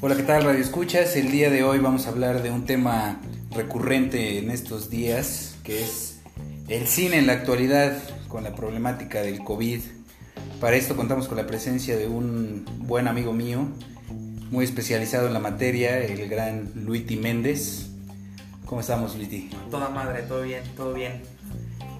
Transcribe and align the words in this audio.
Hola, 0.00 0.16
¿qué 0.16 0.24
tal 0.24 0.42
Radio 0.42 0.60
Escuchas? 0.60 1.14
El 1.14 1.30
día 1.30 1.50
de 1.50 1.62
hoy 1.62 1.78
vamos 1.78 2.06
a 2.06 2.10
hablar 2.10 2.42
de 2.42 2.50
un 2.50 2.66
tema 2.66 3.20
recurrente 3.52 4.38
en 4.38 4.50
estos 4.50 4.90
días, 4.90 5.54
que 5.62 5.80
es 5.84 6.20
el 6.66 6.88
cine 6.88 7.18
en 7.18 7.28
la 7.28 7.34
actualidad 7.34 7.96
con 8.26 8.42
la 8.42 8.56
problemática 8.56 9.22
del 9.22 9.44
COVID. 9.44 9.80
Para 10.60 10.74
esto 10.74 10.96
contamos 10.96 11.28
con 11.28 11.36
la 11.36 11.46
presencia 11.46 11.96
de 11.96 12.08
un 12.08 12.64
buen 12.80 13.06
amigo 13.06 13.32
mío, 13.32 13.68
muy 14.50 14.64
especializado 14.64 15.28
en 15.28 15.32
la 15.32 15.38
materia, 15.38 15.98
el 15.98 16.28
gran 16.28 16.72
Luiti 16.74 17.16
Méndez. 17.16 17.90
¿Cómo 18.64 18.80
estamos, 18.80 19.14
Luiti? 19.14 19.48
Toda 19.70 19.90
madre, 19.90 20.22
todo 20.22 20.42
bien, 20.42 20.64
todo 20.76 20.92
bien. 20.92 21.22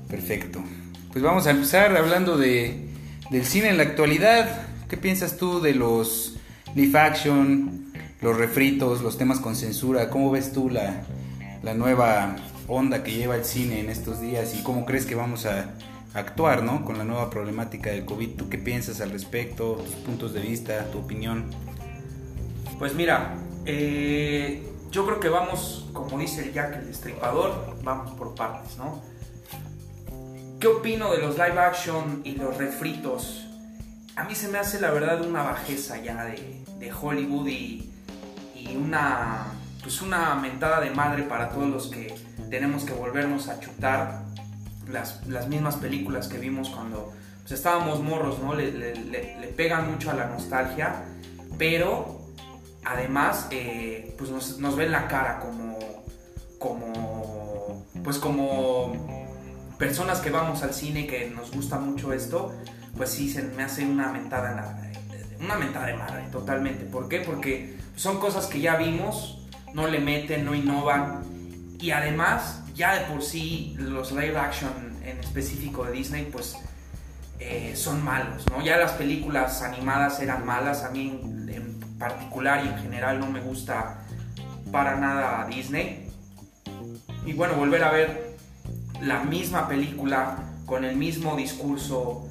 Perfecto. 0.08 0.64
Pues 1.12 1.22
vamos 1.22 1.46
a 1.46 1.50
empezar 1.50 1.94
hablando 1.96 2.38
de, 2.38 2.88
del 3.30 3.44
cine 3.44 3.68
en 3.68 3.76
la 3.76 3.82
actualidad. 3.82 4.66
¿Qué 4.88 4.96
piensas 4.96 5.36
tú 5.36 5.60
de 5.60 5.74
los 5.74 6.38
live 6.74 6.98
action, 6.98 7.92
los 8.22 8.36
refritos, 8.36 9.02
los 9.02 9.18
temas 9.18 9.40
con 9.40 9.56
censura. 9.56 10.08
¿Cómo 10.08 10.30
ves 10.30 10.52
tú 10.52 10.70
la, 10.70 11.04
nueva 11.74 12.36
onda 12.68 13.02
que 13.02 13.12
lleva 13.12 13.36
el 13.36 13.44
cine 13.44 13.80
en 13.80 13.90
estos 13.90 14.20
días 14.20 14.54
y 14.54 14.62
cómo 14.62 14.86
crees 14.86 15.04
que 15.04 15.14
vamos 15.14 15.44
a 15.44 15.74
actuar 16.14 16.62
¿no? 16.62 16.84
con 16.84 16.98
la 16.98 17.04
nueva 17.04 17.28
problemática 17.30 17.90
del 17.90 18.04
COVID? 18.04 18.36
¿Tú 18.36 18.48
qué 18.48 18.58
piensas 18.58 19.00
al 19.00 19.10
respecto? 19.10 19.74
¿Tus 19.84 19.94
puntos 19.96 20.32
de 20.32 20.40
vista? 20.40 20.90
¿Tu 20.90 20.98
opinión? 20.98 21.50
Pues 22.78 22.94
mira, 22.94 23.34
eh, 23.66 24.62
yo 24.90 25.04
creo 25.04 25.20
que 25.20 25.28
vamos, 25.28 25.88
como 25.92 26.18
dice 26.18 26.44
el 26.44 26.52
Jack 26.52 26.76
el 26.76 26.86
Destripador, 26.86 27.76
vamos 27.82 28.12
por 28.14 28.34
partes, 28.34 28.78
¿no? 28.78 29.11
¿Qué 30.62 30.68
opino 30.68 31.10
de 31.10 31.18
los 31.18 31.34
live 31.38 31.58
action 31.58 32.20
y 32.22 32.36
los 32.36 32.56
refritos? 32.56 33.48
A 34.14 34.22
mí 34.22 34.36
se 34.36 34.46
me 34.46 34.58
hace 34.58 34.80
la 34.80 34.92
verdad 34.92 35.20
una 35.26 35.42
bajeza 35.42 36.00
ya 36.00 36.22
de, 36.22 36.62
de 36.78 36.92
Hollywood 36.92 37.48
y 37.48 37.90
una, 38.76 39.46
pues 39.82 40.00
una 40.02 40.36
mentada 40.36 40.80
de 40.80 40.90
madre 40.90 41.24
para 41.24 41.48
todos 41.48 41.68
los 41.68 41.88
que 41.88 42.14
tenemos 42.48 42.84
que 42.84 42.92
volvernos 42.92 43.48
a 43.48 43.58
chutar 43.58 44.22
las, 44.88 45.26
las 45.26 45.48
mismas 45.48 45.74
películas 45.74 46.28
que 46.28 46.38
vimos 46.38 46.68
cuando 46.68 47.12
pues, 47.40 47.50
estábamos 47.50 48.00
morros, 48.00 48.38
¿no? 48.38 48.54
Le, 48.54 48.70
le, 48.70 49.48
pegan 49.56 49.90
mucho 49.90 50.12
a 50.12 50.14
la 50.14 50.26
nostalgia, 50.26 51.02
pero 51.58 52.20
además 52.84 53.48
eh, 53.50 54.14
pues 54.16 54.30
nos, 54.30 54.60
nos 54.60 54.76
ven 54.76 54.92
la 54.92 55.08
cara 55.08 55.40
como, 55.40 55.76
como, 56.60 57.84
pues 58.04 58.18
como 58.18 59.21
personas 59.82 60.20
que 60.20 60.30
vamos 60.30 60.62
al 60.62 60.72
cine 60.72 61.08
que 61.08 61.28
nos 61.28 61.50
gusta 61.50 61.76
mucho 61.76 62.12
esto, 62.12 62.54
pues 62.96 63.10
sí 63.10 63.28
se 63.28 63.42
me 63.42 63.64
hace 63.64 63.84
una 63.84 64.12
mentada, 64.12 64.80
una 65.40 65.56
mentada 65.56 65.86
de 65.86 65.94
madre 65.94 66.22
totalmente. 66.30 66.84
¿Por 66.84 67.08
qué? 67.08 67.18
Porque 67.18 67.76
son 67.96 68.20
cosas 68.20 68.46
que 68.46 68.60
ya 68.60 68.76
vimos, 68.76 69.44
no 69.74 69.88
le 69.88 69.98
meten, 69.98 70.44
no 70.44 70.54
innovan. 70.54 71.24
Y 71.80 71.90
además, 71.90 72.62
ya 72.76 72.94
de 72.94 73.06
por 73.06 73.24
sí, 73.24 73.74
los 73.76 74.12
live 74.12 74.38
action 74.38 74.70
en 75.04 75.18
específico 75.18 75.84
de 75.84 75.90
Disney, 75.90 76.28
pues 76.30 76.56
eh, 77.40 77.72
son 77.74 78.04
malos, 78.04 78.48
¿no? 78.52 78.62
Ya 78.62 78.76
las 78.76 78.92
películas 78.92 79.62
animadas 79.62 80.20
eran 80.20 80.46
malas, 80.46 80.84
a 80.84 80.90
mí 80.90 81.20
en 81.48 81.98
particular 81.98 82.64
y 82.64 82.68
en 82.68 82.78
general 82.78 83.18
no 83.18 83.26
me 83.26 83.40
gusta 83.40 84.06
para 84.70 84.94
nada 84.94 85.44
Disney. 85.48 86.08
Y 87.26 87.32
bueno, 87.32 87.54
volver 87.54 87.82
a 87.82 87.90
ver 87.90 88.31
la 89.02 89.24
misma 89.24 89.68
película 89.68 90.38
con 90.64 90.84
el 90.84 90.96
mismo 90.96 91.36
discurso 91.36 92.28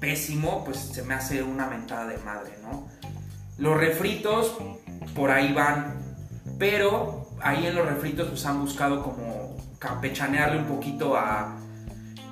pésimo, 0.00 0.64
pues 0.64 0.78
se 0.78 1.02
me 1.02 1.14
hace 1.14 1.42
una 1.42 1.66
mentada 1.66 2.06
de 2.06 2.18
madre, 2.18 2.58
¿no? 2.62 2.88
Los 3.58 3.76
refritos, 3.76 4.56
por 5.14 5.30
ahí 5.30 5.52
van. 5.52 6.02
Pero 6.58 7.28
ahí 7.40 7.66
en 7.66 7.74
los 7.74 7.86
refritos 7.86 8.28
pues 8.28 8.44
han 8.46 8.60
buscado 8.60 9.02
como 9.02 9.56
campechanearle 9.78 10.58
un 10.58 10.66
poquito 10.66 11.16
a 11.16 11.58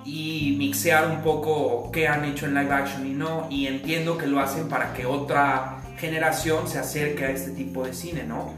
y 0.04 0.56
mixear 0.58 1.08
un 1.08 1.22
poco 1.22 1.90
qué 1.92 2.08
han 2.08 2.24
hecho 2.24 2.46
en 2.46 2.54
live 2.54 2.72
action 2.72 3.06
y 3.06 3.12
no 3.12 3.46
y 3.50 3.66
entiendo 3.66 4.18
que 4.18 4.26
lo 4.26 4.40
hacen 4.40 4.68
para 4.68 4.92
que 4.94 5.06
otra 5.06 5.80
generación 5.98 6.66
se 6.66 6.78
acerque 6.78 7.24
a 7.24 7.30
este 7.30 7.52
tipo 7.52 7.84
de 7.84 7.94
cine, 7.94 8.24
¿no? 8.24 8.52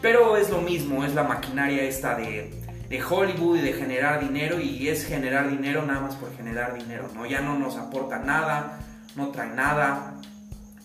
Pero 0.00 0.36
es 0.36 0.50
lo 0.50 0.60
mismo, 0.60 1.04
es 1.04 1.14
la 1.14 1.24
maquinaria 1.24 1.82
esta 1.82 2.16
de, 2.16 2.57
de 2.88 3.02
Hollywood 3.02 3.58
y 3.58 3.60
de 3.60 3.72
generar 3.74 4.20
dinero 4.20 4.60
y 4.60 4.88
es 4.88 5.06
generar 5.06 5.50
dinero 5.50 5.84
nada 5.84 6.00
más 6.00 6.14
por 6.14 6.34
generar 6.36 6.74
dinero, 6.78 7.08
¿no? 7.14 7.26
Ya 7.26 7.40
no 7.40 7.58
nos 7.58 7.76
aporta 7.76 8.18
nada, 8.18 8.78
no 9.14 9.28
trae 9.28 9.50
nada 9.50 10.14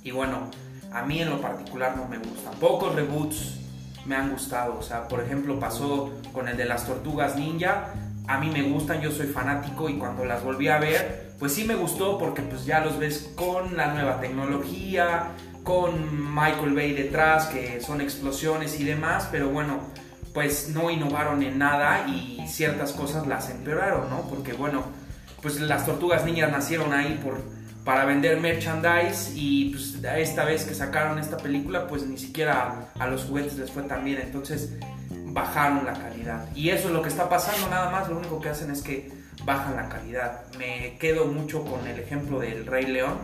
y 0.03 0.11
bueno, 0.11 0.49
a 0.91 1.03
mí 1.03 1.21
en 1.21 1.29
lo 1.29 1.41
particular 1.41 1.95
no 1.95 2.07
me 2.07 2.17
gustan. 2.17 2.53
Pocos 2.59 2.93
reboots 2.95 3.59
me 4.05 4.15
han 4.15 4.31
gustado. 4.31 4.77
O 4.77 4.81
sea, 4.81 5.07
por 5.07 5.21
ejemplo, 5.21 5.59
pasó 5.59 6.11
con 6.31 6.47
el 6.47 6.57
de 6.57 6.65
las 6.65 6.85
tortugas 6.85 7.35
ninja. 7.35 7.93
A 8.27 8.39
mí 8.39 8.49
me 8.49 8.61
gustan, 8.63 9.01
yo 9.01 9.11
soy 9.11 9.27
fanático 9.27 9.89
y 9.89 9.97
cuando 9.97 10.23
las 10.25 10.43
volví 10.43 10.67
a 10.67 10.77
ver, 10.79 11.33
pues 11.39 11.53
sí 11.53 11.65
me 11.65 11.75
gustó 11.75 12.17
porque 12.17 12.41
pues 12.41 12.65
ya 12.65 12.79
los 12.79 12.97
ves 12.97 13.33
con 13.35 13.75
la 13.75 13.93
nueva 13.93 14.21
tecnología, 14.21 15.31
con 15.63 16.33
Michael 16.33 16.73
Bay 16.73 16.93
detrás, 16.93 17.47
que 17.47 17.81
son 17.81 18.01
explosiones 18.01 18.79
y 18.79 18.85
demás, 18.85 19.27
pero 19.31 19.49
bueno, 19.49 19.79
pues 20.33 20.69
no 20.69 20.89
innovaron 20.89 21.43
en 21.43 21.57
nada 21.57 22.07
y 22.07 22.43
ciertas 22.47 22.91
cosas 22.93 23.27
las 23.27 23.49
empeoraron, 23.49 24.09
¿no? 24.09 24.21
Porque 24.29 24.53
bueno, 24.53 24.83
pues 25.41 25.59
las 25.59 25.85
tortugas 25.85 26.25
niñas 26.25 26.51
nacieron 26.51 26.93
ahí 26.93 27.19
por 27.23 27.41
para 27.83 28.05
vender 28.05 28.39
merchandise 28.39 29.31
y 29.35 29.71
pues 29.71 29.97
esta 30.17 30.45
vez 30.45 30.63
que 30.63 30.73
sacaron 30.73 31.19
esta 31.19 31.37
película 31.37 31.87
pues 31.87 32.03
ni 32.03 32.17
siquiera 32.17 32.89
a 32.97 33.07
los 33.07 33.25
juguetes 33.25 33.57
les 33.57 33.71
fue 33.71 33.83
tan 33.83 34.05
bien, 34.05 34.21
entonces 34.21 34.73
bajaron 35.09 35.85
la 35.85 35.93
calidad. 35.93 36.47
Y 36.55 36.69
eso 36.69 36.87
es 36.87 36.93
lo 36.93 37.01
que 37.01 37.09
está 37.09 37.27
pasando 37.27 37.67
nada 37.69 37.89
más, 37.89 38.07
lo 38.07 38.17
único 38.17 38.39
que 38.39 38.49
hacen 38.49 38.71
es 38.71 38.81
que 38.81 39.11
bajan 39.43 39.75
la 39.75 39.89
calidad. 39.89 40.43
Me 40.57 40.97
quedo 40.97 41.25
mucho 41.25 41.65
con 41.65 41.85
el 41.85 41.99
ejemplo 41.99 42.39
del 42.39 42.65
Rey 42.65 42.85
León. 42.85 43.17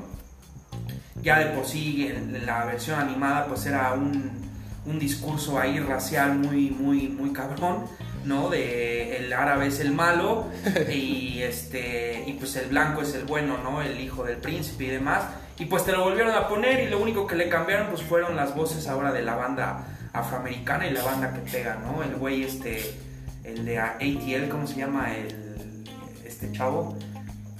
Ya 1.21 1.39
de 1.39 1.47
por 1.47 1.65
sí 1.65 2.07
en 2.07 2.45
la 2.45 2.65
versión 2.65 2.99
animada 2.99 3.45
pues 3.45 3.65
era 3.65 3.93
un, 3.93 4.48
un 4.89 4.99
discurso 4.99 5.59
ahí 5.59 5.79
racial 5.79 6.35
muy, 6.35 6.71
muy, 6.71 7.07
muy 7.09 7.31
cabrón 7.31 7.85
¿no? 8.25 8.49
De 8.49 9.17
el 9.17 9.33
árabe 9.33 9.67
es 9.67 9.79
el 9.79 9.91
malo 9.91 10.47
y 10.91 11.41
este 11.41 12.23
y 12.27 12.33
pues 12.33 12.55
el 12.55 12.69
blanco 12.69 13.01
es 13.01 13.13
el 13.15 13.25
bueno, 13.25 13.57
¿no? 13.57 13.81
El 13.81 13.99
hijo 13.99 14.23
del 14.23 14.37
príncipe 14.37 14.85
y 14.85 14.89
demás. 14.89 15.23
Y 15.57 15.65
pues 15.65 15.83
te 15.83 15.91
lo 15.91 16.03
volvieron 16.03 16.33
a 16.33 16.47
poner 16.47 16.83
y 16.83 16.89
lo 16.89 16.99
único 16.99 17.27
que 17.27 17.35
le 17.35 17.49
cambiaron 17.49 17.87
pues 17.87 18.01
fueron 18.01 18.35
las 18.35 18.55
voces 18.55 18.87
ahora 18.87 19.11
de 19.11 19.21
la 19.21 19.35
banda 19.35 19.85
afroamericana 20.13 20.87
y 20.87 20.91
la 20.91 21.03
banda 21.03 21.33
que 21.33 21.51
pega, 21.51 21.75
¿no? 21.75 22.03
El 22.03 22.15
güey 22.15 22.43
este 22.43 22.95
el 23.43 23.65
de 23.65 23.79
ATL, 23.79 24.49
¿cómo 24.49 24.67
se 24.67 24.77
llama 24.77 25.15
el 25.15 25.83
este 26.25 26.51
chavo? 26.51 26.97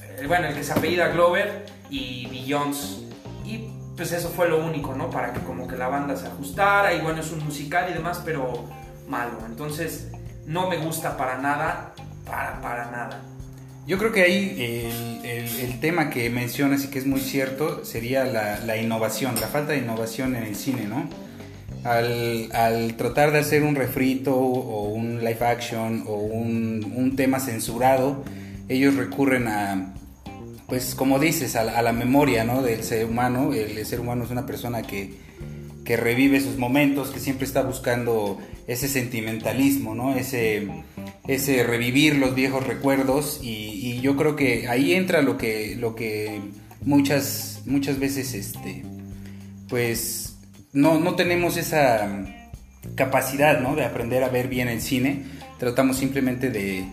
Eh, 0.04 0.26
bueno, 0.28 0.48
el 0.48 0.56
que 0.56 0.64
se 0.64 0.72
apellida 0.72 1.10
Glover 1.10 1.66
y 1.90 2.28
Beyoncé 2.28 3.10
y 3.44 3.79
pues 4.00 4.14
eso 4.14 4.30
fue 4.30 4.48
lo 4.48 4.66
único, 4.66 4.96
¿no? 4.96 5.10
Para 5.10 5.34
que 5.34 5.42
como 5.42 5.68
que 5.68 5.76
la 5.76 5.90
banda 5.90 6.16
se 6.16 6.26
ajustara 6.26 6.94
y 6.94 7.02
bueno, 7.02 7.20
es 7.20 7.34
un 7.34 7.44
musical 7.44 7.90
y 7.92 7.96
demás, 7.96 8.22
pero 8.24 8.64
malo. 9.10 9.34
Entonces, 9.46 10.08
no 10.46 10.70
me 10.70 10.78
gusta 10.78 11.18
para 11.18 11.38
nada, 11.38 11.94
para, 12.26 12.62
para 12.62 12.90
nada. 12.92 13.22
Yo 13.86 13.98
creo 13.98 14.14
que 14.14 14.22
ahí 14.22 15.20
el, 15.26 15.82
tema 15.82 16.10
que 16.10 16.30
mencionas 16.30 16.86
y 16.86 16.88
que 16.88 17.00
es 17.00 17.06
muy 17.06 17.20
cierto 17.20 17.84
sería 17.84 18.24
la, 18.24 18.78
innovación, 18.78 19.36
la 19.36 19.48
falta 19.48 19.74
de 19.74 19.80
innovación 19.80 20.38
en 20.38 20.44
el 20.44 20.56
cine, 20.56 20.86
¿no? 20.86 21.10
Al, 21.84 22.96
tratar 22.96 23.34
de 23.34 23.40
hacer 23.40 23.64
un 23.64 23.76
refrito 23.76 24.34
o 24.34 24.88
un 24.94 25.20
live 25.26 25.46
action 25.46 26.06
o 26.08 26.16
un, 26.16 27.16
tema 27.18 27.42
censurado, 27.42 28.24
ellos 28.70 28.96
recurren 28.96 29.50
a, 29.50 29.94
pues 30.70 30.96
como 30.96 31.20
dices, 31.20 31.56
a, 31.56 31.62
a 31.62 31.82
la 31.82 31.92
memoria, 31.92 32.44
¿no? 32.46 32.62
Del 32.62 32.84
ser 32.84 33.06
humano. 33.06 33.54
El 33.54 33.86
ser 33.86 34.00
humano 34.00 34.24
es 34.24 34.32
una 34.32 34.46
persona 34.46 34.84
que 34.84 35.18
que 35.90 35.98
revive 35.98 36.40
sus 36.40 36.56
momentos, 36.60 37.10
que 37.10 37.20
siempre 37.20 37.48
está 37.48 37.64
buscando 37.64 38.38
ese 38.68 38.88
sentimentalismo, 38.88 39.96
¿no? 39.96 40.16
Ese, 40.16 40.68
ese 41.28 41.64
revivir 41.64 42.16
los 42.16 42.36
viejos 42.36 42.68
recuerdos 42.68 43.40
y, 43.42 44.00
yo 44.00 44.16
creo 44.16 44.36
que 44.36 44.68
ahí 44.68 44.94
entra 44.94 45.24
lo 45.24 45.36
que, 45.40 45.76
lo 45.76 45.96
que 45.96 46.42
muchas, 46.82 47.64
muchas 47.66 47.98
veces, 47.98 48.36
este, 48.36 48.86
pues, 49.68 50.38
no, 50.74 51.00
no 51.00 51.16
tenemos 51.16 51.58
esa 51.58 52.08
capacidad, 52.94 53.60
¿no? 53.60 53.76
De 53.76 53.84
aprender 53.84 54.24
a 54.24 54.30
ver 54.30 54.48
bien 54.48 54.68
el 54.68 54.82
cine, 54.82 55.24
tratamos 55.58 55.98
simplemente 55.98 56.52
de, 56.52 56.86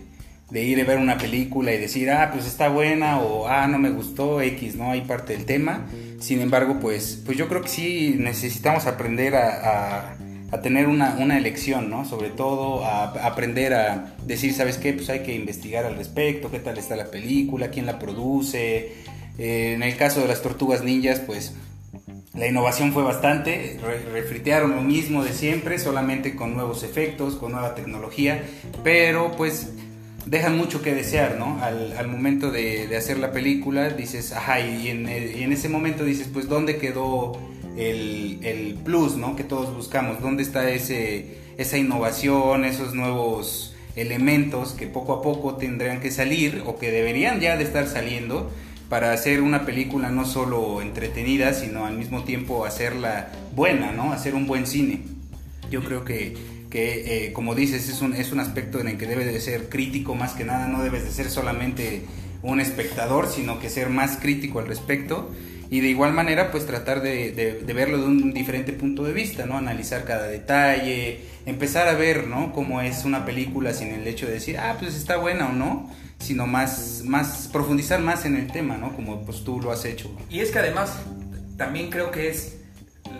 de 0.49 0.63
ir 0.63 0.79
a 0.79 0.85
ver 0.85 0.97
una 0.97 1.17
película 1.17 1.73
y 1.73 1.77
decir, 1.77 2.09
ah, 2.09 2.29
pues 2.31 2.45
está 2.45 2.69
buena 2.69 3.19
o 3.19 3.47
ah, 3.47 3.67
no 3.67 3.79
me 3.79 3.89
gustó, 3.89 4.41
X, 4.41 4.75
¿no? 4.75 4.91
Hay 4.91 5.01
parte 5.01 5.33
del 5.33 5.45
tema. 5.45 5.87
Sin 6.19 6.41
embargo, 6.41 6.79
pues, 6.79 7.21
pues 7.25 7.37
yo 7.37 7.47
creo 7.49 7.61
que 7.61 7.67
sí 7.67 8.15
necesitamos 8.17 8.85
aprender 8.85 9.35
a, 9.35 10.15
a, 10.51 10.61
tener 10.61 10.87
una, 10.87 11.17
una, 11.19 11.37
elección, 11.37 11.89
¿no? 11.89 12.05
Sobre 12.05 12.29
todo 12.29 12.85
a, 12.85 13.27
aprender 13.27 13.73
a 13.73 14.15
decir, 14.25 14.53
¿sabes 14.53 14.77
qué? 14.77 14.93
Pues 14.93 15.09
hay 15.09 15.19
que 15.19 15.35
investigar 15.35 15.85
al 15.85 15.97
respecto, 15.97 16.49
qué 16.49 16.59
tal 16.59 16.77
está 16.77 16.95
la 16.95 17.11
película, 17.11 17.69
quién 17.69 17.85
la 17.85 17.99
produce, 17.99 18.93
Eh, 19.39 19.73
en 19.75 19.83
el 19.83 19.95
caso 19.95 20.21
de 20.21 20.27
las 20.27 20.41
tortugas 20.41 20.83
ninjas, 20.83 21.19
pues 21.19 21.53
la 22.33 22.47
innovación 22.47 22.91
fue 22.91 23.03
bastante, 23.03 23.79
refritearon 24.11 24.75
lo 24.75 24.81
mismo 24.81 25.23
de 25.23 25.31
siempre, 25.31 25.77
solamente 25.77 26.35
con 26.35 26.55
nuevos 26.55 26.83
efectos, 26.83 27.35
con 27.35 27.51
nueva 27.51 27.75
tecnología, 27.75 28.43
pero 28.83 29.31
pues 29.37 29.69
dejan 30.29 30.57
mucho 30.57 30.81
que 30.81 30.93
desear, 30.93 31.37
¿no? 31.39 31.59
Al, 31.61 32.07
momento 32.07 32.51
de, 32.51 32.95
hacer 32.95 33.17
la 33.17 33.31
película 33.31 33.89
dices, 33.89 34.33
ajá, 34.33 34.59
y 34.59 34.89
en, 34.89 35.07
ese 35.51 35.69
momento 35.69 36.03
dices, 36.03 36.27
pues, 36.31 36.47
¿dónde 36.47 36.77
quedó 36.77 37.39
el, 37.77 38.77
plus, 38.83 39.15
¿no? 39.15 39.35
Que 39.35 39.43
todos 39.43 39.73
buscamos, 39.75 40.21
¿dónde 40.21 40.43
está 40.43 40.69
ese, 40.69 41.37
esa 41.57 41.77
innovación, 41.77 42.65
esos 42.65 42.93
nuevos 42.93 43.75
elementos 43.95 44.73
que 44.73 44.87
poco 44.87 45.13
a 45.13 45.21
poco 45.21 45.55
tendrían 45.55 45.99
que 45.99 46.11
salir 46.11 46.63
o 46.65 46.77
que 46.77 46.91
deberían 46.91 47.39
ya 47.39 47.57
de 47.57 47.63
estar 47.63 47.87
saliendo 47.87 48.51
para 48.89 49.11
hacer 49.11 49.41
una 49.41 49.65
película 49.65 50.11
no 50.11 50.25
solo 50.25 50.81
entretenida, 50.81 51.53
sino 51.53 51.85
al 51.85 51.97
mismo 51.97 52.23
tiempo 52.23 52.65
hacerla 52.65 53.29
buena, 53.55 53.91
¿no? 53.91 54.13
Hacer 54.13 54.35
un 54.35 54.45
buen 54.45 54.67
cine. 54.67 55.01
Yo 55.71 55.83
creo 55.83 56.05
que 56.05 56.35
que 56.77 57.25
eh, 57.25 57.33
como 57.33 57.55
dices 57.55 57.89
es 57.89 58.01
un, 58.01 58.13
es 58.13 58.31
un 58.31 58.39
aspecto 58.39 58.79
en 58.79 58.87
el 58.87 58.97
que 58.99 59.07
debe 59.07 59.25
de 59.25 59.41
ser 59.41 59.67
crítico 59.67 60.13
más 60.13 60.33
que 60.33 60.43
nada, 60.43 60.67
no 60.67 60.83
debes 60.83 61.03
de 61.05 61.09
ser 61.09 61.31
solamente 61.31 62.03
un 62.43 62.59
espectador, 62.59 63.27
sino 63.27 63.59
que 63.59 63.67
ser 63.67 63.89
más 63.89 64.17
crítico 64.17 64.59
al 64.59 64.67
respecto 64.67 65.31
y 65.71 65.79
de 65.79 65.87
igual 65.87 66.13
manera 66.13 66.51
pues 66.51 66.67
tratar 66.67 67.01
de, 67.01 67.31
de, 67.31 67.73
verlo 67.73 67.97
de 67.97 68.05
un 68.05 68.31
diferente 68.31 68.73
punto 68.73 69.03
de 69.03 69.11
vista, 69.11 69.47
¿no? 69.47 69.57
Analizar 69.57 70.05
cada 70.05 70.27
detalle, 70.27 71.21
empezar 71.47 71.87
a 71.87 71.93
ver, 71.93 72.27
¿no? 72.27 72.53
Cómo 72.53 72.79
es 72.79 73.05
una 73.05 73.25
película 73.25 73.73
sin 73.73 73.87
el 73.87 74.07
hecho 74.07 74.27
de 74.27 74.33
decir, 74.33 74.59
ah, 74.59 74.75
pues 74.79 74.93
está 74.93 75.17
buena 75.17 75.49
o 75.49 75.53
no, 75.53 75.89
sino 76.19 76.45
más, 76.45 77.01
más 77.03 77.49
profundizar 77.51 78.01
más 78.01 78.25
en 78.25 78.35
el 78.35 78.51
tema, 78.51 78.77
¿no? 78.77 78.95
Como 78.95 79.25
pues 79.25 79.43
tú 79.43 79.59
lo 79.59 79.71
has 79.71 79.83
hecho. 79.83 80.15
Y 80.29 80.41
es 80.41 80.51
que 80.51 80.59
además 80.59 80.95
también 81.57 81.89
creo 81.89 82.11
que 82.11 82.29
es 82.29 82.56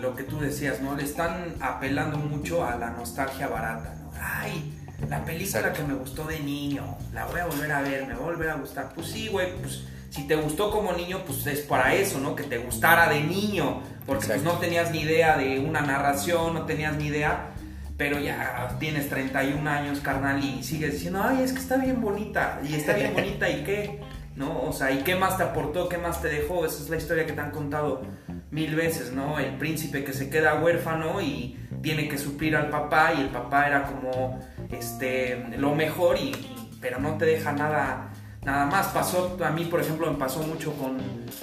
lo 0.02 0.16
que 0.16 0.24
tú 0.24 0.40
decías, 0.40 0.82
¿no? 0.82 0.96
Le 0.96 1.04
están 1.04 1.56
apelando 1.60 2.18
mucho 2.18 2.66
a 2.66 2.76
la 2.76 2.90
nostalgia 2.92 3.48
barata, 3.48 3.96
¿no? 4.02 4.12
Ay, 4.20 4.74
la 5.10 5.24
película 5.24 5.72
que 5.74 5.84
me 5.84 5.94
gustó 5.94 6.24
de 6.26 6.40
niño, 6.40 6.98
la 7.14 7.26
voy 7.26 7.40
a 7.40 7.46
volver 7.46 7.72
a 7.72 7.82
ver, 7.82 8.08
me 8.08 8.14
va 8.14 8.20
a 8.20 8.24
volver 8.24 8.50
a 8.50 8.56
gustar. 8.56 8.92
Pues 8.96 9.08
sí, 9.08 9.28
güey, 9.28 9.56
pues 9.58 9.84
si 10.10 10.24
te 10.28 10.36
gustó 10.36 10.72
como 10.72 10.94
niño, 10.94 11.24
pues 11.26 11.46
es 11.48 11.60
para 11.62 11.94
eso, 11.94 12.20
¿no? 12.20 12.36
Que 12.36 12.44
te 12.44 12.58
gustara 12.58 13.10
de 13.10 13.22
niño, 13.22 13.82
porque 14.06 14.26
pues 14.28 14.42
no 14.42 14.54
tenías 14.54 14.92
ni 14.92 15.02
idea 15.02 15.38
de 15.38 15.60
una 15.60 15.82
narración, 15.82 16.54
no 16.54 16.66
tenías 16.66 16.96
ni 16.96 17.08
idea, 17.08 17.50
pero 17.98 18.20
ya 18.20 18.76
tienes 18.80 19.10
31 19.10 19.70
años, 19.70 20.00
carnal, 20.00 20.44
y 20.44 20.64
sigues 20.64 20.94
diciendo, 20.94 21.22
ay, 21.24 21.44
es 21.44 21.54
que 21.54 21.60
está 21.60 21.78
bien 21.78 22.02
bonita, 22.02 22.60
y 22.68 22.74
está 22.74 22.94
bien 22.94 23.14
bonita, 23.14 23.50
¿y 23.50 23.64
qué? 23.64 24.02
¿No? 24.36 24.62
O 24.62 24.74
sea, 24.74 24.92
¿y 24.92 25.00
qué 25.00 25.16
más 25.16 25.38
te 25.38 25.44
aportó? 25.44 25.90
¿Qué 25.90 25.98
más 25.98 26.22
te 26.22 26.28
dejó? 26.28 26.66
Esa 26.66 26.84
es 26.84 26.90
la 26.90 26.98
historia 26.98 27.26
que 27.26 27.34
te 27.34 27.42
han 27.42 27.52
contado 27.52 28.04
mil 28.52 28.76
veces, 28.76 29.12
¿no? 29.12 29.40
El 29.40 29.58
príncipe 29.58 30.04
que 30.04 30.14
se 30.14 30.30
queda 30.30 30.56
huérfano 30.56 31.22
y 31.22 31.58
tiene 31.82 32.08
que 32.08 32.18
suplir 32.18 32.56
al 32.56 32.70
papá 32.70 33.14
y 33.14 33.22
el 33.22 33.30
papá 33.30 33.68
era 33.68 33.84
como 33.84 34.40
este 34.72 35.46
lo 35.58 35.76
mejor 35.76 36.18
y, 36.18 36.34
pero 36.80 37.00
no 37.00 37.18
te 37.18 37.26
deja 37.26 37.52
nada 37.52 38.12
nada 38.44 38.66
más. 38.66 38.88
Pasó 38.88 39.38
a 39.44 39.52
mí, 39.52 39.66
por 39.66 39.82
ejemplo, 39.82 40.10
me 40.12 40.18
pasó 40.18 40.42
mucho 40.42 40.74
con, 40.74 40.98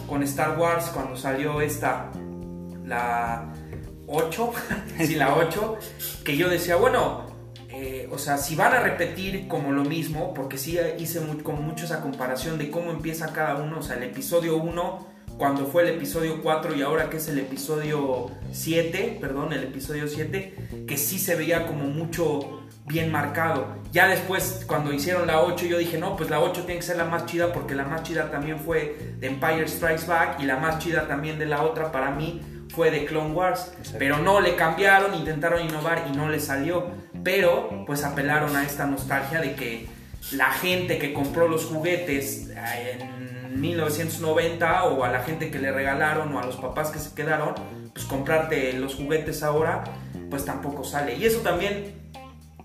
con 0.07 0.23
Star 0.23 0.59
Wars 0.59 0.91
cuando 0.95 1.17
salió 1.17 1.61
esta 1.61 2.11
la 2.85 3.53
8, 4.07 4.53
sí, 4.99 5.15
la 5.15 5.35
8, 5.35 5.79
que 6.25 6.37
yo 6.37 6.49
decía, 6.49 6.77
bueno, 6.77 7.27
eh, 7.71 8.09
o 8.11 8.19
sea, 8.19 8.39
si 8.39 8.55
van 8.55 8.73
a 8.73 8.81
repetir 8.81 9.49
como 9.49 9.73
lo 9.73 9.85
mismo, 9.85 10.33
porque 10.33 10.59
sí 10.59 10.79
hice 10.99 11.21
con 11.43 11.65
mucho 11.65 11.85
esa 11.85 12.01
comparación 12.01 12.59
de 12.59 12.71
cómo 12.71 12.91
empieza 12.91 13.33
cada 13.33 13.57
uno, 13.57 13.79
o 13.79 13.83
sea, 13.83 13.97
el 13.97 14.05
episodio 14.05 14.57
1 14.57 15.14
cuando 15.39 15.67
fue 15.67 15.83
el 15.83 15.97
episodio 15.97 16.43
4 16.43 16.75
y 16.75 16.83
ahora 16.83 17.11
que 17.11 17.17
es 17.17 17.29
el 17.29 17.39
episodio 17.39 18.31
7, 18.53 19.19
perdón, 19.21 19.53
el 19.53 19.65
episodio 19.65 20.07
7, 20.07 20.85
que 20.87 20.97
sí 20.97 21.19
se 21.19 21.35
veía 21.35 21.67
como 21.67 21.85
mucho 21.85 22.61
bien 22.87 23.11
marcado. 23.11 23.67
Ya 23.93 24.09
después, 24.09 24.65
cuando 24.67 24.93
hicieron 24.93 25.27
la 25.27 25.41
8, 25.43 25.67
yo 25.67 25.79
dije, 25.79 25.99
no, 25.99 26.17
pues 26.17 26.31
la 26.31 26.41
8 26.41 26.63
tiene 26.65 26.77
que 26.77 26.87
ser 26.87 26.97
la 26.97 27.05
más 27.05 27.27
chida 27.27 27.53
porque 27.53 27.75
la 27.75 27.85
más 27.85 28.03
chida 28.03 28.31
también 28.31 28.59
fue 28.61 29.15
de 29.19 29.27
Empire 29.27 29.67
Strikes 29.67 30.07
Back 30.07 30.41
y 30.41 30.45
la 30.45 30.57
más 30.57 30.79
chida 30.79 31.09
también 31.09 31.39
de 31.39 31.47
la 31.47 31.63
otra 31.63 31.91
para 31.91 32.11
mí 32.11 32.41
fue 32.75 32.91
de 32.91 33.05
Clone 33.05 33.33
Wars. 33.33 33.73
Pero 33.99 34.19
no, 34.19 34.41
le 34.41 34.57
cambiaron, 34.57 35.15
intentaron 35.15 35.65
innovar 35.65 36.07
y 36.13 36.17
no 36.17 36.29
le 36.29 36.41
salió. 36.41 36.89
Pero 37.23 37.85
pues 37.87 38.05
apelaron 38.05 38.55
a 38.57 38.65
esta 38.65 38.87
nostalgia 38.87 39.41
de 39.41 39.55
que 39.55 39.89
la 40.33 40.53
gente 40.53 40.99
que 40.99 41.13
compró 41.13 41.49
los 41.49 41.67
juguetes 41.67 42.51
eh, 42.51 42.99
en 43.55 43.61
1990 43.61 44.85
o 44.85 45.05
a 45.05 45.11
la 45.11 45.21
gente 45.21 45.51
que 45.51 45.59
le 45.59 45.71
regalaron 45.71 46.35
o 46.35 46.41
a 46.41 46.45
los 46.45 46.57
papás 46.57 46.91
que 46.91 46.99
se 46.99 47.15
quedaron, 47.15 47.55
pues 47.93 48.05
comprarte 48.05 48.73
los 48.75 48.97
juguetes 48.97 49.43
ahora, 49.43 49.85
pues 50.29 50.45
tampoco 50.45 50.83
sale. 50.83 51.15
Y 51.17 51.25
eso 51.25 51.41
también 51.41 51.95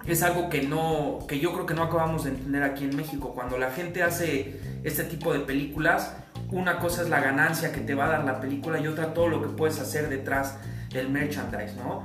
es 0.08 0.24
algo 0.24 0.50
que 0.50 0.64
no 0.64 1.20
que 1.28 1.40
yo 1.40 1.54
creo 1.54 1.66
que 1.66 1.76
no 1.76 1.84
acabamos 1.84 2.24
de 2.24 2.32
entender 2.32 2.64
aquí 2.64 2.86
en 2.86 2.96
México. 2.96 3.34
Cuando 3.36 3.58
la 3.58 3.70
gente 3.70 4.02
hace 4.02 4.60
este 4.84 5.04
tipo 5.04 5.32
de 5.32 5.42
películas, 5.42 6.16
una 6.52 6.80
cosa 6.80 7.04
es 7.04 7.10
la 7.10 7.20
ganancia 7.20 7.72
que 7.72 7.82
te 7.82 7.94
va 7.94 8.06
a 8.06 8.10
dar 8.10 8.24
la 8.24 8.40
película 8.42 8.80
y 8.80 8.88
otra 8.88 9.14
todo 9.14 9.28
lo 9.28 9.42
que 9.42 9.50
puedes 9.50 9.80
hacer 9.80 10.10
detrás 10.10 10.58
del 10.92 11.10
merchandise, 11.10 11.76
¿no? 11.76 12.04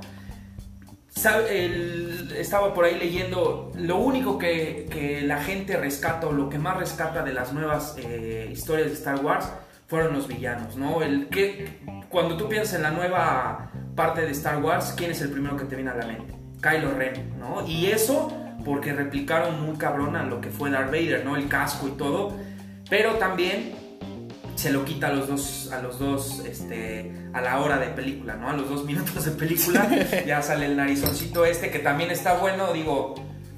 Estaba 1.15 2.73
por 2.73 2.85
ahí 2.85 2.99
leyendo, 2.99 3.71
lo 3.75 3.97
único 3.97 4.37
que, 4.37 5.21
la 5.25 5.41
gente 5.41 5.77
rescata 5.77 6.27
o 6.27 6.31
lo 6.31 6.49
que 6.49 6.59
más 6.59 6.77
rescata 6.77 7.23
de 7.23 7.33
las 7.33 7.53
nuevas 7.53 7.95
eh, 7.97 8.49
historias 8.51 8.87
de 8.87 8.93
Star 8.93 9.23
Wars 9.23 9.51
fueron 9.87 10.13
los 10.13 10.27
villanos, 10.27 10.75
¿no? 10.75 11.01
El 11.01 11.27
que, 11.27 11.79
cuando 12.09 12.37
tú 12.37 12.47
piensas 12.47 12.75
en 12.75 12.83
la 12.83 12.91
nueva 12.91 13.71
parte 13.95 14.21
de 14.21 14.31
Star 14.31 14.61
Wars, 14.61 14.93
¿quién 14.97 15.11
es 15.11 15.21
el 15.21 15.29
primero 15.29 15.55
que 15.57 15.65
te 15.65 15.75
viene 15.75 15.91
a 15.91 15.95
la 15.95 16.05
mente? 16.05 16.33
Kylo 16.61 16.93
Ren, 16.95 17.37
¿no? 17.39 17.65
Y 17.67 17.87
eso 17.87 18.31
porque 18.63 18.93
replicaron 18.93 19.61
muy 19.61 19.77
cabrón 19.77 20.15
a 20.15 20.23
lo 20.23 20.41
que 20.41 20.49
fue 20.49 20.71
Darth 20.71 20.91
Vader, 20.91 21.23
¿no? 21.23 21.35
El 21.35 21.47
casco 21.47 21.87
y 21.87 21.91
todo, 21.91 22.35
pero 22.89 23.15
también 23.15 23.73
se 24.55 24.71
lo 24.71 24.85
quita 24.85 25.07
a 25.07 25.13
los 25.13 25.27
dos, 25.27 25.71
a 25.71 25.81
los 25.81 25.99
dos, 25.99 26.39
este, 26.39 27.11
a 27.33 27.41
la 27.41 27.59
hora 27.59 27.77
de 27.77 27.87
película, 27.87 28.35
¿no? 28.35 28.49
A 28.49 28.53
los 28.53 28.69
dos 28.69 28.85
minutos 28.85 29.25
de 29.25 29.31
película 29.31 29.87
ya 30.25 30.41
sale 30.41 30.65
el 30.65 30.77
narizoncito 30.77 31.45
este 31.45 31.69
que 31.69 31.79
también 31.79 32.11
está 32.11 32.37
bueno, 32.37 32.71
digo, 32.73 33.15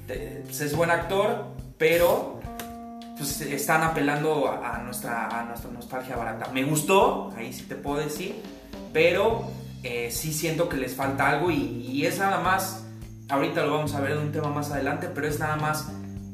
es 0.08 0.76
buen 0.76 0.90
actor, 0.90 1.46
pero 1.78 2.40
pues 3.16 3.40
están 3.40 3.82
apelando 3.82 4.48
a, 4.48 4.78
nuestra, 4.78 5.28
a 5.28 5.44
nuestra 5.44 5.70
nostalgia 5.70 6.16
barata. 6.16 6.50
Me 6.52 6.64
gustó, 6.64 7.32
ahí 7.36 7.52
sí 7.52 7.64
te 7.64 7.74
puedo 7.74 7.98
decir, 7.98 8.36
pero 8.92 9.50
eh, 9.82 10.10
sí 10.10 10.32
siento 10.32 10.68
que 10.68 10.76
les 10.76 10.94
falta 10.94 11.28
algo 11.28 11.50
y, 11.50 12.04
es 12.04 12.18
nada 12.18 12.40
más, 12.40 12.84
ahorita 13.28 13.64
lo 13.64 13.74
vamos 13.74 13.94
a 13.94 14.00
ver 14.00 14.12
en 14.12 14.18
un 14.18 14.32
tema 14.32 14.48
más 14.48 14.70
adelante, 14.70 15.08
pero 15.12 15.26
es 15.26 15.38
nada 15.38 15.56
más 15.56 15.88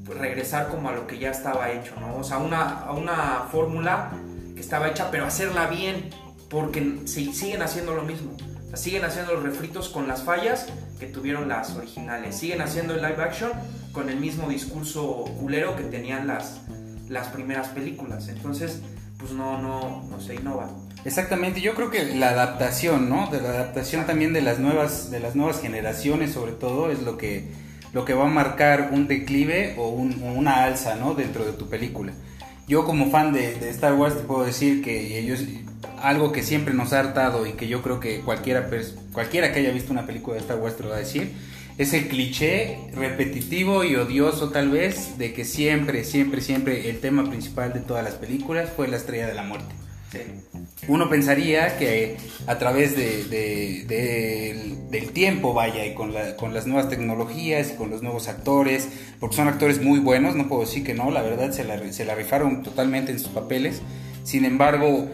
regresar 0.06 0.68
como 0.68 0.90
a 0.90 0.92
lo 0.92 1.06
que 1.06 1.18
ya 1.18 1.30
estaba 1.30 1.70
hecho, 1.70 1.94
¿no? 1.98 2.16
O 2.16 2.24
sea, 2.24 2.38
una, 2.38 2.90
una 2.92 3.46
fórmula 3.50 4.10
que 4.54 4.60
estaba 4.60 4.88
hecha, 4.88 5.10
pero 5.10 5.26
hacerla 5.26 5.66
bien, 5.66 6.10
porque 6.48 7.00
siguen 7.06 7.62
haciendo 7.62 7.94
lo 7.94 8.02
mismo. 8.02 8.36
siguen 8.74 9.04
haciendo 9.04 9.34
los 9.34 9.42
refritos 9.42 9.88
con 9.88 10.08
las 10.08 10.22
fallas 10.22 10.66
que 10.98 11.06
tuvieron 11.06 11.48
las 11.48 11.74
originales. 11.76 12.36
Siguen 12.36 12.60
haciendo 12.60 12.94
el 12.94 13.02
live 13.02 13.22
action 13.22 13.52
con 13.92 14.08
el 14.08 14.16
mismo 14.16 14.48
discurso 14.48 15.24
culero 15.38 15.76
que 15.76 15.84
tenían 15.84 16.26
las, 16.26 16.60
las 17.08 17.28
primeras 17.28 17.68
películas. 17.68 18.28
Entonces, 18.28 18.80
pues 19.18 19.32
no, 19.32 19.60
no, 19.60 20.04
no 20.10 20.20
se 20.20 20.34
innova. 20.34 20.70
Exactamente, 21.04 21.60
yo 21.60 21.74
creo 21.74 21.90
que 21.90 22.14
la 22.14 22.30
adaptación, 22.30 23.08
¿no? 23.08 23.28
De 23.30 23.40
la 23.40 23.50
adaptación 23.50 24.06
también 24.06 24.32
de 24.32 24.42
las 24.42 24.58
nuevas, 24.58 25.10
de 25.10 25.20
las 25.20 25.36
nuevas 25.36 25.60
generaciones, 25.60 26.32
sobre 26.32 26.52
todo, 26.52 26.90
es 26.90 27.02
lo 27.02 27.18
que, 27.18 27.52
lo 27.92 28.04
que 28.04 28.14
va 28.14 28.24
a 28.24 28.30
marcar 28.30 28.90
un 28.92 29.06
declive 29.06 29.74
o, 29.76 29.88
un, 29.88 30.22
o 30.22 30.32
una 30.32 30.64
alza, 30.64 30.96
¿no? 30.96 31.14
Dentro 31.14 31.44
de 31.44 31.52
tu 31.52 31.68
película 31.68 32.12
yo 32.66 32.84
como 32.84 33.10
fan 33.10 33.32
de, 33.32 33.68
Star 33.70 33.94
Wars 33.94 34.16
te 34.16 34.22
puedo 34.22 34.44
decir 34.44 34.82
que 34.82 35.18
ellos 35.18 35.40
algo 36.02 36.32
que 36.32 36.42
siempre 36.42 36.74
nos 36.74 36.92
ha 36.92 37.00
hartado 37.00 37.46
y 37.46 37.52
que 37.52 37.68
yo 37.68 37.82
creo 37.82 38.00
que 38.00 38.20
cualquiera 38.20 38.68
cualquiera 39.12 39.52
que 39.52 39.60
haya 39.60 39.70
visto 39.70 39.92
una 39.92 40.06
película 40.06 40.34
de 40.34 40.42
Star 40.42 40.58
Wars 40.58 40.76
te 40.76 40.82
lo 40.82 40.90
va 40.90 40.96
a 40.96 41.00
decir 41.00 41.32
es 41.76 41.92
el 41.92 42.08
cliché 42.08 42.78
repetitivo 42.94 43.84
y 43.84 43.96
odioso 43.96 44.50
tal 44.50 44.70
vez 44.70 45.18
de 45.18 45.32
que 45.32 45.44
siempre 45.44 46.04
siempre 46.04 46.40
siempre 46.40 46.90
el 46.90 47.00
tema 47.00 47.28
principal 47.28 47.72
de 47.72 47.80
todas 47.80 48.04
las 48.04 48.14
películas 48.14 48.70
fue 48.74 48.88
la 48.88 48.96
estrella 48.96 49.26
de 49.26 49.34
la 49.34 49.42
muerte 49.42 49.74
uno 50.88 51.08
pensaría 51.08 51.78
que 51.78 52.16
a 52.46 52.58
través 52.58 52.96
de, 52.96 53.84
del 54.90 55.10
tiempo, 55.12 55.54
vaya, 55.54 55.86
y 55.86 55.94
con, 55.94 56.12
con, 56.36 56.54
las 56.54 56.66
nuevas 56.66 56.88
tecnologías 56.88 57.72
y 57.72 57.76
con 57.76 57.90
los 57.90 58.02
nuevos 58.02 58.28
actores, 58.28 58.88
porque 59.20 59.36
son 59.36 59.48
actores 59.48 59.82
muy 59.82 59.98
buenos, 59.98 60.36
no 60.36 60.48
puedo 60.48 60.62
decir 60.62 60.84
que 60.84 60.94
no, 60.94 61.10
la 61.10 61.22
verdad 61.22 61.52
se 61.52 61.64
la, 61.64 61.92
se 61.92 62.04
la 62.04 62.14
rifaron 62.14 62.62
totalmente 62.62 63.12
en 63.12 63.18
sus 63.18 63.28
papeles. 63.28 63.80
Sin 64.24 64.44
embargo, 64.44 65.08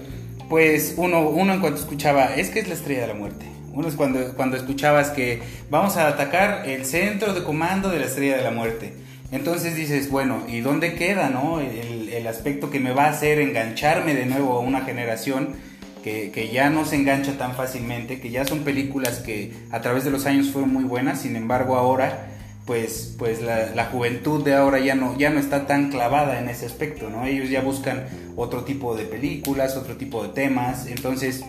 pues 0.49 0.95
uno, 0.97 1.29
uno 1.29 1.55
en 1.55 1.61
cuanto 1.61 1.81
escuchaba, 1.81 2.35
es 2.35 2.51
que 2.51 2.61
es 2.61 2.69
la 2.69 2.75
estrella 2.75 3.03
de 3.03 3.09
la 3.09 3.15
muerte. 3.15 3.47
Uno 3.73 3.87
es 3.87 3.95
cuando, 3.95 4.35
cuando 4.35 4.57
escuchabas 4.57 5.11
que 5.11 5.41
vamos 5.71 5.97
a 5.97 6.09
atacar 6.09 6.69
el 6.69 6.85
centro 6.85 7.35
de 7.35 7.45
comando 7.45 7.89
de 7.89 8.01
la 8.01 8.07
estrella 8.07 8.37
de 8.37 8.43
la 8.43 8.51
muerte 8.51 8.93
Entonces 9.33 9.77
dices, 9.77 10.11
bueno, 10.11 10.43
¿y 10.49 10.61
dónde 10.61 10.95
queda, 10.95 11.31
no? 11.31 11.61
El, 11.61 12.27
aspecto 12.27 12.71
que 12.71 12.79
me 12.79 12.93
va 12.93 13.07
a 13.07 13.11
hacer 13.11 13.41
engancharme 13.41 14.15
de 14.15 14.27
nuevo 14.27 14.53
a 14.53 14.61
una 14.61 14.83
generación 14.83 15.57
que, 16.05 16.31
que, 16.31 16.51
ya 16.51 16.71
no 16.71 16.85
se 16.85 16.97
engancha 16.97 17.39
tan 17.39 17.55
fácilmente, 17.55 18.21
que 18.21 18.31
ya 18.31 18.45
son 18.45 18.61
películas 18.61 19.19
que 19.19 19.53
a 19.71 19.81
través 19.81 20.05
de 20.05 20.11
los 20.11 20.27
años 20.27 20.51
fueron 20.51 20.73
muy 20.73 20.85
buenas, 20.85 21.23
sin 21.23 21.35
embargo 21.35 21.77
ahora 21.77 22.31
pues, 22.67 23.17
pues 23.19 23.43
la, 23.43 23.75
la, 23.75 23.87
juventud 23.87 24.45
de 24.45 24.55
ahora 24.55 24.79
ya 24.79 24.95
no, 24.95 25.19
ya 25.19 25.31
no 25.31 25.41
está 25.41 25.67
tan 25.67 25.91
clavada 25.91 26.39
en 26.39 26.49
ese 26.49 26.67
aspecto, 26.67 27.11
¿no? 27.11 27.25
Ellos 27.25 27.51
ya 27.51 27.63
buscan 27.63 28.07
otro 28.37 28.63
tipo 28.63 28.95
de 28.95 29.07
películas, 29.07 29.77
otro 29.77 29.97
tipo 29.97 30.23
de 30.23 30.29
temas, 30.29 30.87
entonces 30.87 31.43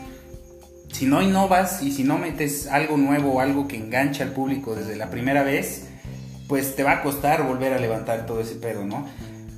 si 0.92 1.06
no 1.06 1.22
innovas 1.22 1.84
y 1.84 1.92
si 1.92 2.04
no 2.04 2.18
metes 2.18 2.68
algo 2.68 2.98
nuevo, 2.98 3.40
algo 3.40 3.68
que 3.68 3.78
engancha 3.78 4.24
al 4.24 4.32
público 4.32 4.76
desde 4.76 4.96
la 4.96 5.10
primera 5.10 5.44
vez, 5.44 5.91
pues 6.52 6.76
te 6.76 6.84
va 6.84 6.92
a 6.92 7.02
costar 7.02 7.48
volver 7.48 7.72
a 7.72 7.80
levantar 7.80 8.26
todo 8.26 8.42
ese 8.42 8.56
pedo, 8.56 8.84
¿no? 8.84 9.08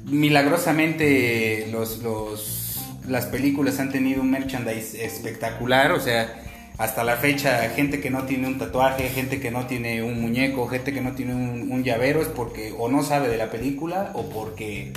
Milagrosamente 0.06 1.68
los, 1.72 2.04
los, 2.04 2.80
las 3.08 3.26
películas 3.26 3.80
han 3.80 3.92
tenido 3.92 4.22
un 4.22 4.30
merchandise 4.30 5.04
espectacular, 5.04 5.92
o 5.92 6.00
sea, 6.00 6.40
hasta 6.78 7.04
la 7.04 7.16
fecha 7.16 7.68
gente 7.72 8.00
que 8.00 8.12
no 8.12 8.26
tiene 8.26 8.46
un 8.46 8.60
tatuaje, 8.60 9.10
gente 9.10 9.42
que 9.42 9.50
no 9.50 9.66
tiene 9.66 10.04
un 10.04 10.22
muñeco, 10.22 10.68
gente 10.68 10.94
que 10.94 11.02
no 11.02 11.14
tiene 11.14 11.34
un, 11.34 11.72
un 11.72 11.84
llavero 11.84 12.22
es 12.22 12.28
porque 12.28 12.76
o 12.78 12.88
no 12.90 13.02
sabe 13.02 13.28
de 13.28 13.38
la 13.38 13.50
película 13.50 14.12
o 14.14 14.30
porque 14.30 14.94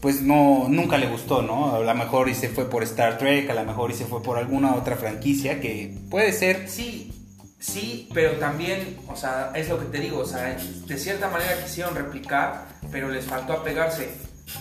pues 0.00 0.22
no 0.22 0.66
nunca 0.70 0.96
le 0.96 1.08
gustó, 1.08 1.42
¿no? 1.42 1.76
A 1.76 1.80
lo 1.80 1.94
mejor 1.94 2.30
y 2.30 2.34
se 2.34 2.48
fue 2.48 2.70
por 2.70 2.82
Star 2.84 3.18
Trek, 3.18 3.50
a 3.50 3.54
lo 3.54 3.66
mejor 3.66 3.90
y 3.90 3.94
se 3.94 4.06
fue 4.06 4.22
por 4.22 4.38
alguna 4.38 4.76
otra 4.76 4.96
franquicia 4.96 5.60
que 5.60 5.92
puede 6.08 6.32
ser. 6.32 6.70
Sí, 6.70 7.12
sí, 7.58 8.08
pero 8.14 8.32
también, 8.32 8.98
o 9.08 9.16
sea, 9.16 9.52
es 9.54 9.68
lo 9.68 9.78
que 9.78 9.86
te 9.86 9.98
digo, 9.98 10.20
o 10.20 10.26
sea, 10.26 10.56
de 10.86 10.98
cierta 10.98 11.28
manera 11.28 11.62
quisieron 11.62 11.94
replicar, 11.94 12.66
pero 12.90 13.08
les 13.08 13.24
faltó 13.24 13.54
apegarse. 13.54 14.10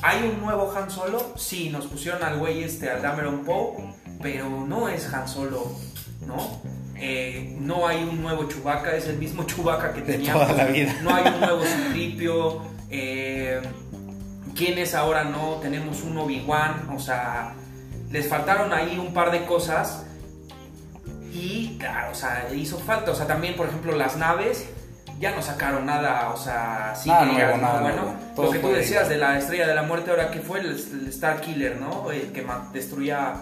¿Hay 0.01 0.23
un 0.23 0.41
nuevo 0.41 0.71
Han 0.75 0.91
Solo? 0.91 1.33
Sí, 1.37 1.69
nos 1.69 1.85
pusieron 1.85 2.23
al 2.23 2.37
güey 2.37 2.63
este, 2.63 2.89
al 2.89 3.01
Dameron 3.01 3.45
Poe, 3.45 3.93
pero 4.21 4.49
no 4.49 4.89
es 4.89 5.13
Han 5.13 5.27
Solo, 5.27 5.71
¿no? 6.25 6.61
Eh, 6.99 7.55
no 7.59 7.87
hay 7.87 8.03
un 8.03 8.21
nuevo 8.21 8.45
Chewbacca, 8.45 8.95
es 8.95 9.07
el 9.07 9.17
mismo 9.17 9.43
Chewbacca 9.43 9.93
que 9.93 10.01
teníamos. 10.01 10.47
Toda 10.47 10.65
la 10.65 10.71
vida. 10.71 10.95
No 11.03 11.15
hay 11.15 11.27
un 11.27 11.39
nuevo 11.39 11.63
Citripio. 11.63 12.61
Eh, 12.89 13.61
¿Quién 14.55 14.79
es 14.79 14.95
ahora 14.95 15.23
no? 15.23 15.57
Tenemos 15.61 16.01
un 16.01 16.17
Obi-Wan, 16.17 16.89
o 16.95 16.99
sea, 16.99 17.53
les 18.09 18.27
faltaron 18.27 18.73
ahí 18.73 18.97
un 18.97 19.13
par 19.13 19.31
de 19.31 19.45
cosas 19.45 20.06
y, 21.38 21.77
claro, 21.79 22.12
o 22.12 22.15
sea, 22.15 22.48
hizo 22.56 22.77
falta, 22.79 23.12
o 23.12 23.15
sea, 23.15 23.27
también, 23.27 23.56
por 23.56 23.67
ejemplo, 23.67 23.96
las 23.96 24.17
naves 24.17 24.65
ya 25.20 25.32
no 25.36 25.41
sacaron 25.41 25.86
nada, 25.86 26.29
o 26.29 26.38
sea, 26.38 26.94
sí 26.96 27.10
Nada 27.10 27.22
que 27.22 27.25
nuevo, 27.34 27.46
digas, 27.48 27.62
nada 27.62 27.75
no, 27.77 27.82
bueno, 27.84 28.01
nuevo. 28.03 28.17
Todo 28.36 28.46
lo 28.48 28.51
que 28.51 28.60
tú 28.60 28.70
decías 28.70 29.10
de 29.10 29.17
la 29.17 29.38
estrella 29.39 29.67
de 29.67 29.74
la 29.75 29.84
muerte 29.84 30.12
ahora 30.12 30.29
que 30.32 30.39
fue 30.39 30.60
el, 30.60 30.67
el 30.67 31.08
Star 31.10 31.41
Killer, 31.41 31.77
¿no? 31.79 32.12
El 32.12 32.32
que 32.32 32.46
destruía 32.74 33.34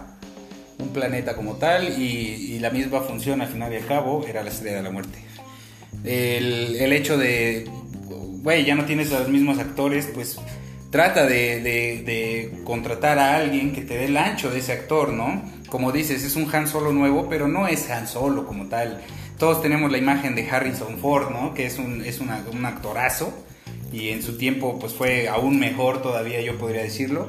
un 0.78 0.88
planeta 0.90 1.34
como 1.36 1.54
tal 1.56 1.84
y, 1.98 2.02
y 2.54 2.58
la 2.60 2.70
misma 2.70 3.00
función 3.00 3.40
al 3.40 3.48
final 3.48 3.72
y 3.72 3.76
al 3.76 3.86
cabo 3.86 4.24
era 4.26 4.42
la 4.42 4.50
estrella 4.50 4.76
de 4.76 4.82
la 4.82 4.90
muerte. 4.90 5.18
El, 6.04 6.76
el 6.76 6.92
hecho 6.92 7.18
de, 7.18 7.68
güey, 8.42 8.64
ya 8.64 8.74
no 8.74 8.84
tienes 8.84 9.12
a 9.12 9.18
los 9.20 9.28
mismos 9.28 9.58
actores, 9.58 10.08
pues 10.14 10.38
trata 10.90 11.26
de, 11.26 11.60
de- 11.60 12.02
de 12.04 12.62
contratar 12.64 13.18
a 13.18 13.36
alguien 13.36 13.72
que 13.74 13.82
te 13.82 13.96
dé 13.96 14.04
el 14.06 14.16
ancho 14.16 14.50
de 14.50 14.58
ese 14.60 14.72
actor, 14.72 15.12
¿no? 15.12 15.42
Como 15.68 15.92
dices, 15.92 16.22
es 16.24 16.36
un 16.36 16.52
Han 16.54 16.68
Solo 16.68 16.92
nuevo, 16.92 17.28
pero 17.28 17.48
no 17.48 17.66
es 17.66 17.90
Han 17.90 18.06
Solo 18.06 18.46
como 18.46 18.66
tal. 18.66 19.02
Todos 19.38 19.60
tenemos 19.62 19.90
la 19.92 19.98
imagen 19.98 20.34
de 20.34 20.48
Harrison 20.48 20.98
Ford, 20.98 21.30
¿no? 21.30 21.52
Que 21.54 21.66
es 21.66 21.78
un, 21.78 22.02
es 22.04 22.20
una- 22.20 22.44
un 22.52 22.64
actorazo 22.64 23.32
y 23.92 24.08
en 24.10 24.22
su 24.22 24.38
tiempo 24.38 24.78
pues 24.78 24.94
fue 24.94 25.28
aún 25.28 25.58
mejor 25.58 26.02
todavía, 26.02 26.40
yo 26.40 26.56
podría 26.58 26.82
decirlo. 26.82 27.28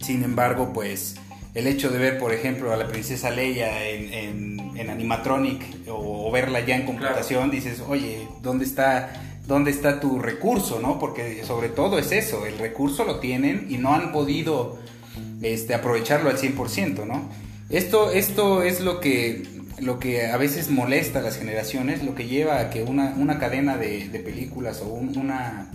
Sin 0.00 0.22
embargo, 0.24 0.72
pues 0.72 1.16
el 1.54 1.66
hecho 1.66 1.90
de 1.90 1.98
ver, 1.98 2.18
por 2.18 2.32
ejemplo, 2.32 2.72
a 2.72 2.76
la 2.76 2.88
princesa 2.88 3.30
Leia 3.30 3.88
en, 3.88 4.12
en- 4.12 4.76
en 4.76 4.90
animatronic 4.90 5.88
o, 5.88 6.26
o 6.28 6.30
verla 6.32 6.60
ya 6.60 6.74
en 6.76 6.84
computación, 6.84 7.50
dices, 7.50 7.80
oye, 7.86 8.26
¿dónde 8.42 8.64
está, 8.64 9.38
¿dónde 9.46 9.70
está 9.70 10.00
tu 10.00 10.18
recurso? 10.18 10.80
¿no? 10.80 10.98
Porque 10.98 11.44
sobre 11.44 11.68
todo 11.68 11.98
es 11.98 12.10
eso, 12.10 12.44
el 12.46 12.58
recurso 12.58 13.04
lo 13.04 13.20
tienen 13.20 13.66
y 13.70 13.76
no 13.78 13.94
han 13.94 14.10
podido 14.10 14.78
este, 15.44 15.74
aprovecharlo 15.74 16.30
al 16.30 16.38
100%, 16.38 17.06
¿no? 17.06 17.28
Esto, 17.70 18.10
esto 18.10 18.62
es 18.62 18.80
lo 18.80 19.00
que, 19.00 19.42
lo 19.78 19.98
que 19.98 20.26
a 20.26 20.36
veces 20.36 20.70
molesta 20.70 21.20
a 21.20 21.22
las 21.22 21.36
generaciones, 21.38 22.02
lo 22.02 22.14
que 22.14 22.26
lleva 22.26 22.58
a 22.60 22.70
que 22.70 22.82
una, 22.82 23.14
una 23.16 23.38
cadena 23.38 23.76
de, 23.76 24.08
películas 24.24 24.80
o 24.82 24.86
un- 24.88 25.16
una, 25.18 25.70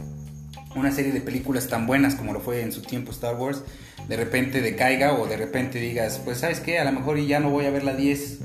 una 0.75 0.91
serie 0.91 1.11
de 1.11 1.21
películas 1.21 1.67
tan 1.67 1.87
buenas 1.87 2.15
como 2.15 2.33
lo 2.33 2.39
fue 2.39 2.61
en 2.61 2.71
su 2.71 2.81
tiempo 2.81 3.11
Star 3.11 3.35
Wars, 3.35 3.63
de 4.07 4.15
repente 4.17 4.61
decaiga 4.61 5.13
o 5.13 5.27
de 5.27 5.37
repente 5.37 5.79
digas, 5.79 6.21
pues 6.23 6.39
sabes 6.39 6.59
qué, 6.59 6.79
a 6.79 6.83
lo 6.85 6.91
mejor 6.91 7.19
ya 7.19 7.39
no 7.39 7.49
voy 7.49 7.65
a 7.65 7.69
ver 7.71 7.83
la 7.83 7.93
10 7.95 8.39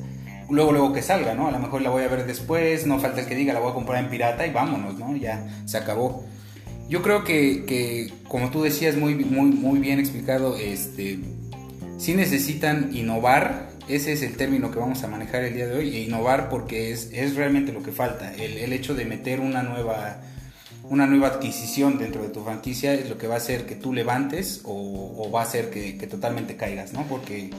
luego 0.50 0.72
luego 0.72 0.92
que 0.92 1.00
salga, 1.02 1.34
¿no? 1.34 1.48
A 1.48 1.50
lo 1.50 1.58
mejor 1.58 1.80
la 1.82 1.90
voy 1.90 2.02
a 2.04 2.08
ver 2.08 2.26
después, 2.26 2.86
no 2.86 2.98
falta 3.00 3.20
el 3.20 3.26
que 3.26 3.34
diga, 3.34 3.54
la 3.54 3.60
voy 3.60 3.70
a 3.70 3.74
comprar 3.74 4.02
en 4.04 4.10
pirata 4.10 4.46
y 4.46 4.50
vámonos, 4.52 4.98
¿no? 4.98 5.16
Ya 5.16 5.46
se 5.64 5.78
acabó. 5.78 6.24
Yo 6.88 7.02
creo 7.02 7.24
que, 7.24 7.64
que 7.64 8.12
como 8.28 8.50
tú 8.50 8.62
decías 8.62 8.96
muy, 8.96 9.14
muy, 9.14 9.50
muy 9.50 9.78
bien 9.78 9.98
explicado, 9.98 10.56
este, 10.56 11.18
sí 11.98 12.14
necesitan 12.14 12.94
innovar, 12.94 13.70
ese 13.88 14.12
es 14.12 14.22
el 14.22 14.36
término 14.36 14.70
que 14.70 14.78
vamos 14.78 15.02
a 15.02 15.08
manejar 15.08 15.44
el 15.44 15.54
día 15.54 15.66
de 15.66 15.76
hoy, 15.76 15.96
e 15.96 16.02
innovar 16.02 16.48
porque 16.50 16.92
es, 16.92 17.10
es 17.12 17.36
realmente 17.36 17.72
lo 17.72 17.82
que 17.82 17.92
falta, 17.92 18.34
el, 18.34 18.58
el 18.58 18.72
hecho 18.72 18.94
de 18.94 19.06
meter 19.06 19.40
una 19.40 19.62
nueva, 19.62 20.20
una 20.90 21.06
nueva 21.06 21.28
adquisición 21.28 21.98
dentro 21.98 22.22
de 22.22 22.28
tu 22.28 22.44
franquicia 22.44 22.92
es 22.92 23.08
lo 23.08 23.16
que 23.16 23.26
va 23.26 23.34
a 23.34 23.38
hacer 23.38 23.64
que 23.64 23.74
tú 23.74 23.92
levantes 23.92 24.60
o, 24.64 25.30
va 25.34 25.40
a 25.40 25.44
hacer 25.44 25.70
que, 25.70 25.96
que 25.96 26.06
totalmente 26.06 26.56
caigas, 26.56 26.92
¿no? 26.92 27.04
Porque 27.08 27.50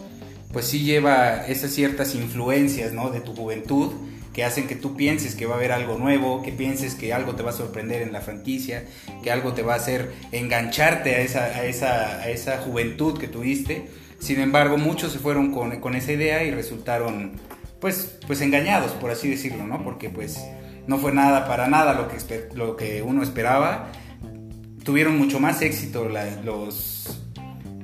pues 0.53 0.67
sí 0.67 0.84
lleva 0.84 1.46
esas 1.48 1.72
ciertas 1.72 2.15
influencias, 2.15 2.94
¿no? 2.94 3.10
De 3.10 3.20
tu 3.20 3.36
juventud 3.36 3.91
que 4.36 4.44
hacen 4.44 4.68
que 4.68 4.75
tú 4.75 4.98
pienses 4.98 5.34
que 5.34 5.46
va 5.46 5.54
a 5.54 5.58
haber 5.58 5.72
algo 5.72 5.98
nuevo, 5.98 6.44
que 6.44 6.51
pienses 6.51 6.94
que 6.94 7.13
algo 7.13 7.36
te 7.36 7.42
va 7.42 7.51
a 7.51 7.54
sorprender 7.54 8.01
en 8.01 8.12
la 8.12 8.20
franquicia, 8.20 8.84
que 9.24 9.32
algo 9.32 9.54
te 9.54 9.62
va 9.62 9.75
a 9.75 9.77
hacer 9.77 10.12
engancharte 10.34 11.15
a 11.15 11.20
esa, 11.22 11.46
a 11.46 11.63
esa, 11.63 12.18
a 12.18 12.30
esa 12.30 12.58
juventud 12.58 13.18
que 13.18 13.30
tuviste. 13.30 13.88
Sin 14.20 14.42
embargo, 14.42 14.77
muchos 14.77 15.13
se 15.13 15.20
fueron 15.20 15.54
con, 15.54 15.80
con 15.80 15.96
esa 15.96 16.12
idea 16.12 16.44
y 16.44 16.51
resultaron 16.51 17.39
pues, 17.80 18.20
pues 18.27 18.42
engañados, 18.42 18.92
por 18.92 19.10
así 19.10 19.30
decirlo, 19.30 19.65
¿no? 19.65 19.82
Porque 19.86 20.10
pues 20.10 20.46
no 20.86 20.98
fue 20.98 21.13
nada 21.13 21.48
para 21.48 21.70
nada 21.70 21.94
lo 21.94 22.10
que, 22.10 22.50
lo 22.56 22.75
que 22.75 23.04
uno 23.04 23.24
esperaba. 23.24 23.88
Tuvieron 24.84 25.18
mucho 25.18 25.39
más 25.39 25.62
éxito 25.62 26.10
los, 26.44 27.22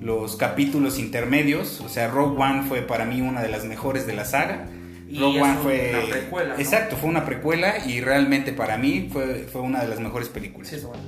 los 0.01 0.35
capítulos 0.35 0.99
intermedios. 0.99 1.79
O 1.79 1.87
sea, 1.87 2.09
Rogue 2.09 2.43
One 2.43 2.63
fue 2.63 2.81
para 2.81 3.05
mí 3.05 3.21
una 3.21 3.41
de 3.41 3.47
las 3.47 3.63
mejores 3.63 4.05
de 4.05 4.11
la 4.11 4.25
saga. 4.25 4.67
Y 5.11 5.19
Rogue 5.19 5.41
One 5.41 5.55
fue. 5.61 5.91
una 5.93 6.09
precuela, 6.09 6.53
¿no? 6.55 6.59
Exacto, 6.59 6.95
fue 6.97 7.09
una 7.09 7.25
precuela 7.25 7.85
y 7.85 8.01
realmente 8.01 8.53
para 8.53 8.77
mí 8.77 9.09
fue, 9.11 9.47
fue 9.51 9.61
una 9.61 9.81
de 9.81 9.87
las 9.89 9.99
mejores 9.99 10.29
películas. 10.29 10.69
Sí, 10.69 10.75
es 10.75 10.83
bueno. 10.85 11.03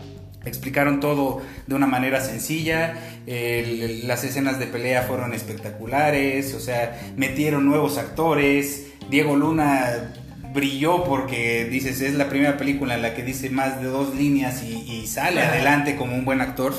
Explicaron 0.45 0.99
todo 0.99 1.41
de 1.67 1.75
una 1.75 1.87
manera 1.87 2.19
sencilla, 2.19 2.95
el- 3.25 4.05
las 4.07 4.25
escenas 4.25 4.59
de 4.59 4.67
pelea 4.67 5.03
fueron 5.03 5.33
espectaculares, 5.33 6.53
o 6.53 6.59
sea, 6.59 6.99
metieron 7.15 7.65
nuevos 7.65 7.97
actores, 7.97 8.87
Diego 9.09 9.35
Luna 9.37 10.13
brilló 10.53 11.03
porque 11.05 11.65
dices, 11.65 12.01
es 12.01 12.13
la 12.15 12.29
primera 12.29 12.57
película 12.57 12.95
en 12.95 13.01
la 13.01 13.13
que 13.15 13.23
dice 13.23 13.49
más 13.49 13.81
de 13.81 13.87
dos 13.87 14.15
líneas 14.15 14.63
y, 14.63 14.73
y 15.01 15.07
sale 15.07 15.41
Ajá. 15.41 15.53
adelante 15.53 15.95
como 15.95 16.13
un 16.15 16.25
buen 16.25 16.41
actor. 16.41 16.73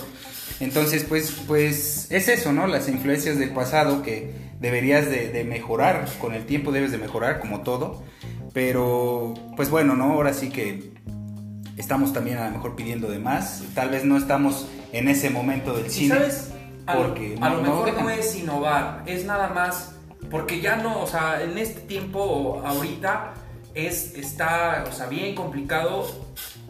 Entonces, 0.61 1.05
pues, 1.09 1.33
pues 1.49 2.07
es 2.11 2.29
eso, 2.29 2.53
¿no? 2.53 2.67
Las 2.67 2.89
influencias 2.89 3.39
del 3.39 3.51
pasado 3.51 4.03
que 4.03 4.31
deberías 4.65 5.11
de, 5.11 5.29
de 5.29 5.45
mejorar, 5.45 6.07
con 6.21 6.35
el 6.35 6.47
tiempo 6.47 6.73
debes 6.73 6.91
de 6.91 6.97
mejorar 6.99 7.39
como 7.39 7.61
todo, 7.61 8.03
pero 8.55 9.35
pues 9.57 9.69
bueno, 9.71 9.95
¿no? 9.95 10.13
Ahora 10.13 10.33
sí 10.33 10.49
que 10.49 10.93
estamos 11.77 12.13
también 12.15 12.39
a 12.39 12.47
lo 12.47 12.53
mejor 12.53 12.75
pidiendo 12.75 13.09
de 13.11 13.19
más. 13.19 13.63
Tal 13.75 13.91
vez 13.91 14.05
no 14.05 14.17
estamos 14.17 14.67
en 14.93 15.09
ese 15.09 15.29
momento 15.29 15.75
del 15.77 15.91
cine. 15.91 16.15
sabes, 16.15 16.51
a 16.87 16.95
lo, 16.95 17.03
porque 17.09 17.37
a 17.41 17.49
no- 17.51 17.57
lo 17.57 17.63
no 17.63 17.69
mejor 17.71 17.89
no, 17.93 18.07
dejan. 18.09 18.19
es 18.19 18.37
innovar, 18.37 19.03
es 19.07 19.25
nada 19.27 19.49
más, 19.49 19.95
porque 20.31 20.61
ya 20.61 20.77
no, 20.77 21.01
o 21.03 21.07
sea, 21.07 21.43
en 21.43 21.59
este 21.59 21.81
tiempo, 21.83 22.63
ahorita, 22.65 23.35
es, 23.75 24.15
está, 24.15 24.85
o 24.89 24.93
sea, 24.93 25.07
bien 25.09 25.35
complicado 25.35 26.07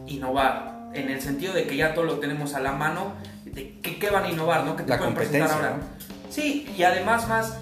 innovar, 0.05 0.89
en 0.93 1.09
el 1.09 1.21
sentido 1.21 1.53
de 1.53 1.65
que 1.67 1.75
ya 1.77 1.93
todo 1.93 2.03
lo 2.05 2.19
tenemos 2.19 2.55
a 2.55 2.59
la 2.59 2.71
mano, 2.73 3.13
de 3.45 3.79
qué, 3.81 3.97
qué 3.99 4.09
van 4.09 4.25
a 4.25 4.29
innovar, 4.29 4.65
¿no? 4.65 4.75
¿Qué 4.75 4.83
te 4.83 4.89
La 4.89 4.97
pueden 4.97 5.13
presentar 5.13 5.49
competencia, 5.49 5.69
ahora? 5.75 5.87
Sí, 6.29 6.67
y 6.77 6.83
además 6.83 7.27
más, 7.29 7.57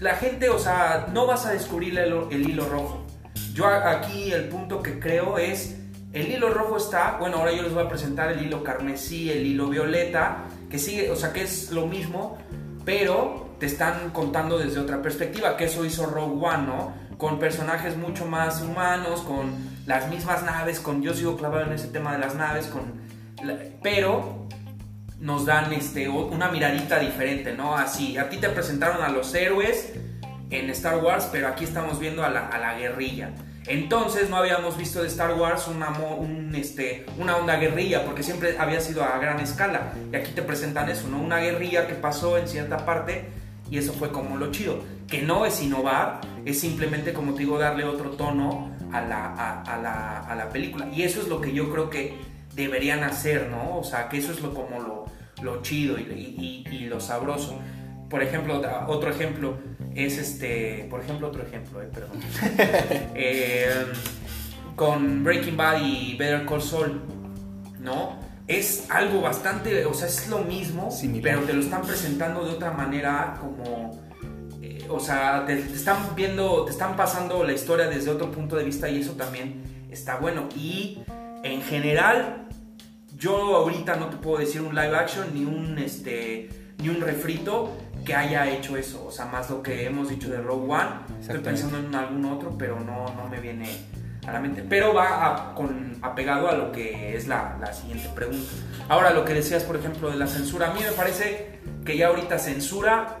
la 0.00 0.14
gente, 0.14 0.48
o 0.48 0.58
sea, 0.58 1.08
no 1.12 1.26
vas 1.26 1.46
a 1.46 1.52
descubrir 1.52 1.98
el, 1.98 2.48
hilo 2.48 2.68
rojo. 2.68 3.06
Yo 3.52 3.66
aquí 3.66 4.32
el 4.32 4.48
punto 4.48 4.82
que 4.82 4.98
creo 4.98 5.38
es, 5.38 5.76
el 6.12 6.32
hilo 6.32 6.48
rojo 6.50 6.78
está, 6.78 7.18
bueno, 7.20 7.36
ahora 7.36 7.52
yo 7.52 7.62
les 7.62 7.74
voy 7.74 7.84
a 7.84 7.88
presentar 7.88 8.32
el 8.32 8.44
hilo 8.44 8.64
carmesí, 8.64 9.30
el 9.30 9.46
hilo 9.46 9.68
violeta, 9.68 10.46
que 10.70 10.78
sigue, 10.78 11.10
o 11.10 11.16
sea, 11.16 11.32
que 11.32 11.42
es 11.42 11.70
lo 11.70 11.86
mismo, 11.86 12.38
pero 12.84 13.50
te 13.58 13.66
están 13.66 14.10
contando 14.10 14.58
desde 14.58 14.80
otra 14.80 15.02
perspectiva, 15.02 15.56
que 15.56 15.64
eso 15.64 15.84
hizo 15.84 16.06
Rogue 16.06 16.46
One, 16.46 16.66
¿no? 16.66 16.94
Con 17.18 17.38
personajes 17.38 17.98
mucho 17.98 18.24
más 18.24 18.62
humanos, 18.62 19.20
con 19.20 19.52
las 19.84 20.08
mismas 20.08 20.42
naves, 20.42 20.80
con 20.80 21.02
yo 21.02 21.12
sigo 21.12 21.36
clavado 21.36 21.66
en 21.66 21.72
ese 21.72 21.88
tema 21.88 22.12
de 22.12 22.18
las 22.18 22.34
naves, 22.34 22.66
con 22.66 23.10
pero 23.82 24.46
nos 25.20 25.44
dan 25.44 25.72
este, 25.72 26.08
una 26.08 26.48
miradita 26.48 26.98
diferente, 26.98 27.52
¿no? 27.52 27.76
Así, 27.76 28.16
a 28.16 28.28
ti 28.28 28.38
te 28.38 28.48
presentaron 28.48 29.02
a 29.02 29.10
los 29.10 29.34
héroes 29.34 29.92
en 30.50 30.70
Star 30.70 30.96
Wars, 30.98 31.28
pero 31.30 31.48
aquí 31.48 31.64
estamos 31.64 32.00
viendo 32.00 32.24
a 32.24 32.30
la, 32.30 32.48
a 32.48 32.58
la 32.58 32.74
guerrilla. 32.74 33.30
Entonces 33.66 34.30
no 34.30 34.36
habíamos 34.36 34.76
visto 34.78 35.02
de 35.02 35.08
Star 35.08 35.34
Wars 35.34 35.68
una, 35.68 35.90
un, 35.90 36.54
este, 36.54 37.04
una 37.18 37.36
onda 37.36 37.56
guerrilla, 37.56 38.04
porque 38.04 38.22
siempre 38.22 38.56
había 38.58 38.80
sido 38.80 39.04
a 39.04 39.18
gran 39.18 39.38
escala. 39.40 39.92
Y 40.10 40.16
aquí 40.16 40.32
te 40.32 40.42
presentan 40.42 40.88
eso, 40.88 41.06
¿no? 41.08 41.20
Una 41.20 41.38
guerrilla 41.38 41.86
que 41.86 41.94
pasó 41.94 42.38
en 42.38 42.48
cierta 42.48 42.84
parte 42.86 43.26
y 43.70 43.78
eso 43.78 43.92
fue 43.92 44.10
como 44.10 44.36
lo 44.38 44.50
chido. 44.50 44.82
Que 45.06 45.22
no 45.22 45.44
es 45.44 45.62
innovar, 45.62 46.22
es 46.44 46.58
simplemente, 46.58 47.12
como 47.12 47.34
te 47.34 47.40
digo, 47.40 47.58
darle 47.58 47.84
otro 47.84 48.12
tono 48.12 48.70
a 48.92 49.02
la, 49.02 49.62
a, 49.62 49.76
la, 49.76 50.20
a 50.20 50.34
la 50.34 50.48
película. 50.48 50.88
Y 50.92 51.02
eso 51.02 51.20
es 51.20 51.28
lo 51.28 51.40
que 51.40 51.52
yo 51.52 51.70
creo 51.70 51.90
que 51.90 52.16
deberían 52.54 53.04
hacer, 53.04 53.48
¿no? 53.50 53.78
O 53.78 53.84
sea, 53.84 54.08
que 54.08 54.18
eso 54.18 54.32
es 54.32 54.40
lo, 54.40 54.54
como 54.54 54.80
lo, 54.80 55.04
lo 55.42 55.62
chido 55.62 55.98
y, 55.98 56.64
y, 56.70 56.80
lo 56.86 57.00
sabroso. 57.00 57.58
Por 58.08 58.22
ejemplo, 58.22 58.60
otro 58.88 59.10
ejemplo 59.10 59.58
es 59.94 60.18
este, 60.18 60.86
por 60.90 61.00
ejemplo, 61.00 61.28
otro 61.28 61.42
ejemplo, 61.42 61.82
eh, 61.82 61.88
perdón. 61.92 62.20
Eh, 63.14 63.84
con 64.76 65.22
Breaking 65.22 65.56
Bad 65.56 65.82
y 65.82 66.16
Better 66.16 66.46
Call 66.46 66.62
Saul, 66.62 67.02
¿no? 67.80 68.18
Es 68.46 68.90
algo 68.90 69.20
bastante, 69.20 69.84
o 69.84 69.94
sea, 69.94 70.08
es 70.08 70.28
lo 70.28 70.38
mismo, 70.38 70.88
pero 71.22 71.40
te 71.42 71.52
lo 71.52 71.60
están 71.60 71.82
presentando 71.82 72.44
de 72.44 72.52
otra 72.52 72.72
manera 72.72 73.36
como 73.40 74.00
eh, 74.62 74.86
o 74.90 75.00
sea, 75.00 75.44
te, 75.46 75.58
están 75.58 76.14
viendo, 76.14 76.64
te 76.64 76.72
están 76.72 76.94
pasando 76.96 77.42
la 77.44 77.52
historia 77.52 77.88
desde 77.88 78.10
otro 78.10 78.30
punto 78.30 78.56
de 78.56 78.64
vista 78.64 78.88
y 78.88 79.00
eso 79.00 79.12
también 79.12 79.62
está 79.90 80.16
bueno. 80.16 80.48
Y 80.56 80.98
en 81.42 81.62
general, 81.62 82.46
yo 83.20 83.54
ahorita 83.54 83.96
no 83.96 84.06
te 84.06 84.16
puedo 84.16 84.38
decir 84.38 84.62
un 84.62 84.74
live 84.74 84.96
action 84.96 85.28
ni 85.34 85.44
un, 85.44 85.78
este, 85.78 86.48
ni 86.78 86.88
un 86.88 87.02
refrito 87.02 87.76
que 88.04 88.14
haya 88.14 88.48
hecho 88.48 88.78
eso. 88.78 89.04
O 89.06 89.12
sea, 89.12 89.26
más 89.26 89.50
lo 89.50 89.62
que 89.62 89.84
hemos 89.84 90.08
dicho 90.08 90.30
de 90.30 90.40
Rogue 90.40 90.72
One. 90.72 91.20
Estoy 91.20 91.40
pensando 91.40 91.78
en 91.78 91.94
algún 91.94 92.24
otro, 92.24 92.56
pero 92.56 92.80
no, 92.80 93.14
no 93.14 93.28
me 93.28 93.38
viene 93.38 93.68
a 94.26 94.32
la 94.32 94.40
mente. 94.40 94.64
Pero 94.66 94.94
va 94.94 95.52
con, 95.54 95.98
apegado 96.00 96.48
a 96.48 96.52
lo 96.52 96.72
que 96.72 97.14
es 97.14 97.28
la, 97.28 97.58
la, 97.60 97.74
siguiente 97.74 98.08
pregunta. 98.14 98.50
Ahora, 98.88 99.10
lo 99.10 99.22
que 99.22 99.34
decías, 99.34 99.64
por 99.64 99.76
ejemplo, 99.76 100.10
de 100.10 100.16
la 100.16 100.26
censura. 100.26 100.70
A 100.70 100.72
mí 100.72 100.80
me 100.82 100.92
parece 100.92 101.60
que 101.84 101.98
ya 101.98 102.06
ahorita 102.06 102.38
censura 102.38 103.18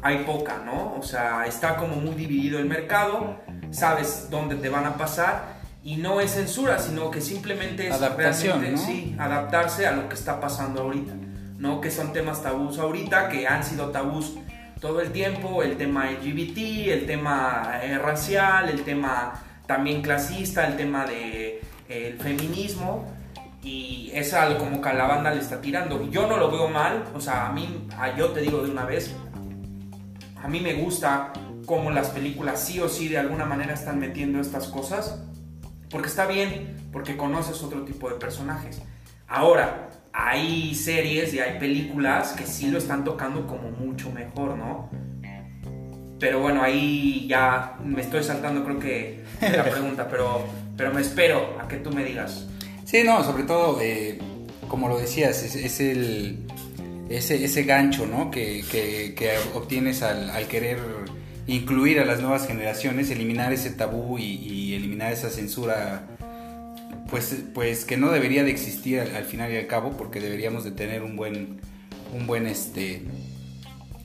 hay 0.00 0.18
poca, 0.18 0.62
¿no? 0.64 0.94
O 0.94 1.02
sea, 1.02 1.44
está 1.44 1.76
como 1.76 1.96
muy 1.96 2.14
dividido 2.14 2.60
el 2.60 2.66
mercado. 2.66 3.40
Sabes 3.72 4.28
dónde 4.30 4.54
te 4.54 4.68
van 4.68 4.86
a 4.86 4.96
pasar 4.96 5.57
y 5.88 5.96
no 5.96 6.20
es 6.20 6.32
censura, 6.32 6.78
sino 6.78 7.10
que 7.10 7.22
simplemente 7.22 7.88
es 7.88 7.94
Adaptación, 7.94 8.76
sí, 8.76 9.16
adaptarse 9.18 9.86
a 9.86 9.92
lo 9.92 10.06
que 10.06 10.16
está 10.16 10.38
pasando 10.38 10.82
ahorita, 10.82 11.14
¿no? 11.56 11.80
Que 11.80 11.90
son 11.90 12.12
temas 12.12 12.42
tabús 12.42 12.78
ahorita, 12.78 13.30
que 13.30 13.46
han 13.46 13.64
sido 13.64 13.88
tabús 13.88 14.34
todo 14.82 15.00
el 15.00 15.12
tiempo, 15.12 15.62
el 15.62 15.78
tema 15.78 16.10
LGBT, 16.10 16.58
el 16.88 17.06
tema 17.06 17.80
eh, 17.82 17.96
racial, 17.96 18.68
el 18.68 18.82
tema 18.84 19.42
también 19.66 20.02
clasista, 20.02 20.66
el 20.66 20.76
tema 20.76 21.06
de 21.06 21.62
eh, 21.88 22.08
el 22.08 22.18
feminismo 22.18 23.06
y 23.62 24.10
es 24.12 24.34
algo 24.34 24.58
como 24.58 24.82
que 24.82 24.90
a 24.90 24.92
la 24.92 25.06
banda 25.06 25.30
le 25.30 25.40
está 25.40 25.58
tirando. 25.58 26.06
Yo 26.10 26.26
no 26.26 26.36
lo 26.36 26.50
veo 26.50 26.68
mal, 26.68 27.02
o 27.14 27.20
sea, 27.22 27.46
a 27.46 27.52
mí, 27.54 27.88
yo 28.14 28.26
te 28.32 28.42
digo 28.42 28.62
de 28.62 28.70
una 28.70 28.84
vez, 28.84 29.16
a 30.36 30.48
mí 30.48 30.60
me 30.60 30.74
gusta 30.74 31.32
cómo 31.64 31.90
las 31.90 32.10
películas 32.10 32.62
sí 32.62 32.78
o 32.78 32.90
sí 32.90 33.08
de 33.08 33.16
alguna 33.16 33.46
manera 33.46 33.72
están 33.72 33.98
metiendo 33.98 34.38
estas 34.38 34.66
cosas 34.66 35.24
porque 35.90 36.08
está 36.08 36.26
bien, 36.26 36.88
porque 36.92 37.16
conoces 37.16 37.62
otro 37.62 37.82
tipo 37.84 38.08
de 38.08 38.16
personajes. 38.16 38.80
Ahora, 39.26 39.90
hay 40.12 40.74
series 40.74 41.32
y 41.34 41.40
hay 41.40 41.58
películas 41.58 42.32
que 42.32 42.46
sí 42.46 42.70
lo 42.70 42.78
están 42.78 43.04
tocando 43.04 43.46
como 43.46 43.70
mucho 43.70 44.10
mejor, 44.10 44.56
¿no? 44.56 44.90
Pero 46.18 46.40
bueno, 46.40 46.62
ahí 46.62 47.26
ya 47.28 47.76
me 47.84 48.00
estoy 48.00 48.24
saltando 48.24 48.64
creo 48.64 48.78
que 48.78 49.24
la 49.40 49.64
pregunta, 49.70 50.08
pero, 50.08 50.44
pero 50.76 50.92
me 50.92 51.00
espero 51.00 51.56
a 51.60 51.68
que 51.68 51.76
tú 51.76 51.92
me 51.92 52.04
digas. 52.04 52.46
Sí, 52.84 53.04
no, 53.04 53.22
sobre 53.22 53.44
todo, 53.44 53.80
eh, 53.80 54.18
como 54.66 54.88
lo 54.88 54.98
decías, 54.98 55.42
es, 55.42 55.80
el, 55.80 56.46
ese, 57.08 57.44
ese 57.44 57.62
gancho, 57.62 58.06
¿no? 58.06 58.30
Que, 58.30 58.64
que, 58.68 59.38
obtienes 59.54 60.02
al, 60.02 60.30
al 60.30 60.48
querer 60.48 60.78
incluir 61.48 61.98
a 61.98 62.04
las 62.04 62.20
nuevas 62.20 62.46
generaciones, 62.46 63.10
eliminar 63.10 63.52
ese 63.52 63.70
tabú 63.70 64.18
y, 64.18 64.74
eliminar 64.74 65.12
esa 65.12 65.30
censura, 65.30 66.06
pues, 67.10 67.34
pues 67.54 67.84
que 67.84 67.96
no 67.96 68.10
debería 68.10 68.44
de 68.44 68.50
existir 68.50 69.00
al, 69.00 69.24
final 69.24 69.50
y 69.50 69.56
al 69.56 69.66
cabo, 69.66 69.96
porque 69.96 70.20
deberíamos 70.20 70.62
de 70.62 70.70
tener 70.70 71.02
un 71.02 71.16
buen, 71.16 71.58
un 72.14 72.26
buen 72.26 72.46
este, 72.46 73.02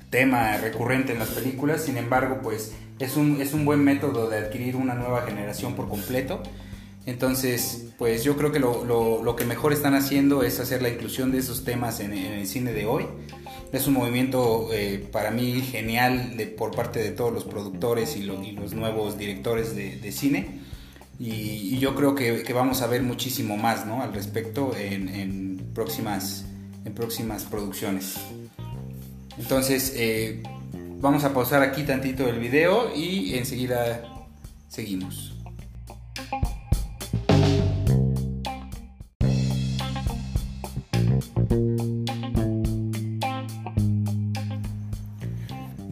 tema 0.10 0.58
recurrente 0.58 1.12
en 1.12 1.20
las 1.20 1.30
películas, 1.30 1.84
sin 1.84 1.98
embargo, 1.98 2.40
pues 2.42 2.72
es 3.00 3.18
un, 3.18 3.42
es 3.42 3.54
un 3.54 3.66
buen 3.66 3.84
método 3.84 4.30
de 4.30 4.38
adquirir 4.38 4.78
una 4.78 4.96
nueva 4.96 5.24
generación 5.24 5.76
por 5.76 5.90
completo. 5.90 6.42
Entonces, 7.06 7.88
pues 7.98 8.24
yo 8.24 8.38
creo 8.38 8.54
que 8.54 8.60
lo, 8.60 8.86
lo, 8.86 9.36
que 9.36 9.44
mejor 9.44 9.74
están 9.74 9.94
haciendo 9.94 10.44
es 10.44 10.62
hacer 10.62 10.82
la 10.82 10.88
inclusión 10.88 11.34
de 11.34 11.40
esos 11.40 11.66
temas 11.66 12.00
en 12.00 12.14
el 12.14 12.48
cine 12.48 12.72
de 12.72 12.86
hoy 12.86 13.06
es 13.74 13.88
un 13.88 13.96
movimiento 13.96 14.70
eh, 14.72 15.04
para 15.12 15.32
mí 15.32 15.62
genial 15.62 16.36
por 16.58 16.76
parte 16.76 17.02
de 17.02 17.10
todos 17.10 17.34
los 17.34 17.44
productores 17.44 18.16
y, 18.16 18.22
los 18.22 18.74
nuevos 18.74 19.18
directores 19.18 19.76
de, 19.76 20.12
cine. 20.12 20.60
Y, 21.20 21.80
yo 21.80 21.96
creo 21.96 22.14
que, 22.14 22.54
vamos 22.54 22.84
a 22.84 22.88
ver 22.88 23.02
muchísimo 23.02 23.58
más 23.58 23.86
¿no? 23.88 24.04
al 24.04 24.14
respecto 24.14 24.74
en, 24.78 25.72
próximas, 25.74 26.46
en 26.86 26.94
próximas 26.94 27.46
producciones. 27.46 28.16
Entonces, 29.40 29.94
eh, 29.96 30.44
vamos 31.00 31.24
a 31.24 31.34
pausar 31.34 31.64
aquí 31.64 31.82
tantito 31.82 32.30
el 32.30 32.40
video 32.40 32.96
y 32.96 33.34
enseguida 33.34 34.28
seguimos. 34.70 35.33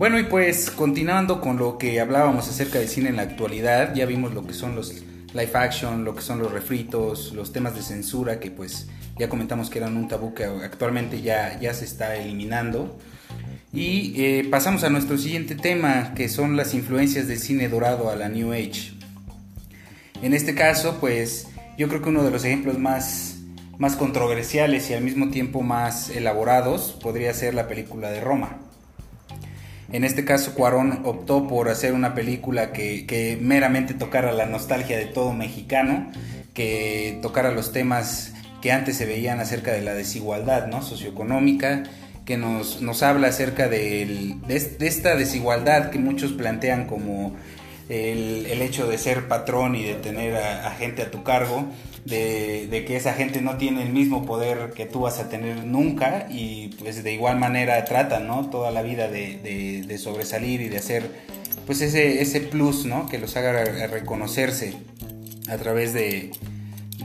Bueno, 0.01 0.17
y 0.17 0.23
pues 0.23 0.71
continuando 0.71 1.41
con 1.41 1.57
lo 1.57 1.77
que 1.77 1.99
hablábamos 1.99 2.49
acerca 2.49 2.79
del 2.79 2.87
cine 2.87 3.09
en 3.09 3.17
la 3.17 3.21
actualidad, 3.21 3.93
ya 3.93 4.07
vimos 4.07 4.33
lo 4.33 4.47
que 4.47 4.55
son 4.55 4.75
los 4.75 5.03
live 5.35 5.51
action, 5.53 6.05
lo 6.05 6.15
que 6.15 6.23
son 6.23 6.39
los 6.39 6.51
refritos, 6.51 7.33
los 7.33 7.53
temas 7.53 7.75
de 7.75 7.83
censura, 7.83 8.39
que 8.39 8.49
pues 8.49 8.87
ya 9.19 9.29
comentamos 9.29 9.69
que 9.69 9.77
eran 9.77 9.95
un 9.95 10.07
tabú 10.07 10.33
que 10.33 10.45
actualmente 10.45 11.21
ya, 11.21 11.59
ya 11.59 11.75
se 11.75 11.85
está 11.85 12.15
eliminando. 12.15 12.97
Y 13.71 14.19
eh, 14.19 14.47
pasamos 14.49 14.83
a 14.83 14.89
nuestro 14.89 15.19
siguiente 15.19 15.53
tema, 15.53 16.15
que 16.15 16.29
son 16.29 16.57
las 16.57 16.73
influencias 16.73 17.27
del 17.27 17.37
cine 17.37 17.69
dorado 17.69 18.09
a 18.09 18.15
la 18.15 18.27
New 18.27 18.53
Age. 18.53 18.93
En 20.23 20.33
este 20.33 20.55
caso, 20.55 20.97
pues 20.99 21.47
yo 21.77 21.87
creo 21.89 22.01
que 22.01 22.09
uno 22.09 22.23
de 22.23 22.31
los 22.31 22.43
ejemplos 22.43 22.79
más, 22.79 23.35
más 23.77 23.95
controversiales 23.95 24.89
y 24.89 24.95
al 24.95 25.03
mismo 25.03 25.29
tiempo 25.29 25.61
más 25.61 26.09
elaborados 26.09 26.97
podría 27.03 27.35
ser 27.35 27.53
la 27.53 27.67
película 27.67 28.09
de 28.09 28.19
Roma. 28.19 28.60
En 29.91 30.05
este 30.05 30.23
caso, 30.23 30.53
Cuarón 30.53 31.01
optó 31.03 31.47
por 31.47 31.69
hacer 31.69 31.93
una 31.93 32.13
película 32.13 32.71
que, 32.71 33.37
meramente 33.41 33.93
tocara 33.93 34.31
la 34.31 34.45
nostalgia 34.45 34.97
de 34.97 35.05
todo 35.05 35.33
mexicano, 35.33 36.11
que 36.53 37.19
tocara 37.21 37.51
los 37.51 37.71
temas 37.71 38.33
que 38.61 38.71
antes 38.71 38.97
se 38.97 39.05
veían 39.05 39.39
acerca 39.39 39.71
de 39.71 39.81
la 39.81 39.93
desigualdad 39.93 40.67
¿no? 40.67 40.81
socioeconómica, 40.81 41.83
que 42.25 42.37
nos, 42.37 42.81
nos 42.81 43.03
habla 43.03 43.27
acerca 43.27 43.67
de, 43.67 44.37
esta 44.47 45.15
desigualdad 45.15 45.89
que 45.89 45.99
muchos 45.99 46.31
plantean 46.31 46.85
como 46.87 47.35
el, 47.89 48.61
hecho 48.61 48.87
de 48.87 48.97
ser 48.97 49.27
patrón 49.27 49.75
y 49.75 49.83
de 49.83 49.95
tener 49.95 50.37
a 50.37 50.71
gente 50.71 51.01
a 51.01 51.11
tu 51.11 51.23
cargo 51.23 51.67
de, 52.05 52.83
que 52.87 52.95
esa 52.95 53.13
gente 53.13 53.41
no 53.41 53.57
tiene 53.57 53.83
el 53.83 53.89
mismo 53.89 54.25
poder 54.25 54.71
que 54.75 54.85
tú 54.85 55.01
vas 55.01 55.19
a 55.19 55.29
tener 55.29 55.65
nunca 55.65 56.27
y 56.29 56.69
pues 56.79 57.03
de 57.03 57.13
igual 57.13 57.37
manera 57.37 57.83
tratan, 57.85 58.27
¿no? 58.27 58.49
Toda 58.49 58.71
la 58.71 58.81
vida 58.81 59.07
de, 59.07 59.97
sobresalir 59.97 60.61
y 60.61 60.69
de 60.69 60.77
hacer 60.77 61.03
pues 61.65 61.81
ese, 61.81 62.21
ese 62.21 62.41
plus, 62.41 62.85
¿no? 62.85 63.07
Que 63.07 63.17
los 63.17 63.35
haga 63.37 63.63
reconocerse 63.87 64.73
a 65.47 65.57
través 65.57 65.93
de, 65.93 66.31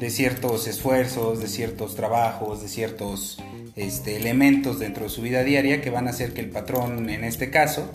ciertos 0.09 0.67
esfuerzos, 0.67 1.41
de 1.41 1.49
ciertos 1.49 1.97
trabajos, 1.97 2.63
de 2.63 2.69
ciertos 2.69 3.39
este, 3.77 4.17
elementos 4.17 4.79
dentro 4.79 5.05
de 5.05 5.11
su 5.11 5.23
vida 5.23 5.43
diaria 5.43 5.81
que 5.81 5.91
van 5.91 6.07
a 6.07 6.11
hacer 6.11 6.33
que 6.33 6.41
el 6.41 6.51
patrón, 6.51 7.09
en 7.11 7.25
este 7.25 7.51
caso, 7.51 7.91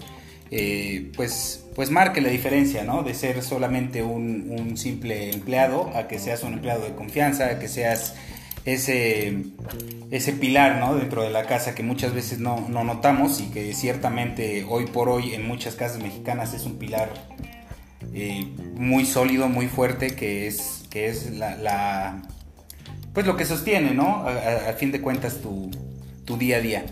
eh, 0.54 1.12
pues, 1.16 1.64
pues 1.76 1.90
marque 1.90 2.20
la 2.20 2.30
diferencia, 2.30 2.84
¿no? 2.84 3.04
De 3.04 3.14
ser 3.14 3.42
solamente 3.42 4.04
un, 4.04 4.78
simple 4.78 5.32
empleado 5.32 5.90
a 5.96 6.08
que 6.08 6.20
seas 6.20 6.44
un 6.44 6.54
empleado 6.54 6.84
de 6.84 6.94
confianza, 6.94 7.48
a 7.48 7.60
que 7.60 7.70
seas 7.70 8.16
ese, 8.66 9.46
ese 10.12 10.34
pilar, 10.34 10.78
¿no? 10.80 10.96
Dentro 10.96 11.24
de 11.24 11.30
la 11.30 11.46
casa 11.46 11.74
que 11.74 11.84
muchas 11.84 12.14
veces 12.14 12.40
no, 12.40 12.68
notamos 12.68 13.40
y 13.40 13.46
que 13.46 13.74
ciertamente 13.74 14.66
hoy 14.68 14.88
por 14.88 15.08
hoy 15.08 15.34
en 15.34 15.48
muchas 15.48 15.76
casas 15.76 16.04
mexicanas 16.04 16.54
es 16.54 16.66
un 16.66 16.78
pilar 16.78 17.10
eh, 18.14 18.46
muy 18.76 19.06
sólido, 19.06 19.48
muy 19.48 19.68
fuerte, 19.68 20.16
que 20.16 20.48
es, 20.48 20.84
que 20.90 21.08
es 21.08 21.32
la, 21.32 22.22
pues 23.14 23.26
lo 23.26 23.38
que 23.38 23.46
sostiene, 23.46 23.94
¿no? 23.94 24.26
A, 24.28 24.74
fin 24.74 24.92
de 24.92 25.00
cuentas 25.00 25.38
tu, 25.42 25.72
tu, 26.26 26.38
día 26.38 26.58
a 26.58 26.60
día. 26.60 26.86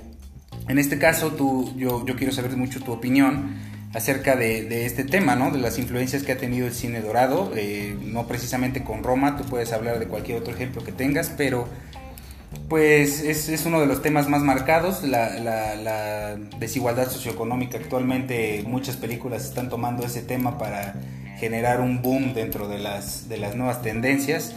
En 0.69 0.77
este 0.77 0.99
caso, 0.99 1.31
tú, 1.31 1.73
yo, 1.75 2.05
yo 2.05 2.15
quiero 2.15 2.31
saber 2.31 2.55
mucho 2.55 2.79
tu 2.79 2.91
opinión 2.91 3.57
acerca 3.93 4.35
de, 4.35 4.85
este 4.85 5.03
tema, 5.03 5.35
¿no? 5.35 5.49
De 5.49 5.57
las 5.57 5.79
influencias 5.79 6.21
que 6.21 6.31
ha 6.31 6.37
tenido 6.37 6.67
el 6.67 6.73
cine 6.73 7.01
dorado, 7.01 7.51
eh, 7.55 7.97
no 8.03 8.27
precisamente 8.27 8.83
con 8.83 9.03
Roma, 9.03 9.35
tú 9.35 9.45
puedes 9.45 9.73
hablar 9.73 9.97
de 9.97 10.05
cualquier 10.05 10.37
otro 10.37 10.53
ejemplo 10.53 10.83
que 10.83 10.91
tengas, 10.91 11.33
pero 11.35 11.67
pues 12.67 13.21
es, 13.21 13.49
es 13.49 13.65
uno 13.65 13.79
de 13.79 13.87
los 13.87 14.03
temas 14.03 14.29
más 14.29 14.43
marcados, 14.43 15.03
la, 15.03 15.39
la, 15.39 15.75
la, 15.75 16.35
desigualdad 16.59 17.09
socioeconómica. 17.09 17.79
Actualmente 17.79 18.63
muchas 18.67 18.95
películas 18.95 19.45
están 19.45 19.69
tomando 19.69 20.05
ese 20.05 20.21
tema 20.21 20.59
para 20.59 20.93
generar 21.39 21.81
un 21.81 22.03
boom 22.03 22.35
dentro 22.35 22.67
de 22.67 22.77
las, 22.77 23.27
de 23.27 23.37
las 23.37 23.55
nuevas 23.55 23.81
tendencias, 23.81 24.53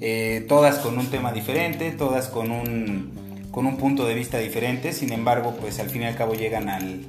eh, 0.00 0.44
todas 0.48 0.78
con 0.78 0.98
un 0.98 1.06
tema 1.08 1.32
diferente, 1.32 1.92
todas 1.92 2.26
con 2.26 2.50
un, 2.50 3.21
con 3.52 3.66
un 3.66 3.76
punto 3.76 4.06
de 4.06 4.14
vista 4.14 4.38
diferente, 4.38 4.92
sin 4.92 5.12
embargo, 5.12 5.54
pues 5.60 5.78
al 5.78 5.90
fin 5.90 6.02
y 6.02 6.06
al 6.06 6.16
cabo 6.16 6.34
llegan 6.34 6.68
al, 6.68 7.04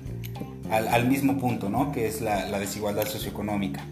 al, 0.70 1.08
mismo 1.08 1.40
punto, 1.40 1.70
¿no? 1.70 1.92
Que 1.92 2.06
es 2.06 2.22
la, 2.22 2.46
la, 2.46 2.60
desigualdad 2.60 3.08
socioeconómica. 3.08 3.84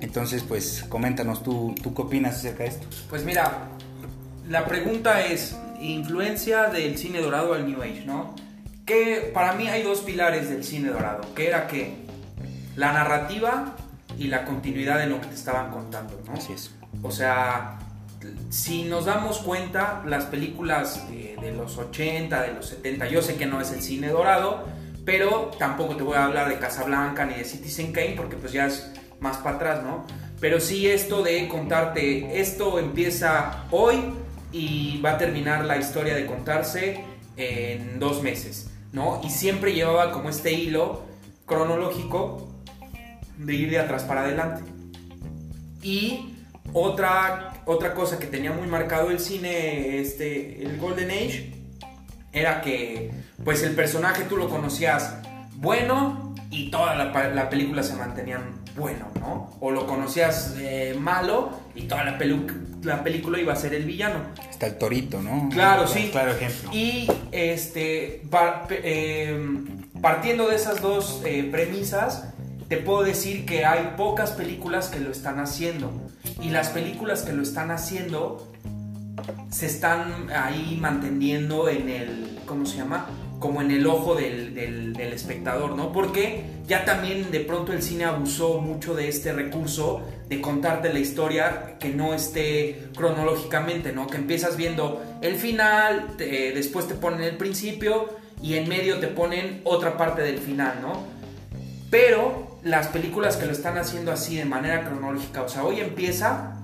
Entonces, 0.00 0.44
pues, 0.46 0.84
coméntanos, 0.88 1.42
¿tú, 1.42 1.74
¿tú 1.82 1.94
qué 1.94 2.02
opinas 2.02 2.36
acerca 2.36 2.64
de 2.64 2.68
esto? 2.68 2.86
Pues 3.08 3.24
mira, 3.24 3.70
la 4.48 4.66
pregunta 4.66 5.24
es, 5.24 5.56
influencia 5.80 6.68
del 6.68 6.98
cine 6.98 7.20
dorado 7.20 7.54
al 7.54 7.66
New 7.66 7.82
Age, 7.82 8.04
¿no? 8.06 8.34
Que 8.84 9.30
para 9.32 9.54
mí 9.54 9.68
hay 9.68 9.82
dos 9.82 10.00
pilares 10.00 10.50
del 10.50 10.64
cine 10.64 10.90
dorado, 10.90 11.22
que 11.34 11.48
era 11.48 11.66
que 11.68 11.96
la 12.76 12.92
narrativa 12.92 13.76
y 14.18 14.28
la 14.28 14.44
continuidad 14.44 14.98
de 14.98 15.06
lo 15.06 15.20
que 15.22 15.28
te 15.28 15.34
estaban 15.34 15.70
contando, 15.70 16.20
¿no? 16.26 16.34
Así 16.34 16.52
es. 16.52 16.70
O 17.02 17.10
sea, 17.10 17.78
si 18.50 18.84
nos 18.84 19.04
damos 19.04 19.38
cuenta, 19.38 20.02
las 20.06 20.24
películas 20.26 21.08
de, 21.10 21.36
de, 21.40 21.52
los 21.52 21.76
80, 21.78 22.42
de 22.42 22.54
los 22.54 22.66
70, 22.66 23.08
yo 23.08 23.22
sé 23.22 23.36
que 23.36 23.46
no 23.46 23.60
es 23.60 23.72
el 23.72 23.82
cine 23.82 24.08
dorado, 24.08 24.64
pero 25.04 25.50
tampoco 25.58 25.96
te 25.96 26.02
voy 26.02 26.16
a 26.16 26.24
hablar 26.24 26.48
de 26.48 26.58
Casablanca 26.58 27.24
ni 27.24 27.34
de 27.34 27.44
Citizen 27.44 27.92
Kane 27.92 28.14
porque 28.16 28.36
pues 28.36 28.52
ya 28.52 28.66
es 28.66 28.90
más 29.20 29.38
para 29.38 29.56
atrás, 29.56 29.82
¿no? 29.82 30.04
Pero 30.40 30.60
sí 30.60 30.88
esto 30.88 31.22
de 31.22 31.48
contarte, 31.48 32.40
esto 32.40 32.78
empieza 32.78 33.64
hoy 33.70 34.12
y 34.52 35.00
va 35.00 35.12
a 35.12 35.18
terminar 35.18 35.64
la 35.64 35.76
historia 35.76 36.14
de 36.14 36.26
contarse 36.26 37.04
en 37.36 37.98
dos 37.98 38.22
meses, 38.22 38.70
¿no? 38.92 39.20
Y 39.24 39.30
siempre 39.30 39.72
llevaba 39.72 40.12
como 40.12 40.28
este 40.28 40.52
hilo 40.52 41.04
cronológico 41.46 42.48
de 43.38 43.54
ir 43.54 43.70
de 43.70 43.78
atrás 43.78 44.04
para 44.04 44.22
adelante. 44.22 44.62
Y 45.82 46.34
otra, 46.72 47.57
otra 47.68 47.92
cosa 47.92 48.18
que 48.18 48.26
tenía 48.26 48.50
muy 48.50 48.66
marcado 48.66 49.10
el 49.10 49.20
cine, 49.20 50.00
este, 50.00 50.62
el 50.62 50.78
Golden 50.78 51.10
Age, 51.10 51.52
era 52.32 52.62
que 52.62 53.10
pues 53.44 53.62
el 53.62 53.74
personaje 53.74 54.24
tú 54.24 54.38
lo 54.38 54.48
conocías 54.48 55.16
bueno 55.56 56.34
y 56.50 56.70
toda 56.70 56.94
la, 56.94 57.28
la 57.28 57.50
película 57.50 57.82
se 57.82 57.94
mantenían 57.94 58.62
bueno, 58.74 59.08
¿no? 59.20 59.54
O 59.60 59.70
lo 59.70 59.86
conocías 59.86 60.54
eh, 60.58 60.96
malo 60.98 61.50
y 61.74 61.82
toda 61.82 62.04
la, 62.04 62.18
la 62.82 63.04
película 63.04 63.38
iba 63.38 63.52
a 63.52 63.56
ser 63.56 63.74
el 63.74 63.84
villano. 63.84 64.20
Está 64.48 64.66
el 64.68 64.78
torito, 64.78 65.20
¿no? 65.20 65.50
Claro, 65.52 65.86
sí. 65.86 66.08
Claro 66.10 66.32
ejemplo. 66.32 66.70
Y 66.72 67.06
este, 67.32 68.22
eh, 68.70 69.48
partiendo 70.00 70.48
de 70.48 70.56
esas 70.56 70.80
dos 70.80 71.20
eh, 71.26 71.46
premisas, 71.52 72.32
te 72.68 72.76
puedo 72.76 73.02
decir 73.02 73.46
que 73.46 73.64
hay 73.64 73.94
pocas 73.96 74.32
películas 74.32 74.88
que 74.88 75.00
lo 75.00 75.10
están 75.10 75.40
haciendo. 75.40 75.90
Y 76.42 76.50
las 76.50 76.68
películas 76.68 77.22
que 77.22 77.32
lo 77.32 77.42
están 77.42 77.70
haciendo 77.70 78.46
se 79.50 79.66
están 79.66 80.30
ahí 80.30 80.78
manteniendo 80.80 81.68
en 81.68 81.88
el, 81.88 82.38
¿cómo 82.46 82.66
se 82.66 82.76
llama? 82.76 83.06
como 83.38 83.62
en 83.62 83.70
el 83.70 83.86
ojo 83.86 84.14
del, 84.14 84.54
del, 84.54 85.12
espectador, 85.12 85.76
¿no? 85.76 85.92
Porque 85.92 86.42
ya 86.66 86.84
también 86.84 87.30
de 87.30 87.40
pronto 87.40 87.72
el 87.72 87.82
cine 87.82 88.04
abusó 88.04 88.60
mucho 88.60 88.94
de 88.94 89.08
este 89.08 89.32
recurso 89.32 90.02
de 90.28 90.40
contarte 90.40 90.92
la 90.92 90.98
historia 90.98 91.76
que 91.78 91.90
no 91.90 92.14
esté 92.14 92.88
cronológicamente, 92.96 93.92
¿no? 93.92 94.06
Que 94.06 94.16
empiezas 94.16 94.56
viendo 94.56 95.02
el 95.22 95.36
final, 95.36 96.16
después 96.18 96.88
te 96.88 96.94
ponen 96.94 97.22
el 97.22 97.36
principio 97.36 98.08
y 98.42 98.54
en 98.54 98.68
medio 98.68 98.98
te 98.98 99.06
ponen 99.06 99.60
otra 99.64 99.96
parte 99.96 100.22
del 100.22 100.38
final, 100.38 100.78
¿no? 100.82 101.04
Pero 101.90 102.47
las 102.62 102.88
películas 102.88 103.36
que 103.36 103.46
lo 103.46 103.52
están 103.52 103.78
haciendo 103.78 104.12
así 104.12 104.36
de 104.36 104.44
manera 104.44 104.84
cronológica, 104.84 105.42
o 105.42 105.48
sea, 105.48 105.64
hoy 105.64 105.80
empieza 105.80 106.54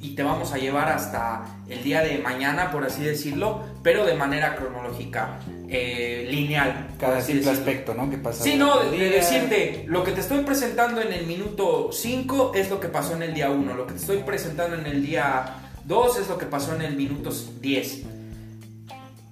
y 0.00 0.14
te 0.14 0.22
vamos 0.22 0.52
a 0.52 0.58
llevar 0.58 0.88
hasta 0.88 1.44
el 1.68 1.82
día 1.82 2.02
de 2.02 2.18
mañana, 2.18 2.70
por 2.70 2.84
así 2.84 3.02
decirlo, 3.02 3.62
pero 3.82 4.06
de 4.06 4.14
manera 4.14 4.54
cronológica, 4.54 5.40
eh, 5.68 6.28
lineal. 6.30 6.90
Cada 7.00 7.20
simple 7.20 7.50
aspecto, 7.50 7.94
¿no? 7.94 8.08
Que 8.08 8.16
pasa. 8.16 8.44
Sí, 8.44 8.54
no, 8.54 8.78
de, 8.78 9.10
decirte, 9.10 9.84
lo 9.88 10.04
que 10.04 10.12
te 10.12 10.20
estoy 10.20 10.44
presentando 10.44 11.00
en 11.00 11.12
el 11.12 11.26
minuto 11.26 11.90
5 11.92 12.52
es 12.54 12.70
lo 12.70 12.78
que 12.78 12.88
pasó 12.88 13.14
en 13.14 13.24
el 13.24 13.34
día 13.34 13.50
1, 13.50 13.74
lo 13.74 13.86
que 13.86 13.94
te 13.94 14.00
estoy 14.00 14.18
presentando 14.18 14.76
en 14.76 14.86
el 14.86 15.04
día 15.04 15.56
2 15.84 16.18
es 16.20 16.28
lo 16.28 16.38
que 16.38 16.46
pasó 16.46 16.74
en 16.76 16.82
el 16.82 16.94
minuto 16.94 17.30
10. 17.60 18.02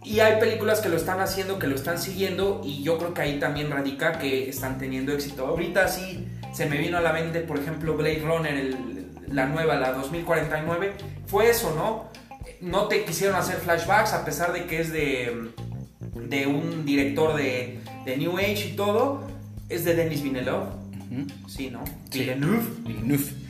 Y 0.06 0.20
hay 0.20 0.38
películas 0.38 0.80
que 0.80 0.88
lo 0.88 0.96
están 0.96 1.20
haciendo, 1.20 1.58
que 1.58 1.66
lo 1.66 1.74
están 1.74 1.98
siguiendo, 1.98 2.62
y 2.64 2.82
yo 2.82 2.96
creo 2.96 3.12
que 3.12 3.22
ahí 3.22 3.40
también 3.40 3.70
radica 3.70 4.18
que 4.18 4.48
están 4.48 4.78
teniendo 4.78 5.12
éxito. 5.12 5.46
Ahorita 5.46 5.88
sí 5.88 6.28
se 6.54 6.66
me 6.66 6.78
vino 6.78 6.96
a 6.96 7.00
la 7.00 7.12
mente, 7.12 7.40
por 7.40 7.58
ejemplo, 7.58 7.96
Blade 7.96 8.22
Runner, 8.24 8.54
el 8.54 8.96
la 9.28 9.46
nueva, 9.46 9.76
la 9.76 9.92
2049, 9.92 10.92
fue 11.26 11.50
eso, 11.50 11.74
¿no? 11.74 12.10
No 12.60 12.88
te 12.88 13.04
quisieron 13.04 13.36
hacer 13.36 13.56
flashbacks 13.56 14.12
a 14.12 14.24
pesar 14.24 14.52
de 14.52 14.66
que 14.66 14.80
es 14.80 14.92
de, 14.92 15.50
de 16.14 16.46
un 16.46 16.84
director 16.84 17.36
de, 17.36 17.80
de 18.04 18.16
New 18.16 18.38
Age 18.38 18.70
y 18.72 18.76
todo. 18.76 19.26
Es 19.68 19.84
de 19.84 19.94
Denis 19.94 20.22
Villeneuve. 20.22 20.66
Sí, 21.48 21.70
¿no? 21.70 21.82
Villeneuve. 22.12 22.62
Villeneuve. 22.86 23.45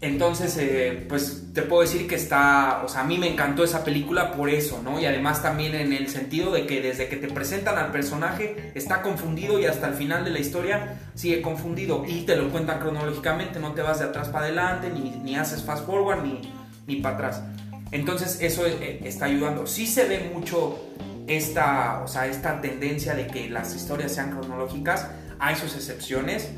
Entonces, 0.00 0.56
eh, 0.58 1.06
pues 1.08 1.52
te 1.52 1.62
puedo 1.62 1.82
decir 1.82 2.06
que 2.06 2.14
está, 2.14 2.82
o 2.84 2.88
sea, 2.88 3.00
a 3.00 3.04
mí 3.04 3.18
me 3.18 3.32
encantó 3.32 3.64
esa 3.64 3.82
película 3.82 4.30
por 4.30 4.48
eso, 4.48 4.80
¿no? 4.84 5.00
Y 5.00 5.06
además 5.06 5.42
también 5.42 5.74
en 5.74 5.92
el 5.92 6.08
sentido 6.08 6.52
de 6.52 6.66
que 6.66 6.80
desde 6.80 7.08
que 7.08 7.16
te 7.16 7.26
presentan 7.26 7.78
al 7.78 7.90
personaje 7.90 8.70
está 8.76 9.02
confundido 9.02 9.58
y 9.58 9.66
hasta 9.66 9.88
el 9.88 9.94
final 9.94 10.24
de 10.24 10.30
la 10.30 10.38
historia 10.38 11.00
sigue 11.16 11.42
confundido 11.42 12.04
y 12.06 12.22
te 12.22 12.36
lo 12.36 12.48
cuentan 12.50 12.78
cronológicamente, 12.78 13.58
no 13.58 13.72
te 13.72 13.82
vas 13.82 13.98
de 13.98 14.04
atrás 14.04 14.28
para 14.28 14.44
adelante, 14.44 14.88
ni, 14.88 15.10
ni 15.10 15.34
haces 15.34 15.64
fast 15.64 15.84
forward, 15.84 16.22
ni, 16.22 16.42
ni 16.86 16.96
para 17.00 17.16
atrás. 17.16 17.42
Entonces 17.90 18.38
eso 18.40 18.66
eh, 18.66 19.00
está 19.02 19.24
ayudando. 19.24 19.66
Sí 19.66 19.88
se 19.88 20.04
ve 20.04 20.30
mucho 20.32 20.78
esta, 21.26 22.02
o 22.04 22.08
sea, 22.08 22.28
esta 22.28 22.60
tendencia 22.60 23.14
de 23.14 23.26
que 23.26 23.50
las 23.50 23.74
historias 23.74 24.14
sean 24.14 24.30
cronológicas, 24.30 25.08
hay 25.40 25.56
sus 25.56 25.74
excepciones, 25.74 26.50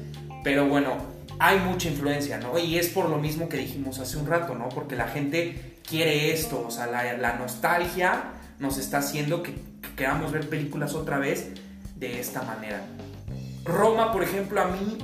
pero 0.45 0.67
bueno, 0.67 0.99
hay 1.41 1.59
mucha 1.59 1.89
influencia, 1.89 2.39
¿no? 2.39 2.59
Y 2.59 2.79
es 2.79 2.89
por 2.91 3.09
lo 3.09 3.17
mismo 3.17 3.49
que 3.49 3.57
dijimos 3.57 3.99
hace 3.99 4.19
un 4.19 4.27
rato, 4.27 4.55
¿no? 4.55 4.69
Porque 4.69 4.95
la 4.95 5.09
gente 5.09 5.79
quiere 5.89 6.33
esto, 6.35 6.63
o 6.69 6.71
sea, 6.71 6.87
la, 6.87 7.33
nostalgia 7.37 8.25
nos 8.59 8.77
está 8.77 8.99
haciendo 8.99 9.43
que, 9.43 9.55
queramos 9.97 10.33
ver 10.33 10.51
películas 10.51 10.95
otra 10.95 11.19
vez 11.19 11.49
de 11.97 12.21
esta 12.21 12.43
manera. 12.43 12.83
Roma, 13.65 14.13
por 14.13 14.23
ejemplo, 14.23 14.61
a 14.61 14.67
mí 14.67 14.99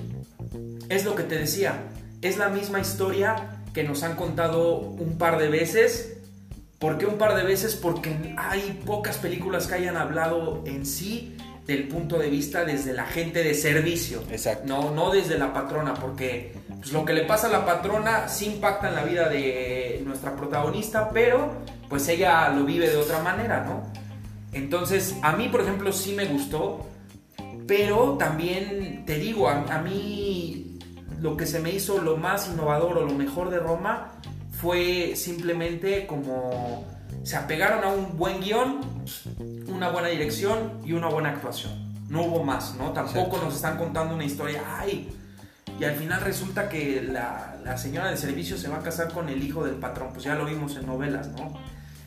es 0.90 1.06
lo 1.06 1.14
que 1.14 1.22
te 1.22 1.38
decía, 1.38 1.84
es 2.20 2.36
la 2.36 2.50
misma 2.50 2.80
historia 2.80 3.62
que 3.72 3.82
nos 3.82 4.02
han 4.02 4.14
contado 4.14 4.78
un 4.78 5.16
par 5.16 5.38
de 5.38 5.48
veces. 5.48 6.18
¿Por 6.78 6.98
qué 6.98 7.06
un 7.06 7.16
par 7.16 7.34
de 7.34 7.44
veces? 7.44 7.74
Porque 7.74 8.34
hay 8.36 8.82
pocas 8.84 9.16
películas 9.16 9.66
que 9.66 9.76
hayan 9.76 9.96
hablado 9.96 10.62
en 10.66 10.84
sí 10.84 11.34
del 11.66 11.88
punto 11.88 12.18
de 12.18 12.30
vista 12.30 12.64
desde 12.64 12.92
la 12.92 13.06
gente 13.06 13.42
de 13.42 13.54
servicio. 13.54 14.22
Exacto. 14.30 14.64
No, 14.66 14.92
no 14.92 15.10
desde 15.10 15.36
la 15.38 15.52
patrona, 15.52 15.94
porque 15.94 16.54
pues, 16.68 16.92
lo 16.92 17.04
que 17.04 17.12
le 17.12 17.22
pasa 17.22 17.48
a 17.48 17.50
la 17.50 17.66
patrona 17.66 18.28
sí 18.28 18.46
impacta 18.46 18.88
en 18.88 18.94
la 18.94 19.04
vida 19.04 19.28
de 19.28 20.00
nuestra 20.04 20.36
protagonista, 20.36 21.10
pero 21.10 21.52
pues 21.88 22.08
ella 22.08 22.48
lo 22.50 22.64
vive 22.64 22.88
de 22.88 22.96
otra 22.96 23.20
manera, 23.20 23.64
¿no? 23.64 23.82
Entonces, 24.52 25.16
a 25.22 25.32
mí, 25.32 25.48
por 25.48 25.60
ejemplo, 25.60 25.92
sí 25.92 26.12
me 26.12 26.26
gustó, 26.26 26.86
pero 27.66 28.16
también 28.18 29.04
te 29.04 29.18
digo, 29.18 29.48
a, 29.48 29.62
a 29.62 29.82
mí 29.82 30.78
lo 31.20 31.36
que 31.36 31.46
se 31.46 31.58
me 31.60 31.70
hizo 31.70 32.00
lo 32.00 32.16
más 32.16 32.48
innovador 32.48 32.98
o 32.98 33.04
lo 33.04 33.14
mejor 33.14 33.50
de 33.50 33.58
Roma 33.58 34.12
fue 34.52 35.14
simplemente 35.16 36.06
como 36.06 36.84
se 37.22 37.36
apegaron 37.36 37.82
a 37.84 37.88
un 37.88 38.16
buen 38.16 38.40
guion, 38.40 38.80
una 39.68 39.88
buena 39.90 40.08
dirección 40.08 40.80
y 40.84 40.92
una 40.92 41.08
buena 41.08 41.30
actuación. 41.30 41.72
No 42.08 42.22
hubo 42.22 42.44
más, 42.44 42.74
¿no? 42.76 42.92
Tampoco 42.92 43.38
nos 43.38 43.54
están 43.56 43.76
contando 43.76 44.14
una 44.14 44.24
historia, 44.24 44.62
ay, 44.78 45.12
y 45.78 45.84
al 45.84 45.94
final 45.96 46.20
resulta 46.20 46.68
que 46.68 47.02
la, 47.02 47.56
la, 47.64 47.76
señora 47.76 48.10
de 48.10 48.16
servicio 48.16 48.56
se 48.56 48.68
va 48.68 48.78
a 48.78 48.82
casar 48.82 49.12
con 49.12 49.28
el 49.28 49.42
hijo 49.42 49.64
del 49.64 49.74
patrón, 49.74 50.10
pues 50.12 50.24
ya 50.24 50.34
lo 50.34 50.46
vimos 50.46 50.76
en 50.76 50.86
novelas, 50.86 51.28
¿no? 51.28 51.52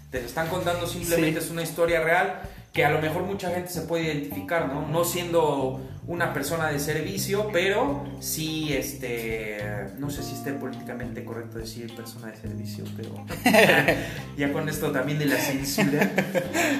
Te 0.09 0.25
están 0.25 0.47
contando 0.47 0.87
simplemente 0.87 1.39
es 1.39 1.51
una 1.51 1.61
historia 1.61 2.01
real 2.01 2.41
que 2.73 2.85
a 2.85 2.91
lo 2.91 3.01
mejor 3.01 3.23
mucha 3.23 3.49
gente 3.49 3.69
se 3.69 3.81
puede 3.81 4.05
identificar, 4.05 4.67
¿no? 4.67 4.87
No 4.87 5.03
siendo 5.03 5.81
una 6.07 6.33
persona 6.33 6.69
de 6.69 6.79
servicio, 6.79 7.49
pero 7.51 8.03
sí, 8.19 8.73
este, 8.73 9.59
no 9.97 10.09
sé 10.09 10.23
si 10.23 10.33
esté 10.33 10.53
políticamente 10.53 11.23
correcto 11.23 11.59
decir 11.59 11.95
persona 11.95 12.27
de 12.27 12.37
servicio, 12.37 12.83
pero 12.97 13.25
ya 14.37 14.51
con 14.51 14.67
esto 14.69 14.91
también 14.91 15.19
de 15.19 15.25
la 15.25 15.37
censura, 15.37 16.11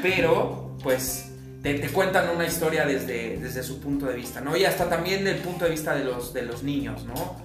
pero 0.02 0.76
pues 0.82 1.32
te, 1.62 1.80
cuentan 1.90 2.36
una 2.36 2.46
historia 2.46 2.86
desde, 2.86 3.38
desde 3.38 3.64
su 3.64 3.80
punto 3.80 4.06
de 4.06 4.16
vista, 4.16 4.42
¿no? 4.42 4.56
Y 4.56 4.66
hasta 4.66 4.90
también 4.90 5.24
del 5.24 5.38
punto 5.38 5.66
de 5.66 5.72
vista 5.72 5.96
de 5.96 6.04
los, 6.04 6.34
de 6.34 6.44
los 6.44 6.64
niños, 6.64 7.06
¿no? 7.06 7.36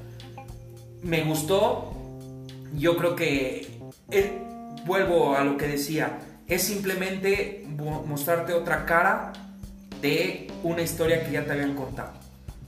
Me 1.03 1.23
gustó, 1.25 1.93
yo 2.75 2.97
creo 2.97 3.17
que, 3.17 3.79
eh, 4.11 4.43
vuelvo 4.87 5.37
a 5.37 5.45
lo 5.45 5.57
que 5.57 5.67
decía, 5.67 6.19
es 6.49 6.63
simplemente 6.63 7.67
mostrarte 8.07 8.53
otra 8.53 8.85
cara 8.85 9.33
de 10.01 10.49
una 10.63 10.83
historia 10.83 11.25
que 11.25 11.33
ya 11.33 11.45
te 11.45 11.53
habían 11.53 11.75
contado. 11.75 12.13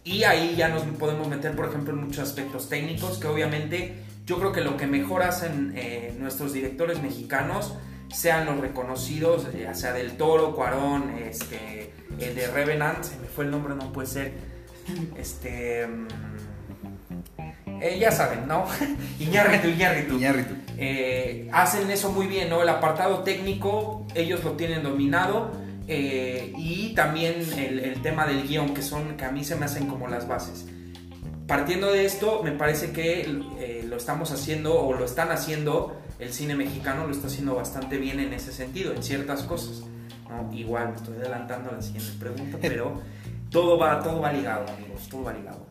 Y 0.04 0.22
ahí 0.22 0.54
ya 0.56 0.68
nos 0.68 0.82
podemos 0.82 1.28
meter, 1.28 1.54
por 1.56 1.68
ejemplo, 1.68 1.92
en 1.92 2.04
muchos 2.04 2.20
aspectos 2.20 2.68
técnicos 2.68 3.18
que 3.18 3.26
obviamente 3.26 3.94
yo 4.24 4.38
creo 4.38 4.52
que 4.52 4.60
lo 4.60 4.76
que 4.76 4.86
mejor 4.86 5.22
hacen 5.22 5.72
eh, 5.76 6.14
nuestros 6.18 6.52
directores 6.52 7.02
mexicanos 7.02 7.74
sean 8.12 8.46
los 8.46 8.60
reconocidos, 8.60 9.52
ya 9.52 9.74
sea 9.74 9.92
del 9.92 10.16
Toro, 10.16 10.54
Cuarón, 10.54 11.10
este, 11.18 11.92
el 12.20 12.34
de 12.34 12.46
Revenant, 12.46 13.02
se 13.02 13.18
me 13.18 13.26
fue 13.26 13.44
el 13.44 13.50
nombre, 13.50 13.74
no 13.74 13.92
puede 13.92 14.08
ser, 14.08 14.32
este... 15.16 15.86
Eh, 17.80 17.98
ya 17.98 18.10
saben, 18.10 18.46
¿no? 18.46 18.66
Iñárritu, 19.20 19.68
Iñárritu. 19.68 20.14
Iñárritu. 20.14 20.54
Eh, 20.78 21.48
hacen 21.52 21.90
eso 21.90 22.10
muy 22.12 22.26
bien, 22.26 22.48
¿no? 22.48 22.62
El 22.62 22.68
apartado 22.68 23.22
técnico, 23.22 24.06
ellos 24.14 24.44
lo 24.44 24.52
tienen 24.52 24.82
dominado. 24.82 25.50
Eh, 25.88 26.52
y 26.58 26.94
también 26.94 27.36
el, 27.56 28.02
tema 28.02 28.26
del 28.26 28.46
guion, 28.48 28.74
que 28.74 28.82
son, 28.82 29.16
que 29.16 29.24
a 29.24 29.30
mí 29.30 29.44
se 29.44 29.54
me 29.54 29.66
hacen 29.66 29.86
como 29.86 30.08
las 30.08 30.26
bases. 30.26 30.66
Partiendo 31.46 31.92
de 31.92 32.04
esto, 32.04 32.42
me 32.42 32.50
parece 32.50 32.90
que 32.90 33.24
lo 33.88 33.96
estamos 33.96 34.32
haciendo, 34.32 34.80
o 34.80 34.94
lo 34.94 35.04
están 35.04 35.30
haciendo, 35.30 35.96
el 36.18 36.32
cine 36.32 36.56
mexicano 36.56 37.06
lo 37.06 37.12
está 37.12 37.28
haciendo 37.28 37.54
bastante 37.54 37.98
bien 37.98 38.18
en 38.18 38.32
ese 38.32 38.52
sentido, 38.52 38.92
en 38.92 39.02
ciertas 39.04 39.44
cosas. 39.44 39.84
¿no? 40.28 40.52
Igual 40.52 40.88
me 40.88 40.96
estoy 40.96 41.16
adelantando 41.18 41.70
a 41.70 41.74
la 41.74 41.82
siguiente 41.82 42.12
pregunta, 42.18 42.58
pero 42.62 43.00
todo 43.56 43.78
va, 43.78 44.02
todo 44.02 44.20
va 44.20 44.30
ligado, 44.30 44.66
amigos, 44.68 45.08
todo 45.08 45.24
va 45.24 45.32
ligado. 45.32 45.66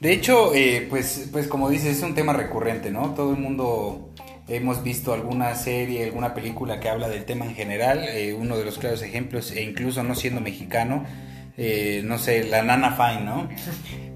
De 0.00 0.10
hecho, 0.10 0.54
eh, 0.54 0.86
pues, 0.88 1.28
pues 1.30 1.48
como 1.48 1.68
dices, 1.68 1.98
es 1.98 2.02
un 2.02 2.14
tema 2.14 2.32
recurrente, 2.32 2.90
¿no? 2.90 3.12
Todo 3.12 3.32
el 3.32 3.38
mundo 3.38 4.14
hemos 4.48 4.82
visto 4.82 5.12
alguna 5.12 5.54
serie, 5.54 6.04
alguna 6.04 6.32
película 6.32 6.80
que 6.80 6.88
habla 6.88 7.10
del 7.10 7.26
tema 7.26 7.44
en 7.44 7.54
general. 7.54 8.04
Eh, 8.08 8.32
uno 8.32 8.56
de 8.56 8.64
los 8.64 8.78
claros 8.78 9.02
ejemplos, 9.02 9.52
e 9.52 9.62
incluso 9.62 10.02
no 10.02 10.14
siendo 10.14 10.40
mexicano, 10.40 11.04
eh, 11.58 12.00
no 12.06 12.16
sé, 12.16 12.44
la 12.44 12.62
Nana 12.62 12.92
Fine, 12.92 13.26
¿no? 13.26 13.50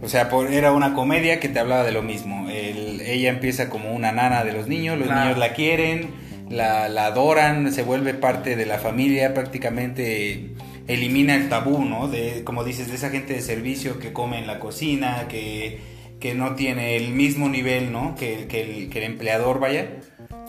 O 0.00 0.09
sea, 0.09 0.30
era 0.50 0.72
una 0.72 0.94
comedia 0.94 1.40
que 1.40 1.50
te 1.50 1.61
hablaba 1.61 1.85
de 1.85 1.92
lo 1.92 2.00
mismo. 2.02 2.48
ella 2.48 3.28
empieza 3.28 3.68
como 3.68 3.92
una 3.92 4.12
nana 4.12 4.44
de 4.44 4.54
los 4.54 4.66
niños, 4.66 4.98
los 4.98 5.09
niños 5.09 5.37
la 5.37 5.52
quieren, 5.52 6.14
la, 6.48 6.88
la, 6.88 7.04
adoran, 7.06 7.70
se 7.70 7.83
vuelve 7.83 8.14
parte 8.14 8.56
de 8.56 8.64
la 8.64 8.78
familia 8.78 9.35
prácticamente 9.35 10.49
elimina 10.92 11.37
el 11.37 11.48
tabú, 11.48 11.85
¿no? 11.85 12.09
De, 12.09 12.42
como 12.44 12.64
dices, 12.64 12.88
de 12.88 12.96
esa 12.96 13.11
gente 13.11 13.35
de 13.35 13.42
servicio 13.42 13.98
que 13.98 14.12
come 14.12 14.38
en 14.38 14.46
la 14.46 14.59
cocina, 14.59 15.29
que, 15.29 15.79
que 16.18 16.35
no 16.35 16.57
tiene 16.57 16.96
el 16.96 17.12
mismo 17.12 17.48
nivel, 17.48 17.92
¿no? 17.92 18.16
Que, 18.16 18.46
que, 18.48 18.62
el, 18.62 18.90
que 18.90 18.98
el 18.98 19.05
empleador, 19.05 19.61
vaya. 19.61 20.00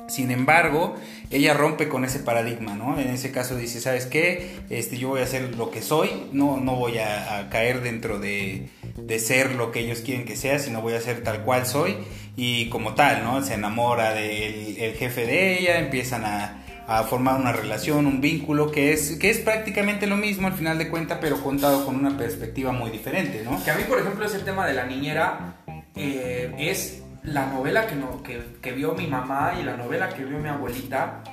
Sin 0.08 0.32
embargo, 0.32 0.96
ella 1.30 1.54
rompe 1.54 1.88
con 1.88 2.04
ese 2.04 2.20
paradigma, 2.20 2.76
¿no? 2.76 3.00
En 3.00 3.08
ese 3.10 3.32
caso 3.32 3.56
dice, 3.56 3.80
¿sabes 3.80 4.08
qué? 4.08 4.58
Este, 4.70 4.98
yo 4.98 5.10
voy 5.10 5.22
a 5.22 5.24
hacer 5.24 5.56
lo 5.56 5.72
que 5.72 5.82
soy, 5.82 6.10
no, 6.34 6.58
no 6.58 6.76
voy 6.76 6.98
a, 6.98 7.48
caer 7.50 7.82
dentro 7.82 8.20
de, 8.20 8.68
de, 8.98 9.20
ser 9.20 9.56
lo 9.56 9.72
que 9.72 9.80
ellos 9.80 10.00
quieren 10.00 10.26
que 10.26 10.36
sea, 10.36 10.60
sino 10.60 10.82
voy 10.82 10.94
a 10.94 11.02
ser 11.02 11.24
tal 11.24 11.44
cual 11.44 11.66
soy. 11.66 11.98
Y 12.36 12.68
como 12.70 12.96
tal, 12.96 13.24
¿no? 13.24 13.44
Se 13.44 13.54
enamora 13.54 14.14
del 14.14 14.78
el 14.78 14.96
jefe 14.96 15.26
de 15.26 15.60
ella, 15.60 15.80
empiezan 15.80 16.26
a, 16.26 16.62
a 17.00 17.04
formar 17.04 17.40
una 17.40 17.52
relación, 17.52 18.06
un 18.06 18.22
vínculo 18.22 18.72
que 18.72 18.94
es, 18.94 19.18
que 19.18 19.30
es 19.30 19.40
prácticamente 19.40 20.08
lo 20.08 20.18
mismo 20.18 20.48
al 20.48 20.54
final 20.54 20.78
de 20.78 20.90
cuentas, 20.90 21.20
pero 21.22 21.42
contado 21.42 21.86
con 21.86 21.96
una 21.96 22.18
perspectiva 22.18 22.72
muy 22.72 22.92
diferente, 22.92 23.44
¿no? 23.44 23.64
Que 23.64 23.72
a 23.72 23.76
mí, 23.76 23.84
por 23.88 24.00
ejemplo, 24.00 24.26
ese 24.26 24.40
tema 24.40 24.68
de 24.68 24.74
la 24.74 24.86
niñera 24.86 25.56
eh, 25.96 26.54
es 26.58 27.02
la 27.24 27.48
novela 27.48 27.88
que, 27.88 27.96
no, 27.96 28.22
que, 28.24 28.72
vio 28.72 28.94
mi 28.94 29.08
mamá 29.08 29.54
y 29.60 29.64
la 29.64 29.78
novela 29.78 30.10
que 30.10 30.26
vio 30.26 30.40
mi 30.40 30.50
abuelita 30.50 31.24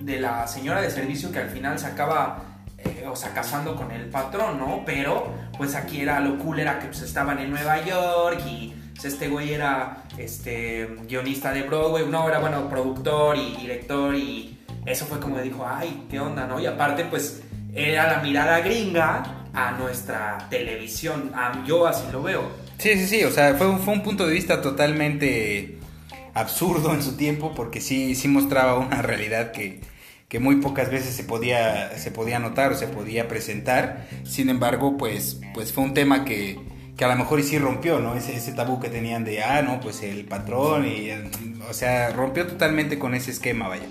de 0.00 0.20
la 0.20 0.46
señora 0.46 0.80
de 0.80 0.90
servicio 0.90 1.30
que 1.30 1.38
al 1.38 1.50
final 1.50 1.78
se 1.78 1.86
acaba, 1.86 2.42
eh, 2.78 3.06
o 3.08 3.16
sea, 3.16 3.32
casando 3.32 3.76
con 3.76 3.90
el 3.90 4.06
patrón, 4.06 4.58
¿no? 4.58 4.82
Pero, 4.84 5.32
pues 5.56 5.74
aquí 5.74 6.00
era 6.00 6.20
lo 6.20 6.38
cool, 6.38 6.60
era 6.60 6.78
que 6.78 6.86
pues, 6.86 7.02
estaban 7.02 7.38
en 7.38 7.50
Nueva 7.50 7.84
York 7.84 8.40
y 8.46 8.74
pues, 8.94 9.04
este 9.04 9.28
güey 9.28 9.52
era 9.52 10.03
este, 10.18 10.88
guionista 11.08 11.52
de 11.52 11.62
Broadway, 11.62 12.06
no, 12.08 12.28
era 12.28 12.38
bueno, 12.38 12.68
productor 12.68 13.36
y 13.36 13.56
director 13.56 14.14
y 14.14 14.58
eso 14.86 15.06
fue 15.06 15.18
como 15.18 15.40
dijo, 15.40 15.66
ay, 15.66 16.06
qué 16.10 16.20
onda, 16.20 16.46
¿no? 16.46 16.60
Y 16.60 16.66
aparte, 16.66 17.04
pues 17.04 17.42
era 17.74 18.12
la 18.12 18.22
mirada 18.22 18.60
gringa 18.60 19.46
a 19.52 19.72
nuestra 19.72 20.46
televisión, 20.50 21.32
yo 21.66 21.86
así 21.86 22.04
lo 22.12 22.22
veo. 22.22 22.42
Sí, 22.78 22.94
sí, 22.94 23.06
sí, 23.06 23.24
o 23.24 23.30
sea, 23.30 23.54
fue 23.54 23.68
un, 23.68 23.80
fue 23.80 23.94
un 23.94 24.02
punto 24.02 24.26
de 24.26 24.32
vista 24.32 24.60
totalmente 24.60 25.78
absurdo 26.34 26.92
en 26.92 27.02
su 27.02 27.16
tiempo 27.16 27.52
porque 27.54 27.80
sí, 27.80 28.14
sí 28.14 28.28
mostraba 28.28 28.78
una 28.78 29.00
realidad 29.00 29.52
que, 29.52 29.80
que 30.28 30.40
muy 30.40 30.56
pocas 30.56 30.90
veces 30.90 31.14
se 31.14 31.24
podía, 31.24 31.96
se 31.96 32.10
podía 32.10 32.38
notar 32.40 32.72
o 32.72 32.74
se 32.76 32.88
podía 32.88 33.28
presentar. 33.28 34.08
Sin 34.24 34.48
embargo, 34.50 34.96
pues, 34.96 35.40
pues 35.54 35.72
fue 35.72 35.84
un 35.84 35.94
tema 35.94 36.24
que, 36.24 36.58
que 36.96 37.04
a 37.04 37.08
lo 37.08 37.16
mejor 37.16 37.40
y 37.40 37.42
sí 37.42 37.58
rompió, 37.58 37.98
¿no? 38.00 38.14
Ese, 38.14 38.36
ese 38.36 38.52
tabú 38.52 38.80
que 38.80 38.88
tenían 38.88 39.24
de, 39.24 39.42
ah, 39.42 39.62
no, 39.62 39.80
pues 39.80 40.02
el 40.02 40.24
patrón, 40.24 40.86
y, 40.86 41.10
o 41.68 41.72
sea, 41.72 42.10
rompió 42.10 42.46
totalmente 42.46 42.98
con 42.98 43.14
ese 43.14 43.30
esquema, 43.30 43.68
vaya. 43.68 43.86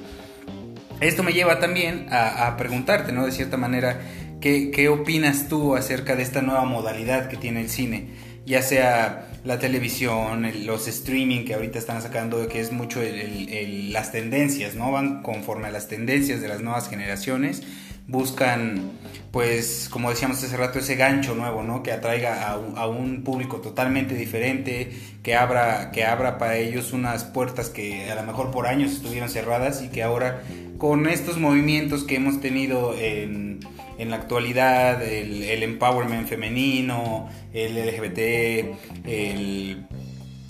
Esto 1.02 1.22
me 1.24 1.34
lleva 1.34 1.60
también 1.60 2.08
a, 2.12 2.56
preguntarte, 2.56 3.12
¿no? 3.12 3.26
De 3.26 3.32
cierta 3.32 3.58
manera, 3.58 4.00
¿qué, 4.39 4.72
¿qué, 4.72 4.88
opinas 4.88 5.50
tú 5.50 5.76
acerca 5.76 6.16
de 6.16 6.24
esta 6.24 6.42
nueva 6.42 6.63
modalidad 6.63 7.28
que 7.28 7.36
tiene 7.36 7.60
el 7.62 7.70
cine? 7.70 8.08
Ya 8.46 8.62
sea 8.62 9.28
la 9.44 9.60
televisión, 9.60 10.50
los 10.66 10.88
streaming 10.88 11.44
que 11.44 11.56
ahorita 11.56 11.80
están 11.80 12.02
sacando, 12.02 12.48
que 12.48 12.62
es 12.62 12.72
mucho 12.72 13.02
las 13.02 14.13
tendencias, 14.13 14.76
¿no? 14.76 14.92
Van 14.92 15.22
conforme 15.24 15.68
a 15.68 15.72
las 15.72 15.89
tendencias 15.89 16.42
de 16.42 16.48
las 16.48 16.62
nuevas 16.62 16.89
generaciones 16.89 17.63
buscan, 18.08 18.92
pues, 19.32 19.88
como 19.89 20.10
decíamos 20.10 20.44
hace 20.44 20.58
rato, 20.58 20.80
ese 20.80 20.96
gancho 20.96 21.36
nuevo, 21.36 21.63
¿no? 21.63 21.84
Que 21.84 21.92
atraiga 21.92 22.48
a, 22.50 22.88
un 22.88 23.24
público 23.24 23.58
totalmente 23.58 24.16
diferente, 24.16 24.92
que 25.22 25.36
abra, 25.36 25.92
que 25.92 26.06
abra 26.06 26.38
para 26.38 26.58
ellos 26.58 26.94
unas 26.94 27.24
puertas 27.24 27.70
que 27.70 28.12
a 28.12 28.16
lo 28.16 28.24
mejor 28.24 28.52
por 28.52 28.68
años 28.68 28.92
estuvieron 28.92 29.30
cerradas 29.30 29.82
y 29.82 29.89
que 29.89 30.04
ahora 30.04 30.44
con 30.78 31.08
estos 31.08 31.38
movimientos 31.38 32.04
que 32.04 32.16
hemos 32.16 32.42
tenido 32.42 32.96
en, 32.98 33.60
la 33.98 34.18
actualidad, 34.18 35.02
el, 35.02 35.44
el 35.44 35.63
empowerment 35.63 36.28
femenino, 36.28 37.30
el 37.54 37.78
LGBT, 37.78 38.18
el 39.06 39.86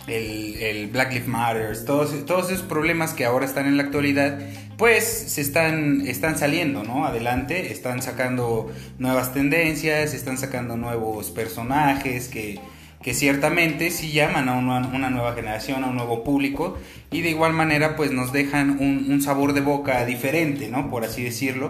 el, 0.07 0.89
Black 0.91 1.11
Lives 1.13 1.27
Matter, 1.27 1.85
todos, 1.85 2.25
todos 2.25 2.51
esos 2.51 2.63
problemas 2.63 3.13
que 3.13 3.25
ahora 3.25 3.45
están 3.45 3.67
en 3.67 3.77
la 3.77 3.83
actualidad, 3.83 4.39
pues 4.83 5.05
se 5.05 5.39
están, 5.39 6.05
están 6.07 6.37
saliendo, 6.37 6.83
¿no? 6.83 7.05
Adelante, 7.05 7.71
están 7.71 8.01
sacando 8.01 8.69
nuevas 8.99 9.33
tendencias, 9.33 10.13
están 10.13 10.37
sacando 10.37 10.75
nuevos 10.75 11.31
personajes 11.31 12.27
que, 12.27 12.59
que 13.01 13.13
ciertamente 13.13 13.91
sí 13.91 14.11
llaman 14.11 14.49
a 14.49 14.57
una, 14.57 15.09
nueva 15.09 15.35
generación, 15.35 15.85
a 15.85 15.87
un 15.87 15.95
nuevo 15.95 16.25
público, 16.25 16.77
y 17.11 17.21
de 17.21 17.29
igual 17.29 17.53
manera 17.53 17.95
pues 17.95 18.11
nos 18.11 18.33
dejan 18.33 18.71
un, 18.71 19.21
sabor 19.21 19.53
de 19.53 19.61
boca 19.61 20.03
diferente, 20.03 20.67
¿no? 20.67 20.89
Por 20.89 21.05
así 21.05 21.23
decirlo, 21.23 21.69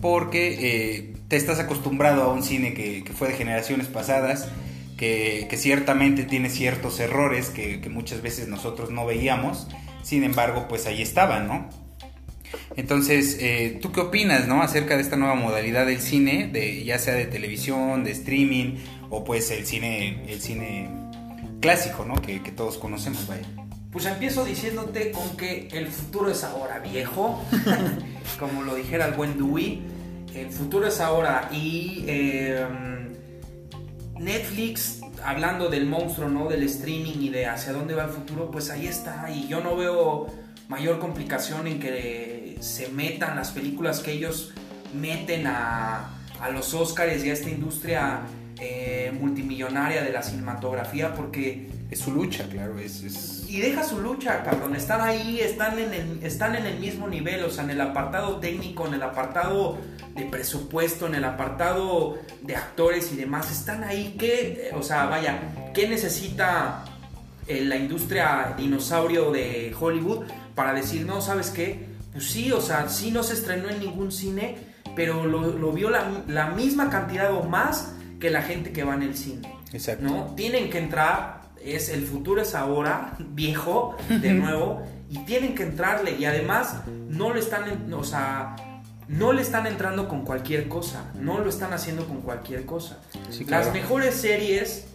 porque 0.00 0.56
eh, 0.58 1.14
te 1.28 1.36
estás 1.36 1.58
acostumbrado 1.58 2.22
a 2.22 2.32
un 2.32 2.42
cine 2.42 2.72
que, 2.72 3.04
que 3.04 3.12
fue 3.12 3.28
de 3.28 3.34
generaciones 3.34 3.88
pasadas, 3.88 4.48
que, 4.96 5.46
ciertamente 5.58 6.22
tiene 6.22 6.48
ciertos 6.48 7.00
errores 7.00 7.50
que, 7.50 7.86
muchas 7.90 8.22
veces 8.22 8.48
nosotros 8.48 8.90
no 8.90 9.04
veíamos, 9.04 9.68
sin 10.02 10.24
embargo, 10.24 10.68
pues 10.70 10.86
ahí 10.86 11.02
estaban, 11.02 11.48
¿no? 11.48 11.85
Entonces, 12.76 13.38
eh, 13.40 13.78
¿tú 13.80 13.90
qué 13.90 14.00
opinas, 14.00 14.46
no? 14.46 14.62
Acerca 14.62 14.96
de 14.96 15.02
esta 15.02 15.16
nueva 15.16 15.34
modalidad 15.34 15.86
del 15.86 16.00
cine, 16.00 16.50
de, 16.52 16.84
ya 16.84 16.98
sea 16.98 17.14
de 17.14 17.26
televisión, 17.26 18.04
de 18.04 18.10
streaming, 18.10 18.76
o 19.08 19.24
pues 19.24 19.50
el 19.50 19.64
cine, 19.66 20.24
el 20.28 20.40
cine 20.40 20.90
clásico, 21.60 22.04
¿no? 22.04 22.20
Que, 22.20 22.38
todos 22.54 22.76
conocemos, 22.76 23.26
vaya. 23.26 23.46
Pues 23.90 24.04
empiezo 24.04 24.44
diciéndote 24.44 25.10
con 25.10 25.36
que 25.38 25.68
el 25.72 25.86
futuro 25.86 26.30
es 26.30 26.44
ahora, 26.44 26.78
viejo. 26.80 27.42
Como 28.38 28.62
lo 28.62 28.74
dijera 28.74 29.06
el 29.06 29.14
buen 29.14 29.38
Dewey. 29.38 29.82
El 30.34 30.50
futuro 30.50 30.86
es 30.86 31.00
ahora 31.00 31.48
y... 31.50 32.04
Em, 32.06 33.06
Netflix, 34.18 35.00
hablando 35.24 35.68
del 35.68 35.86
monstruo, 35.86 36.28
¿no? 36.28 36.48
Del 36.48 36.62
streaming 36.64 37.20
y 37.20 37.28
de 37.28 37.46
hacia 37.46 37.72
dónde 37.72 37.94
va 37.94 38.04
el 38.04 38.10
futuro, 38.10 38.50
pues 38.50 38.70
ahí 38.70 38.86
está. 38.86 39.30
Y 39.30 39.46
yo 39.46 39.60
no 39.60 39.76
veo 39.76 40.26
mayor 40.68 40.98
complicación 40.98 41.66
en 41.66 41.80
que 41.80 41.90
se 42.60 42.88
metan 42.88 43.36
las 43.36 43.50
películas 43.50 44.00
que 44.00 44.12
ellos 44.12 44.52
meten 44.94 45.46
a, 45.46 46.10
a 46.40 46.50
los 46.50 46.74
Oscars 46.74 47.24
y 47.24 47.30
a 47.30 47.32
esta 47.32 47.50
industria 47.50 48.20
eh, 48.58 49.12
multimillonaria 49.18 50.02
de 50.02 50.12
la 50.12 50.22
cinematografía 50.22 51.14
porque... 51.14 51.68
Es 51.90 52.00
su 52.00 52.10
lucha, 52.10 52.48
claro, 52.48 52.80
es, 52.80 53.44
Y 53.48 53.60
deja 53.60 53.84
su 53.84 54.00
lucha, 54.00 54.42
cabrón, 54.42 54.74
están 54.74 55.02
ahí, 55.02 55.38
están 55.38 55.78
en, 55.78 55.94
el, 55.94 56.24
están 56.24 56.56
en 56.56 56.66
el 56.66 56.80
mismo 56.80 57.06
nivel, 57.06 57.44
o 57.44 57.50
sea, 57.50 57.62
en 57.62 57.70
el 57.70 57.80
apartado 57.80 58.40
técnico, 58.40 58.88
en 58.88 58.94
el 58.94 59.02
apartado 59.04 59.78
de 60.16 60.24
presupuesto, 60.24 61.06
en 61.06 61.14
el 61.14 61.24
apartado 61.24 62.18
de 62.42 62.56
actores 62.56 63.12
y 63.12 63.16
demás, 63.16 63.52
están 63.52 63.84
ahí, 63.84 64.16
¿qué, 64.18 64.70
o 64.74 64.82
sea, 64.82 65.06
vaya, 65.06 65.38
¿qué 65.74 65.86
necesita 65.86 66.84
eh, 67.46 67.64
la 67.64 67.76
industria 67.76 68.54
dinosaurio 68.58 69.30
de 69.30 69.72
Hollywood 69.78 70.24
para 70.56 70.72
decir, 70.72 71.06
no, 71.06 71.20
¿sabes 71.20 71.50
qué? 71.50 71.95
Pues 72.16 72.30
sí, 72.30 72.50
o 72.50 72.62
sea, 72.62 72.88
sí 72.88 73.10
no 73.10 73.22
se 73.22 73.34
estrenó 73.34 73.68
en 73.68 73.78
ningún 73.78 74.10
cine, 74.10 74.56
pero 74.94 75.26
lo, 75.26 75.70
vio 75.72 75.90
la, 75.90 76.24
la 76.26 76.48
misma 76.48 76.88
cantidad 76.88 77.30
o 77.34 77.42
más 77.42 77.92
que 78.18 78.30
la 78.30 78.40
gente 78.40 78.72
que 78.72 78.84
va 78.84 78.94
en 78.94 79.02
el 79.02 79.14
cine. 79.14 79.52
Exacto. 79.74 80.06
¿no? 80.06 80.34
Tienen 80.34 80.70
que 80.70 80.78
entrar, 80.78 81.42
es 81.62 81.90
el 81.90 82.06
futuro 82.06 82.40
es 82.40 82.54
ahora, 82.54 83.18
viejo, 83.34 83.98
de 84.08 84.32
nuevo, 84.32 84.82
y 85.10 85.18
tienen 85.26 85.54
que 85.54 85.64
entrarle. 85.64 86.16
Y 86.18 86.24
además, 86.24 86.76
no 87.10 87.34
le 87.34 87.40
están, 87.40 87.92
o 87.92 88.02
sea, 88.02 88.56
no 89.08 89.34
le 89.34 89.42
están 89.42 89.66
entrando 89.66 90.08
con 90.08 90.24
cualquier 90.24 90.68
cosa, 90.68 91.12
no 91.20 91.40
lo 91.40 91.50
están 91.50 91.74
haciendo 91.74 92.06
con 92.06 92.22
cualquier 92.22 92.64
cosa. 92.64 92.98
Las 93.46 93.74
mejores 93.74 94.14
series 94.14 94.86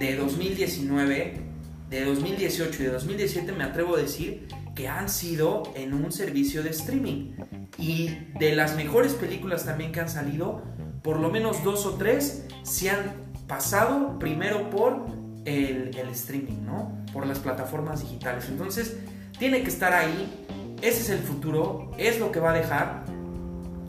de 0.00 0.16
2019, 0.16 1.42
de 1.90 2.04
2018 2.04 2.82
y 2.82 2.86
de 2.86 2.90
2017, 2.90 3.52
me 3.52 3.62
atrevo 3.62 3.94
a 3.94 4.00
decir 4.00 4.48
que 4.76 4.86
han 4.88 5.08
sido 5.08 5.64
en 5.74 5.94
un 5.94 6.12
servicio 6.12 6.62
de 6.62 6.70
streaming. 6.70 7.32
Y 7.78 8.10
de 8.38 8.54
las 8.54 8.76
mejores 8.76 9.14
películas 9.14 9.64
también 9.64 9.90
que 9.90 10.00
han 10.00 10.08
salido, 10.08 10.62
por 11.02 11.18
lo 11.18 11.30
menos 11.30 11.64
dos 11.64 11.86
o 11.86 11.94
tres 11.94 12.46
se 12.62 12.90
han 12.90 13.14
pasado 13.48 14.18
primero 14.18 14.70
por 14.70 15.06
el, 15.46 15.96
streaming, 16.10 16.64
¿no? 16.64 16.92
Por 17.12 17.26
las 17.26 17.38
plataformas 17.38 18.02
digitales. 18.02 18.46
Entonces, 18.48 18.96
tiene 19.38 19.62
que 19.62 19.68
estar 19.68 19.92
ahí. 19.92 20.44
Ese 20.82 21.00
es 21.00 21.10
el 21.10 21.20
futuro, 21.20 21.90
es 21.96 22.20
lo 22.20 22.30
que 22.30 22.38
va 22.38 22.50
a 22.50 22.54
dejar. 22.54 23.04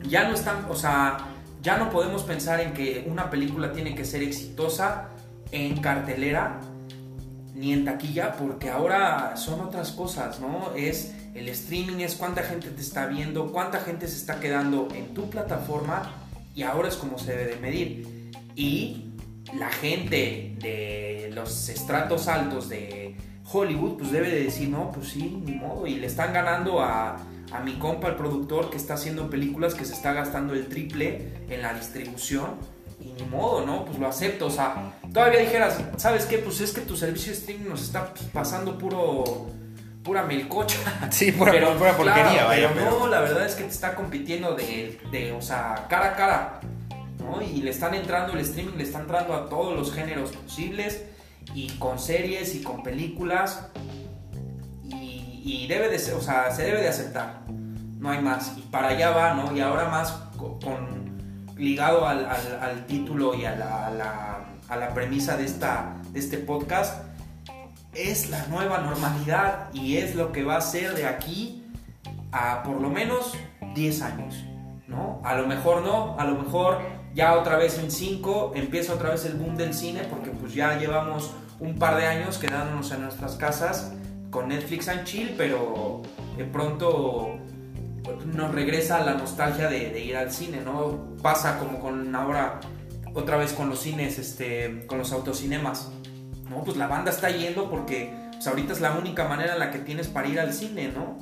Ya 0.08 0.26
no 0.26 0.34
están, 0.34 0.64
o 0.70 0.74
sea, 0.74 1.18
ya 1.62 1.76
no 1.76 1.90
podemos 1.90 2.22
pensar 2.22 2.60
en 2.60 2.72
que 2.72 3.06
una 3.10 3.30
película 3.30 3.72
tiene 3.72 3.94
que 3.94 4.04
ser 4.06 4.22
exitosa 4.22 5.10
en 5.52 5.80
cartelera 5.80 6.60
ni 7.58 7.72
en 7.72 7.84
taquilla, 7.84 8.36
porque 8.36 8.70
ahora 8.70 9.36
son 9.36 9.60
otras 9.60 9.90
cosas, 9.90 10.38
¿no? 10.38 10.72
Es 10.76 11.12
el 11.34 11.48
streaming, 11.48 11.98
es 12.00 12.14
cuánta 12.14 12.42
gente 12.44 12.70
te 12.70 12.80
está 12.80 13.06
viendo, 13.06 13.50
cuánta 13.52 13.80
gente 13.80 14.06
se 14.06 14.16
está 14.16 14.38
quedando 14.38 14.88
en 14.94 15.12
tu 15.12 15.28
plataforma 15.28 16.10
y 16.54 16.62
ahora 16.62 16.88
es 16.88 16.94
como 16.94 17.18
se 17.18 17.32
debe 17.32 17.54
de 17.54 17.56
medir. 17.56 18.30
Y 18.54 19.12
la 19.58 19.70
gente 19.70 20.54
de 20.60 21.30
los 21.34 21.68
estratos 21.68 22.28
altos 22.28 22.68
de 22.68 23.16
Hollywood, 23.52 23.98
pues 23.98 24.12
debe 24.12 24.30
de 24.30 24.44
decir, 24.44 24.68
no, 24.68 24.92
pues 24.92 25.08
sí, 25.08 25.42
ni 25.44 25.56
modo. 25.56 25.86
Y 25.86 25.96
le 25.96 26.06
están 26.06 26.32
ganando 26.32 26.80
a, 26.80 27.16
a 27.52 27.60
mi 27.64 27.74
compa, 27.74 28.08
el 28.08 28.14
productor, 28.14 28.70
que 28.70 28.76
está 28.76 28.94
haciendo 28.94 29.28
películas, 29.30 29.74
que 29.74 29.84
se 29.84 29.94
está 29.94 30.12
gastando 30.12 30.54
el 30.54 30.68
triple 30.68 31.32
en 31.48 31.62
la 31.62 31.74
distribución. 31.74 32.77
Y 33.00 33.12
ni 33.12 33.22
modo, 33.24 33.64
¿no? 33.64 33.84
Pues 33.84 33.98
lo 33.98 34.08
acepto. 34.08 34.46
O 34.46 34.50
sea, 34.50 34.92
todavía 35.12 35.40
dijeras, 35.40 35.78
¿sabes 35.96 36.26
qué? 36.26 36.38
Pues 36.38 36.60
es 36.60 36.72
que 36.72 36.80
tu 36.80 36.96
servicio 36.96 37.32
de 37.32 37.38
streaming 37.38 37.68
nos 37.68 37.82
está 37.82 38.12
pasando 38.32 38.76
puro 38.76 39.48
pura 40.02 40.22
melcocha. 40.22 40.78
Sí, 41.10 41.32
pura, 41.32 41.52
pura 41.76 41.96
porquería, 41.96 42.44
vaya. 42.46 42.70
Pero, 42.74 42.98
no, 42.98 43.06
la 43.08 43.20
verdad 43.20 43.44
es 43.44 43.54
que 43.54 43.64
te 43.64 43.70
está 43.70 43.94
compitiendo 43.94 44.54
de, 44.54 44.98
de, 45.10 45.32
o 45.32 45.42
sea, 45.42 45.86
cara 45.88 46.12
a 46.12 46.16
cara. 46.16 46.60
¿no? 47.18 47.42
Y 47.42 47.62
le 47.62 47.70
están 47.70 47.94
entrando 47.94 48.32
el 48.32 48.40
streaming, 48.40 48.76
le 48.78 48.84
están 48.84 49.02
entrando 49.02 49.34
a 49.34 49.48
todos 49.48 49.76
los 49.76 49.92
géneros 49.92 50.30
posibles. 50.30 51.04
Y 51.54 51.70
con 51.78 51.98
series 51.98 52.54
y 52.54 52.62
con 52.62 52.82
películas. 52.82 53.68
Y, 54.84 55.42
y 55.44 55.66
debe 55.66 55.88
de 55.88 55.98
ser, 55.98 56.14
o 56.14 56.20
sea, 56.20 56.50
se 56.52 56.62
debe 56.62 56.80
de 56.80 56.88
aceptar. 56.88 57.42
No 57.48 58.10
hay 58.10 58.22
más. 58.22 58.54
Y 58.56 58.62
para 58.62 58.88
allá 58.88 59.10
va, 59.10 59.34
¿no? 59.34 59.54
Y 59.54 59.60
ahora 59.60 59.88
más 59.88 60.12
con, 60.36 60.97
ligado 61.58 62.06
al, 62.06 62.24
al, 62.24 62.58
al, 62.62 62.86
título 62.86 63.34
y 63.34 63.44
a 63.44 63.56
la, 63.56 63.86
a 63.86 63.90
la, 63.90 64.38
a 64.68 64.76
la 64.76 64.94
premisa 64.94 65.36
de, 65.36 65.44
esta, 65.44 65.96
de 66.12 66.18
este 66.20 66.38
podcast 66.38 67.04
es 67.94 68.30
la 68.30 68.46
nueva 68.46 68.78
normalidad 68.78 69.72
y 69.74 69.96
es 69.96 70.14
lo 70.14 70.30
que 70.30 70.44
va 70.44 70.56
a 70.56 70.60
ser 70.60 70.94
de 70.94 71.06
aquí 71.06 71.64
a 72.32 72.62
por 72.62 72.80
lo 72.80 72.90
menos 72.90 73.34
10 73.74 74.02
años, 74.02 74.44
¿no? 74.86 75.20
A 75.24 75.34
lo 75.34 75.46
mejor 75.46 75.82
no, 75.82 76.16
a 76.18 76.24
lo 76.24 76.36
mejor 76.36 76.78
ya 77.14 77.34
otra 77.36 77.56
vez 77.56 77.78
en 77.78 77.90
5 77.90 78.52
empieza 78.54 78.94
otra 78.94 79.10
vez 79.10 79.24
el 79.24 79.34
boom 79.34 79.56
del 79.56 79.74
cine 79.74 80.02
porque 80.08 80.30
pues 80.30 80.54
ya 80.54 80.78
llevamos 80.78 81.32
un 81.58 81.78
par 81.78 81.96
de 81.96 82.06
años 82.06 82.38
quedándonos 82.38 82.92
en 82.92 83.02
nuestras 83.02 83.34
casas 83.36 83.92
con 84.30 84.48
Netflix 84.48 84.88
and 84.88 85.04
chill, 85.04 85.34
pero 85.36 86.02
de 86.36 86.44
pronto 86.44 87.38
nos 88.26 88.54
regresa 88.54 89.04
la 89.04 89.14
nostalgia 89.14 89.68
de, 89.68 90.00
ir 90.00 90.16
al 90.16 90.32
cine, 90.32 90.60
¿no? 90.64 91.16
Pasa 91.22 91.58
como 91.58 91.80
con 91.80 92.14
ahora 92.14 92.60
otra 93.14 93.36
vez 93.36 93.52
con 93.52 93.68
los 93.68 93.80
cines, 93.80 94.18
este, 94.18 94.84
con 94.86 94.98
los 94.98 95.12
autocinemas 95.12 95.90
no, 96.50 96.64
pues 96.64 96.76
la 96.76 96.86
banda 96.86 97.10
está 97.10 97.30
yendo 97.30 97.70
porque 97.70 98.12
pues, 98.32 98.46
ahorita 98.46 98.72
es 98.72 98.80
la 98.80 98.92
única 98.92 99.28
manera 99.28 99.54
en 99.54 99.58
la 99.58 99.70
que 99.70 99.78
tienes 99.78 100.08
para 100.08 100.28
ir 100.28 100.40
al 100.40 100.52
cine, 100.52 100.90
¿no? 100.94 101.18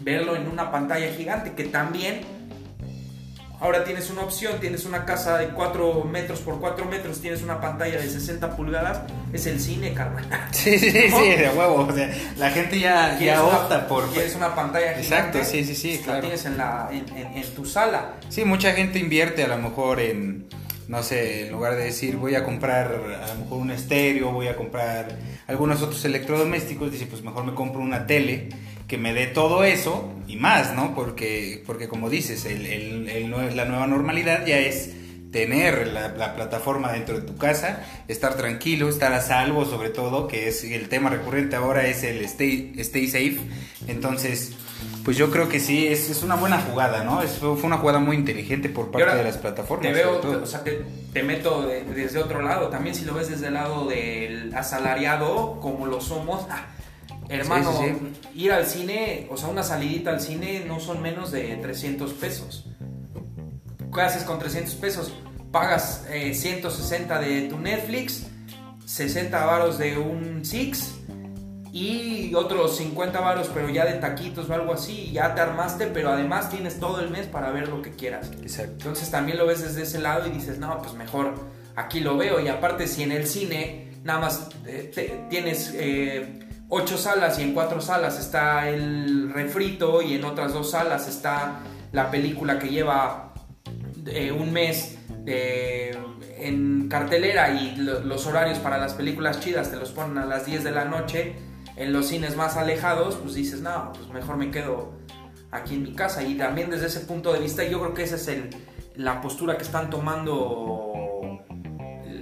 Verlo 0.00 0.36
en 0.36 0.48
una 0.48 0.70
pantalla 0.70 1.12
gigante, 1.14 1.52
que 1.52 1.64
también 1.64 2.20
ahora 3.60 3.84
tienes 3.84 4.10
una 4.10 4.22
opción, 4.22 4.58
tienes 4.60 4.84
una 4.84 5.04
casa 5.04 5.38
de 5.38 5.48
4 5.48 6.04
metros 6.04 6.40
por 6.40 6.60
4 6.60 6.84
metros, 6.86 7.20
tienes 7.20 7.42
una 7.42 7.60
pantalla 7.60 7.98
de 7.98 8.08
60 8.08 8.56
pulgadas, 8.56 9.00
es 9.32 9.46
el 9.46 9.60
cine, 9.60 9.92
carnal. 9.94 10.26
Sí, 10.52 10.78
sí, 10.78 10.90
sí, 10.90 11.30
de 11.30 11.50
huevo. 11.56 11.86
O 11.88 11.92
sea, 11.92 12.10
la 12.36 12.50
gente 12.50 12.78
ya, 12.78 13.18
ya 13.18 13.42
opta 13.44 13.86
por... 13.86 14.10
Quieres 14.10 14.34
una 14.34 14.54
pantalla 14.54 14.94
gigante. 14.94 15.38
Exacto, 15.38 15.44
sí, 15.44 15.64
sí, 15.64 15.74
sí, 15.74 16.00
La 16.06 16.20
tienes 16.20 16.44
en, 16.44 16.58
la, 16.58 16.88
en, 16.90 17.04
en 17.16 17.54
tu 17.54 17.64
sala. 17.64 18.14
Sí, 18.28 18.44
mucha 18.44 18.72
gente 18.72 18.98
invierte 18.98 19.44
a 19.44 19.48
lo 19.48 19.58
mejor 19.58 20.00
en 20.00 20.46
no 20.88 21.02
sé, 21.02 21.46
en 21.46 21.52
lugar 21.52 21.74
de 21.74 21.84
decir 21.84 22.16
voy 22.16 22.34
a 22.36 22.44
comprar 22.44 22.86
a 23.22 23.26
lo 23.28 23.40
mejor 23.40 23.58
un 23.58 23.70
estéreo, 23.70 24.30
voy 24.30 24.48
a 24.48 24.56
comprar 24.56 25.18
algunos 25.46 25.82
otros 25.82 26.04
electrodomésticos, 26.04 26.92
dice 26.92 27.06
pues 27.06 27.22
mejor 27.22 27.44
me 27.44 27.54
compro 27.54 27.80
una 27.80 28.06
tele 28.06 28.50
que 28.86 28.98
me 28.98 29.12
dé 29.12 29.26
todo 29.26 29.64
eso 29.64 30.12
y 30.28 30.36
más, 30.36 30.74
¿no? 30.74 30.94
Porque, 30.94 31.62
porque 31.66 31.88
como 31.88 32.10
dices, 32.10 32.44
el, 32.44 33.56
la 33.56 33.64
nueva 33.64 33.86
normalidad 33.86 34.46
ya 34.46 34.58
es 34.58 34.92
tener 35.32 35.88
la, 35.88 36.34
plataforma 36.34 36.92
dentro 36.92 37.20
de 37.20 37.26
tu 37.26 37.36
casa, 37.36 37.84
estar 38.08 38.36
tranquilo, 38.36 38.88
estar 38.88 39.12
a 39.12 39.20
salvo 39.20 39.64
sobre 39.64 39.90
todo, 39.90 40.28
que 40.28 40.48
es 40.48 40.64
el 40.64 40.88
tema 40.88 41.10
recurrente 41.10 41.56
ahora 41.56 41.86
es 41.86 42.04
el 42.04 42.22
stay, 42.24 42.72
stay 42.78 43.06
safe. 43.08 43.38
Entonces, 43.86 44.52
pues 45.04 45.16
yo 45.16 45.30
creo 45.30 45.48
que 45.48 45.60
sí, 45.60 45.86
es, 45.86 46.08
es 46.10 46.22
una 46.22 46.36
buena 46.36 46.58
jugada, 46.58 47.04
¿no? 47.04 47.22
Es, 47.22 47.32
fue 47.32 47.62
una 47.62 47.78
jugada 47.78 47.98
muy 47.98 48.16
inteligente 48.16 48.68
por 48.68 48.90
parte 48.90 49.14
de 49.14 49.24
las 49.24 49.36
plataformas. 49.36 49.86
Te 49.86 49.92
veo, 49.92 50.42
o 50.42 50.46
sea, 50.46 50.62
te, 50.64 51.22
meto 51.22 51.66
desde 51.94 52.18
otro 52.18 52.40
lado, 52.42 52.68
también 52.68 52.94
si 52.94 53.04
lo 53.04 53.14
ves 53.14 53.28
desde 53.28 53.48
el 53.48 53.54
lado 53.54 53.86
del 53.86 54.54
asalariado, 54.54 55.60
como 55.60 55.86
lo 55.86 56.00
somos, 56.00 56.46
ah, 56.50 56.66
hermano, 57.28 57.72
ir 58.34 58.52
al 58.52 58.66
cine, 58.66 59.26
o 59.30 59.36
sea, 59.36 59.48
una 59.48 59.62
salidita 59.62 60.10
al 60.10 60.20
cine 60.20 60.64
no 60.66 60.80
son 60.80 61.02
menos 61.02 61.32
de 61.32 61.56
300 61.56 62.12
pesos. 62.14 62.66
¿Qué 63.92 64.00
haces 64.00 64.24
con 64.24 64.38
300 64.38 64.74
pesos? 64.74 65.12
Pagas 65.50 66.06
160 66.10 67.20
eh, 67.20 67.28
de 67.28 67.48
tu 67.48 67.58
Netflix, 67.58 68.26
60 68.84 69.44
varos 69.44 69.78
de 69.78 69.98
un 69.98 70.44
Six 70.44 70.96
y 71.72 72.34
otros 72.34 72.76
50 72.76 73.20
varos, 73.20 73.50
pero 73.52 73.68
ya 73.68 73.84
de 73.84 73.94
taquitos 73.94 74.48
o 74.48 74.54
algo 74.54 74.72
así, 74.72 75.10
ya 75.12 75.34
te 75.34 75.40
armaste, 75.40 75.88
pero 75.88 76.10
además 76.10 76.48
tienes 76.48 76.80
todo 76.80 77.00
el 77.00 77.10
mes 77.10 77.26
para 77.26 77.50
ver 77.50 77.68
lo 77.68 77.82
que 77.82 77.90
quieras. 77.90 78.30
Exacto. 78.40 78.72
Entonces 78.72 79.10
también 79.10 79.38
lo 79.38 79.46
ves 79.46 79.62
desde 79.62 79.82
ese 79.82 79.98
lado 79.98 80.26
y 80.26 80.30
dices, 80.30 80.58
no, 80.58 80.80
pues 80.80 80.94
mejor 80.94 81.34
aquí 81.74 82.00
lo 82.00 82.16
veo. 82.16 82.40
Y 82.40 82.48
aparte, 82.48 82.86
si 82.86 83.02
en 83.02 83.12
el 83.12 83.26
cine 83.26 83.92
nada 84.04 84.20
más 84.20 84.48
eh, 84.66 85.26
tienes 85.28 85.72
eh, 85.74 86.45
ocho 86.68 86.98
salas 86.98 87.38
y 87.38 87.42
en 87.42 87.54
cuatro 87.54 87.80
salas 87.80 88.18
está 88.18 88.68
el 88.68 89.32
refrito 89.32 90.02
y 90.02 90.14
en 90.14 90.24
otras 90.24 90.52
dos 90.52 90.70
salas 90.70 91.08
está 91.08 91.60
la 91.92 92.10
película 92.10 92.58
que 92.58 92.68
lleva 92.68 93.32
eh, 94.06 94.32
un 94.32 94.52
mes 94.52 94.98
en 95.26 96.88
cartelera 96.88 97.50
y 97.50 97.76
los 97.76 98.26
horarios 98.26 98.58
para 98.58 98.78
las 98.78 98.94
películas 98.94 99.40
chidas 99.40 99.70
te 99.70 99.76
los 99.76 99.90
ponen 99.90 100.18
a 100.18 100.26
las 100.26 100.46
10 100.46 100.62
de 100.64 100.70
la 100.70 100.84
noche 100.84 101.34
en 101.76 101.92
los 101.92 102.06
cines 102.06 102.36
más 102.36 102.56
alejados, 102.56 103.16
pues 103.16 103.34
dices, 103.34 103.60
no, 103.60 103.92
pues 103.92 104.08
mejor 104.08 104.36
me 104.36 104.50
quedo 104.50 104.92
aquí 105.50 105.74
en 105.74 105.82
mi 105.82 105.94
casa. 105.94 106.22
Y 106.22 106.36
también 106.36 106.70
desde 106.70 106.86
ese 106.86 107.00
punto 107.00 107.32
de 107.32 107.40
vista, 107.40 107.64
yo 107.64 107.80
creo 107.80 107.94
que 107.94 108.02
esa 108.02 108.16
es 108.16 108.28
el, 108.28 108.50
la 108.94 109.20
postura 109.20 109.56
que 109.56 109.64
están 109.64 109.90
tomando 109.90 111.15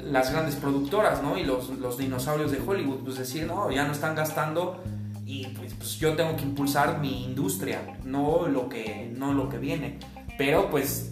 las 0.05 0.32
grandes 0.32 0.55
productoras, 0.57 1.22
¿no? 1.22 1.38
Y 1.38 1.44
los, 1.44 1.70
los 1.70 1.98
dinosaurios 1.98 2.52
de 2.52 2.61
Hollywood, 2.64 3.05
pues 3.05 3.18
decir, 3.18 3.46
no, 3.46 3.70
ya 3.70 3.84
no 3.84 3.92
están 3.92 4.14
gastando 4.14 4.82
y 5.26 5.46
pues, 5.48 5.74
pues, 5.74 5.96
yo 5.96 6.14
tengo 6.14 6.36
que 6.36 6.42
impulsar 6.42 7.00
mi 7.00 7.24
industria, 7.24 7.98
no 8.05 8.46
lo 8.46 8.68
que, 8.68 9.11
no 9.16 9.32
lo 9.32 9.48
que 9.48 9.59
viene. 9.59 9.98
Pero 10.36 10.70
pues 10.70 11.11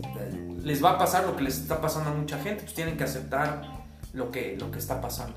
les 0.62 0.82
va 0.82 0.92
a 0.92 0.98
pasar 0.98 1.24
lo 1.24 1.36
que 1.36 1.44
les 1.44 1.58
está 1.58 1.80
pasando 1.80 2.10
a 2.10 2.14
mucha 2.14 2.38
gente, 2.38 2.62
pues 2.62 2.74
tienen 2.74 2.96
que 2.96 3.04
aceptar 3.04 3.62
lo 4.12 4.30
que, 4.30 4.56
lo 4.58 4.70
que 4.70 4.78
está 4.78 5.00
pasando. 5.00 5.34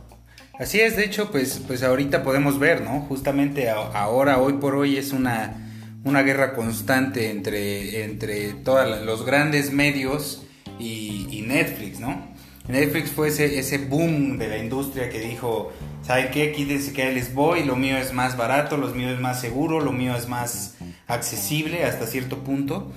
Así 0.59 0.79
es, 0.79 0.95
de 0.95 1.03
hecho, 1.03 1.31
pues, 1.31 1.61
pues 1.67 1.83
ahorita 1.83 2.23
podemos 2.23 2.59
ver, 2.59 2.81
¿no? 2.81 3.01
Justamente 3.01 3.69
ahora, 3.69 4.39
hoy 4.39 4.53
por 4.53 4.75
hoy, 4.75 4.97
es 4.97 5.11
una, 5.11 5.71
una 6.03 6.21
guerra 6.21 6.53
constante 6.53 7.29
entre, 7.29 8.05
entre 8.05 8.53
todos 8.53 9.03
los 9.03 9.25
grandes 9.25 9.73
medios 9.73 10.45
y, 10.79 11.27
y, 11.29 11.41
Netflix, 11.41 11.99
¿no? 11.99 12.34
Netflix 12.67 13.11
fue 13.11 13.27
ese, 13.27 13.59
ese 13.59 13.77
boom 13.77 14.37
de 14.37 14.47
la 14.47 14.57
industria 14.57 15.09
que 15.09 15.19
dijo, 15.19 15.71
¿saben 16.01 16.29
qué? 16.31 16.51
Quídense 16.51 16.93
que 16.93 17.11
les 17.11 17.33
voy, 17.33 17.63
lo 17.63 17.75
mío 17.75 17.97
es 17.97 18.13
más 18.13 18.37
barato, 18.37 18.77
lo 18.77 18.87
mío 18.89 19.11
es 19.11 19.19
más 19.19 19.39
seguro, 19.39 19.79
lo 19.79 19.91
mío 19.91 20.15
es 20.15 20.27
más 20.27 20.75
accesible 21.07 21.83
hasta 21.83 22.07
cierto 22.07 22.43
punto. 22.43 22.91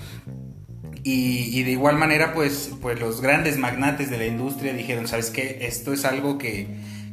Y, 1.04 1.62
de 1.62 1.70
igual 1.70 1.96
manera, 1.96 2.34
pues, 2.34 2.72
pues 2.82 3.00
los 3.00 3.22
grandes 3.22 3.56
magnates 3.56 4.10
de 4.10 4.18
la 4.18 4.26
industria 4.26 4.74
dijeron, 4.74 5.08
¿sabes 5.08 5.30
qué? 5.30 5.60
Esto 5.62 5.94
es 5.94 6.04
algo 6.04 6.36
que, 6.36 6.66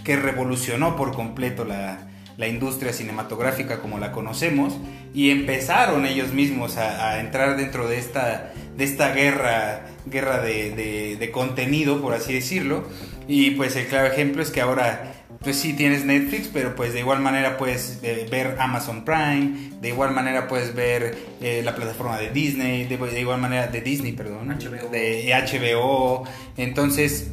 que 0.04 0.18
revolucionó 0.18 0.98
por 0.98 1.14
completo 1.14 1.64
la, 1.64 2.10
la, 2.38 2.48
industria 2.48 2.94
cinematográfica 2.94 3.80
como 3.80 4.00
la 4.00 4.12
conocemos 4.12 4.74
y 5.14 5.32
empezaron 5.32 6.06
ellos 6.06 6.34
mismos 6.34 6.78
a, 6.78 7.20
entrar 7.20 7.58
dentro 7.58 7.88
de 7.88 7.98
esta, 7.98 8.54
de 8.78 8.84
esta 8.84 9.14
guerra, 9.14 9.88
guerra 10.06 10.42
de, 10.42 11.18
de 11.20 11.32
contenido, 11.32 12.02
por 12.02 12.14
así 12.14 12.34
decirlo. 12.34 12.88
Y 13.28 13.52
pues 13.52 13.76
el 13.76 13.88
claro 13.88 14.08
ejemplo 14.08 14.42
es 14.42 14.52
que 14.52 14.62
ahora 14.62 15.16
pues 15.46 15.58
sí 15.58 15.74
tienes 15.74 16.06
Netflix, 16.06 16.50
pero 16.52 16.76
pues 16.76 16.94
de 16.94 17.02
igual 17.02 17.20
manera 17.20 17.58
puedes 17.58 18.00
eh, 18.02 18.28
ver 18.32 18.58
Amazon 18.60 19.06
Prime, 19.06 19.72
de 19.80 19.90
igual 19.90 20.12
manera 20.12 20.48
puedes 20.48 20.74
ver 20.74 21.16
eh, 21.40 21.62
la 21.64 21.76
plataforma 21.76 22.18
de 22.18 22.32
Disney, 22.32 22.86
de, 22.86 23.20
igual 23.20 23.40
manera 23.40 23.68
de 23.68 23.80
Disney, 23.82 24.14
perdón, 24.14 24.50
HBO. 24.50 24.90
de 24.90 25.32
HBO. 25.32 26.24
Entonces, 26.58 27.30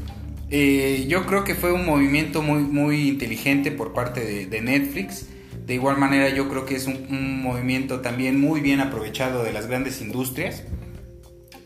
eh, 0.52 1.06
yo 1.08 1.26
creo 1.26 1.44
que 1.44 1.54
fue 1.54 1.72
un 1.72 1.86
movimiento 1.86 2.42
muy, 2.42 2.60
muy 2.60 3.08
inteligente 3.08 3.72
por 3.72 3.92
parte 3.92 4.46
de, 4.46 4.60
Netflix. 4.60 5.26
De 5.66 5.74
igual 5.74 5.96
manera, 5.96 6.28
yo 6.28 6.48
creo 6.48 6.66
que 6.66 6.76
es 6.76 6.86
un, 6.86 7.42
movimiento 7.42 8.00
también 8.00 8.40
muy 8.40 8.60
bien 8.60 8.80
aprovechado 8.80 9.42
de 9.42 9.52
las 9.52 9.66
grandes 9.66 10.00
industrias. 10.00 10.64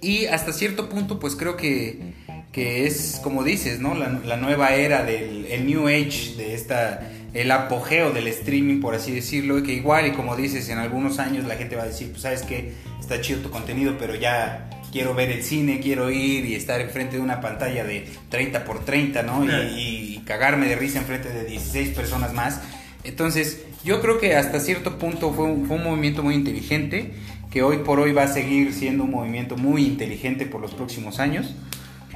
Y 0.01 0.27
hasta 0.27 0.53
cierto 0.53 0.89
punto, 0.89 1.19
pues 1.19 1.35
creo 1.35 1.57
que 1.57 2.15
que 2.57 2.87
es, 2.87 3.21
como 3.23 3.45
dices, 3.45 3.81
¿no? 3.81 3.95
La, 3.95 4.37
nueva 4.39 4.75
era 4.75 5.05
del 5.05 5.45
el 5.45 5.67
New 5.67 5.89
Age, 5.89 6.37
de 6.39 6.55
esta, 6.55 7.07
el 7.35 7.51
apogeo 7.51 8.13
del 8.13 8.29
streaming, 8.29 8.81
por 8.81 8.95
así 8.95 9.13
decirlo, 9.13 9.59
y 9.59 9.63
que 9.63 9.75
igual, 9.75 10.07
y 10.07 10.13
como 10.13 10.35
dices, 10.37 10.71
en 10.71 10.79
algunos 10.79 11.19
años 11.19 11.45
la 11.45 11.57
gente 11.57 11.77
va 11.77 11.83
a 11.83 11.87
decir, 11.87 12.09
pues 12.09 12.23
sabes 12.23 12.45
que 12.45 12.73
está 12.99 13.21
chido 13.21 13.41
tu 13.41 13.51
contenido, 13.51 13.97
pero 13.99 14.15
ya 14.15 14.71
quiero 14.93 15.15
ver 15.15 15.31
el 15.31 15.43
cine, 15.43 15.81
quiero 15.81 16.11
ir 16.11 16.45
y 16.45 16.55
estar 16.55 16.81
enfrente 16.81 17.17
de 17.17 17.23
una 17.23 17.41
pantalla 17.41 17.85
de 17.85 18.07
30 18.29 18.65
por 18.65 18.85
30, 18.85 19.23
¿no? 19.23 19.45
Y, 19.45 20.23
cagarme 20.27 20.67
de 20.67 20.75
risa 20.75 20.99
enfrente 20.99 21.29
de 21.29 21.45
16 21.45 21.91
personas 21.91 22.33
más. 22.33 22.61
Entonces, 23.05 23.63
yo 23.85 24.01
creo 24.01 24.19
que 24.19 24.35
hasta 24.35 24.59
cierto 24.59 24.99
punto 24.99 25.33
fue 25.33 25.45
un, 25.45 25.67
fue 25.67 25.77
un 25.77 25.85
movimiento 25.85 26.25
muy 26.25 26.35
inteligente, 26.35 27.13
que 27.51 27.63
hoy 27.63 27.79
por 27.79 28.01
hoy 28.01 28.13
va 28.13 28.25
a 28.25 28.29
seguir 28.29 28.73
siendo 28.73 29.05
un 29.05 29.13
movimiento 29.13 29.57
muy 29.57 29.85
inteligente 29.85 30.45
por 30.45 30.61
los 30.61 30.75
próximos 30.75 31.21
años. 31.21 31.55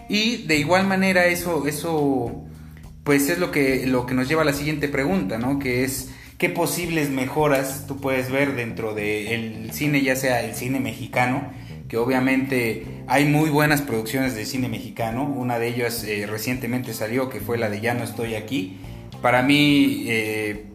Y 0.08 0.38
de 0.48 0.56
igual 0.56 0.88
manera 0.88 1.26
eso, 1.26 1.68
eso 1.68 2.44
pues 3.04 3.28
es 3.28 3.38
lo 3.38 3.50
que, 3.50 3.86
lo 3.86 4.06
que 4.06 4.14
nos 4.14 4.28
lleva 4.28 4.42
a 4.42 4.44
la 4.44 4.52
siguiente 4.52 4.88
pregunta, 4.88 5.38
¿no? 5.38 5.58
Que 5.58 5.84
es 5.84 6.10
qué 6.38 6.48
posibles 6.48 7.10
mejoras 7.10 7.86
tú 7.86 8.00
puedes 8.00 8.30
ver 8.30 8.56
dentro 8.56 8.94
del 8.94 9.70
cine, 9.72 10.02
ya 10.02 10.16
sea 10.16 10.42
el 10.42 10.54
cine 10.54 10.80
mexicano, 10.80 11.52
que 11.90 11.96
obviamente 11.96 13.02
hay 13.08 13.24
muy 13.24 13.50
buenas 13.50 13.82
producciones 13.82 14.36
de 14.36 14.46
cine 14.46 14.68
mexicano, 14.68 15.24
una 15.24 15.58
de 15.58 15.66
ellas 15.66 16.04
eh, 16.04 16.24
recientemente 16.30 16.94
salió, 16.94 17.28
que 17.28 17.40
fue 17.40 17.58
la 17.58 17.68
de 17.68 17.80
Ya 17.80 17.94
no 17.94 18.04
estoy 18.04 18.36
aquí. 18.36 18.78
Para 19.20 19.42
mí 19.42 20.04
eh, 20.06 20.66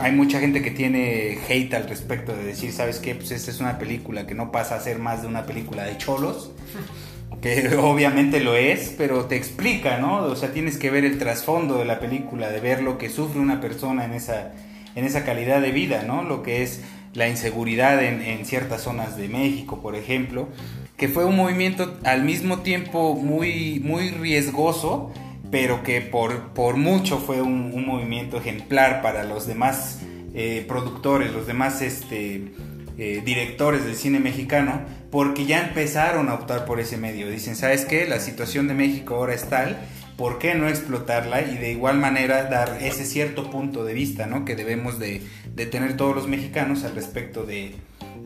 hay 0.00 0.10
mucha 0.10 0.40
gente 0.40 0.60
que 0.60 0.72
tiene 0.72 1.38
hate 1.48 1.72
al 1.74 1.88
respecto 1.88 2.36
de 2.36 2.42
decir, 2.42 2.72
¿sabes 2.72 2.98
qué? 2.98 3.14
Pues 3.14 3.30
esta 3.30 3.52
es 3.52 3.60
una 3.60 3.78
película 3.78 4.26
que 4.26 4.34
no 4.34 4.50
pasa 4.50 4.74
a 4.74 4.80
ser 4.80 4.98
más 4.98 5.22
de 5.22 5.28
una 5.28 5.46
película 5.46 5.84
de 5.84 5.96
cholos 5.98 6.50
que 7.40 7.76
obviamente 7.76 8.40
lo 8.40 8.56
es, 8.56 8.92
pero 8.98 9.26
te 9.26 9.36
explica, 9.36 9.98
¿no? 9.98 10.24
O 10.24 10.34
sea, 10.34 10.52
tienes 10.52 10.78
que 10.78 10.90
ver 10.90 11.04
el 11.04 11.18
trasfondo 11.18 11.78
de 11.78 11.84
la 11.84 12.00
película, 12.00 12.50
de 12.50 12.58
ver 12.58 12.82
lo 12.82 12.98
que 12.98 13.08
sufre 13.08 13.38
una 13.38 13.60
persona 13.60 14.04
en 14.04 14.14
esa, 14.14 14.50
en 14.96 15.04
esa 15.04 15.24
calidad 15.24 15.60
de 15.62 15.70
vida, 15.70 16.02
¿no? 16.02 16.24
Lo 16.24 16.42
que 16.42 16.64
es 16.64 16.80
la 17.14 17.28
inseguridad 17.28 18.02
en, 18.02 18.44
ciertas 18.44 18.82
zonas 18.82 19.16
de 19.16 19.28
México, 19.28 19.80
por 19.82 19.96
ejemplo, 19.96 20.48
que 20.96 21.08
fue 21.08 21.24
un 21.24 21.36
movimiento 21.36 21.98
al 22.04 22.22
mismo 22.22 22.60
tiempo 22.60 23.14
muy, 23.14 23.80
muy 23.80 24.10
riesgoso, 24.10 25.12
pero 25.50 25.82
que 25.82 26.00
por, 26.00 26.52
por 26.52 26.76
mucho 26.76 27.18
fue 27.18 27.42
un, 27.42 27.84
movimiento 27.84 28.36
ejemplar 28.38 29.02
para 29.02 29.24
los 29.24 29.46
demás 29.46 30.00
eh, 30.34 30.64
productores, 30.68 31.32
los 31.32 31.46
demás 31.46 31.82
este, 31.82 32.52
eh, 32.98 33.22
directores 33.24 33.84
del 33.84 33.96
cine 33.96 34.20
mexicano, 34.20 34.82
porque 35.10 35.46
ya 35.46 35.66
empezaron 35.66 36.28
a 36.28 36.34
optar 36.34 36.64
por 36.64 36.78
ese 36.78 36.96
medio. 36.96 37.28
Dicen, 37.28 37.56
¿sabes 37.56 37.84
qué? 37.84 38.06
La 38.06 38.20
situación 38.20 38.68
de 38.68 38.74
México 38.74 39.16
ahora 39.16 39.34
es 39.34 39.48
tal, 39.48 39.78
¿por 40.16 40.38
qué 40.38 40.54
no 40.54 40.68
explotarla? 40.68 41.42
Y 41.42 41.56
de 41.56 41.72
igual 41.72 41.98
manera 41.98 42.44
dar 42.44 42.78
ese 42.80 43.04
cierto 43.06 43.50
punto 43.50 43.84
de 43.84 43.94
vista, 43.94 44.26
¿no? 44.26 44.44
Que 44.44 44.54
debemos 44.54 44.98
de, 44.98 45.22
tener 45.54 45.96
todos 45.96 46.14
los 46.14 46.28
mexicanos 46.28 46.84
al 46.84 46.94
respecto 46.94 47.44
de, 47.44 47.76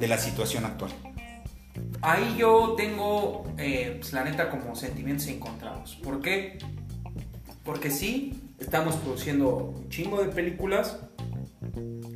la 0.00 0.18
situación 0.18 0.64
actual. 0.64 0.92
Ahí 2.02 2.36
yo 2.36 2.74
tengo, 2.76 3.44
eh, 3.56 3.96
pues, 3.98 4.12
la 4.12 4.24
neta, 4.24 4.50
como 4.50 4.76
sentimientos 4.76 5.26
encontrados. 5.28 5.98
¿Por 6.02 6.20
qué? 6.20 6.58
Porque 7.64 7.90
sí, 7.90 8.50
estamos 8.58 8.96
produciendo 8.96 9.56
un 9.56 9.88
chingo 9.88 10.22
de 10.22 10.28
películas. 10.28 10.98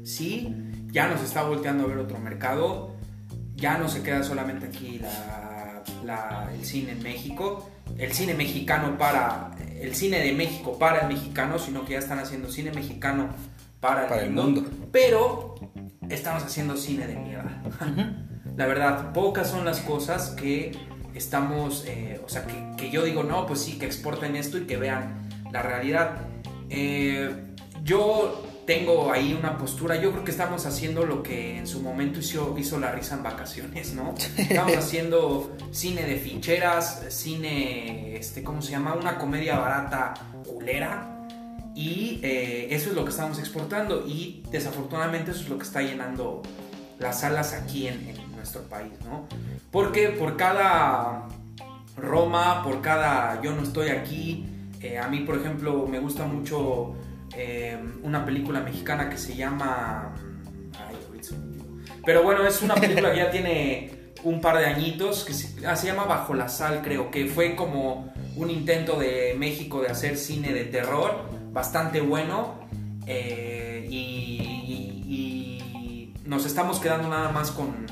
Sí, 0.05 0.55
ya 0.93 1.09
nos 1.09 1.23
está 1.23 1.43
volteando 1.43 1.85
a 1.85 1.87
ver 1.87 1.99
otro 1.99 2.19
mercado 2.19 2.99
ya 3.59 3.77
no 3.77 3.89
se 3.89 4.03
queda 4.03 4.23
solamente 4.23 4.67
aquí 4.67 5.01
el 6.55 6.65
cine 6.65 6.93
en 6.93 7.03
México, 7.03 7.69
el 7.99 8.13
cine 8.13 8.35
mexicano 8.35 8.97
para, 8.97 9.51
el 9.81 9.95
cine 9.95 10.21
de 10.21 10.33
México 10.33 10.79
para 10.79 11.01
el 11.01 11.09
mexicano, 11.09 11.59
sino 11.59 11.85
que 11.85 11.95
ya 11.95 11.99
están 11.99 12.21
haciendo 12.21 12.51
cine 12.51 12.71
mexicano 12.71 13.29
para, 13.81 14.23
el, 14.23 14.31
mundo, 14.31 14.65
Pero 14.91 15.55
estamos 16.09 16.43
haciendo 16.43 16.77
cine 16.77 17.07
de 17.07 17.17
mierda. 17.17 17.63
La 18.57 18.67
verdad, 18.67 19.13
pocas 19.13 19.49
son 19.49 19.65
las 19.65 19.81
cosas 19.81 20.31
que 20.31 20.77
estamos, 21.15 21.85
eh, 21.87 22.21
o 22.25 22.29
sea, 22.29 22.47
que, 22.77 22.91
yo 22.91 23.05
digo, 23.05 23.23
no, 23.23 23.47
pues 23.47 23.61
sí, 23.61 23.79
que 23.79 23.87
exporten 23.87 24.37
esto 24.37 24.59
y 24.59 24.63
que 24.63 24.77
vean 24.77 25.29
la 25.53 25.63
realidad. 25.63 26.17
Eh, 26.71 27.55
yo 27.85 28.45
tengo 28.67 29.13
ahí 29.13 29.35
una 29.39 29.57
postura. 29.57 29.97
Yo 29.97 30.13
creo 30.13 30.25
que 30.25 30.31
estamos 30.31 30.67
haciendo 30.67 31.07
lo 31.07 31.23
que 31.23 31.57
en 31.57 31.67
su 31.67 31.81
momento 31.81 32.19
hizo, 32.19 32.55
hizo 32.59 32.79
la 32.79 32.93
risa 32.93 33.15
en 33.15 33.23
vacaciones, 33.23 33.95
¿no? 33.95 34.15
Estamos 34.37 34.77
haciendo 34.77 35.57
cine 35.71 36.03
de 36.03 36.17
ficheras, 36.17 37.03
cine, 37.09 38.17
este, 38.17 38.43
¿cómo 38.43 38.61
se 38.61 38.73
llama? 38.73 38.95
Una 38.95 39.17
comedia 39.19 39.59
barata 39.59 40.15
culera. 40.47 41.18
Y 41.75 42.21
eh, 42.23 42.69
eso 42.75 42.91
es 42.91 42.97
lo 42.97 43.05
que 43.05 43.11
estamos 43.11 43.39
exportando. 43.39 44.05
Y 44.07 44.43
desafortunadamente 44.51 45.31
eso 45.31 45.43
es 45.43 45.49
lo 45.49 45.59
que 45.59 45.65
está 45.65 45.83
llenando 45.83 46.43
las 46.99 47.21
salas 47.21 47.53
aquí 47.53 47.89
en, 47.89 48.17
nuestro 48.37 48.63
país, 48.69 48.93
¿no? 49.05 49.27
Porque 49.73 50.11
por 50.11 50.37
cada 50.37 51.27
Roma, 51.97 52.63
por 52.63 52.81
cada 52.81 53.43
Yo 53.43 53.53
no 53.53 53.63
estoy 53.65 53.89
aquí, 53.89 54.47
eh, 54.81 54.97
a 54.97 55.09
mí, 55.09 55.21
por 55.21 55.37
ejemplo, 55.37 55.87
me 55.89 55.99
gusta 55.99 56.25
mucho 56.25 56.95
Em, 57.37 58.01
una 58.03 58.25
película 58.25 58.61
mexicana 58.61 59.09
que 59.11 59.19
se 59.19 59.37
llama... 59.37 60.15
pero 62.05 62.23
bueno, 62.23 62.47
es 62.47 62.63
una 62.63 62.75
película 62.75 63.13
que 63.13 63.19
ya 63.19 63.31
tiene 63.31 64.13
un 64.25 64.41
par 64.41 64.59
de 64.59 64.67
añitos, 64.67 65.25
que 65.25 65.33
ah, 65.67 65.77
se, 65.77 65.87
llama 65.87 66.05
Bajo 66.05 66.35
la 66.35 66.49
Sal, 66.49 66.81
creo, 66.83 67.11
que 67.11 67.27
fue 67.27 67.55
como 67.55 68.13
un 68.35 68.51
intento 68.51 68.99
de 68.99 69.37
México 69.39 69.81
de 69.81 69.89
hacer 69.89 70.17
cine 70.17 70.53
de 70.53 70.65
terror, 70.65 71.29
bastante 71.53 72.01
bueno, 72.01 72.55
eh, 73.07 73.87
y, 73.91 74.75
nos 76.25 76.45
estamos 76.45 76.79
quedando 76.79 77.09
nada 77.09 77.31
más 77.31 77.51
con, 77.51 77.87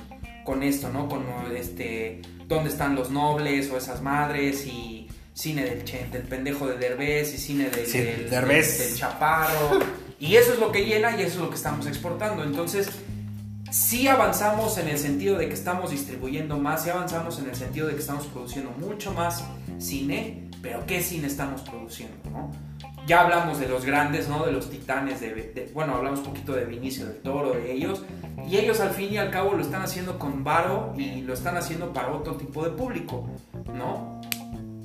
con 0.45 0.63
esto, 0.63 0.91
¿no? 0.91 1.09
Con 1.09 1.25
este, 1.57 2.21
dónde 2.47 2.69
están 2.69 2.95
los 2.95 3.11
nobles 3.11 3.71
o 3.71 3.79
esas 3.79 4.03
madres 4.03 4.67
y 4.67 5.09
cine 5.33 5.65
del, 5.65 5.85
del 6.11 6.23
pendejo 6.23 6.67
de 6.67 6.77
Derbez 6.77 7.33
y 7.33 7.39
cine 7.39 7.71
del, 7.71 7.91
del, 8.29 8.95
Chaparro. 8.95 9.79
Y 10.19 10.37
eso 10.37 10.53
es 10.53 10.59
lo 10.59 10.71
que 10.71 10.85
llena 10.85 11.17
y 11.17 11.23
eso 11.23 11.35
es 11.35 11.37
lo 11.37 11.49
que 11.49 11.57
estamos 11.57 11.87
exportando. 11.87 12.43
Entonces, 12.43 12.89
sí 13.71 14.09
avanzamos 14.09 14.79
en 14.79 14.89
el 14.89 14.99
sentido 14.99 15.37
de 15.37 15.49
que 15.49 15.55
estamos 15.55 15.91
distribuyendo 15.91 16.59
más, 16.59 16.85
sí 16.85 16.91
avanzamos 16.91 17.39
en 17.39 17.49
el 17.49 17.57
sentido 17.57 17.87
de 17.87 17.95
que 17.95 18.01
estamos 18.01 18.27
produciendo 18.27 18.71
mucho 18.73 19.13
más 19.13 19.45
cine, 19.79 20.49
pero 20.63 20.85
¿qué 20.87 21.03
cine 21.03 21.27
estamos 21.27 21.63
produciendo? 21.63 22.17
¿no? 22.31 22.51
Ya 23.07 23.21
hablamos 23.21 23.61
de 23.61 23.69
los 23.69 23.85
grandes, 23.85 24.29
¿no? 24.29 24.45
De 24.45 24.53
los 24.53 24.69
titanes, 24.69 25.21
de, 25.21 25.71
bueno, 25.73 25.95
hablamos 25.95 26.21
un 26.21 26.27
poquito 26.27 26.53
de 26.53 26.65
Vinicio 26.65 27.07
del 27.07 27.19
Toro, 27.23 27.53
de 27.53 27.73
ellos, 27.73 28.05
y 28.49 28.57
ellos 28.57 28.81
al 28.81 28.91
fin 28.91 29.13
y 29.13 29.19
al 29.19 29.31
cabo 29.31 29.53
lo 29.53 29.63
están 29.63 29.83
haciendo 29.83 30.19
con 30.19 30.43
varo 30.43 30.93
y 30.97 31.23
lo 31.23 31.35
están 31.35 31.57
haciendo 31.57 31.93
para 31.93 32.13
otro 32.13 32.35
tipo 32.35 32.65
de 32.65 32.71
público. 32.71 33.29
¿no? 33.73 34.21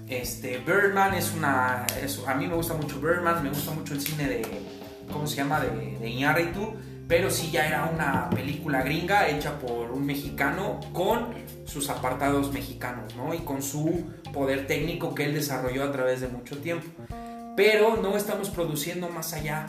Este, 0.08 0.60
Birdman 0.60 1.16
es 1.16 1.34
una... 1.36 1.86
a 2.28 2.36
mí 2.36 2.48
me 2.48 2.56
gusta 2.56 2.76
mucho 2.76 3.00
Birdman, 3.00 3.42
me 3.44 3.50
gusta 3.50 3.72
mucho 3.72 3.94
el 3.94 4.02
cine 4.02 4.28
de... 4.28 4.42
¿Cómo 5.12 5.26
se 5.26 5.38
llama? 5.38 5.60
De, 5.60 5.98
de 5.98 6.10
Iñárritu 6.10 6.74
pero 7.12 7.30
sí 7.30 7.52
ya 7.52 7.68
era 7.68 7.92
una 7.94 8.30
película 8.30 8.84
gringa 8.84 9.28
hecha 9.28 9.60
por 9.60 9.92
un 9.92 10.06
mexicano 10.06 10.80
con 10.94 11.34
sus 11.66 11.90
apartados 11.90 12.54
mexicanos, 12.54 13.14
¿no? 13.18 13.34
Y 13.34 13.40
con 13.40 13.62
su 13.62 14.06
poder 14.32 14.66
técnico 14.66 15.14
que 15.14 15.26
él 15.26 15.34
desarrolló 15.34 15.84
a 15.84 15.92
través 15.92 16.22
de 16.22 16.30
mucho 16.30 16.60
tiempo. 16.60 16.88
Pero 17.62 17.96
no 17.98 18.18
estamos 18.18 18.50
produciendo 18.50 19.08
más 19.10 19.34
allá. 19.34 19.68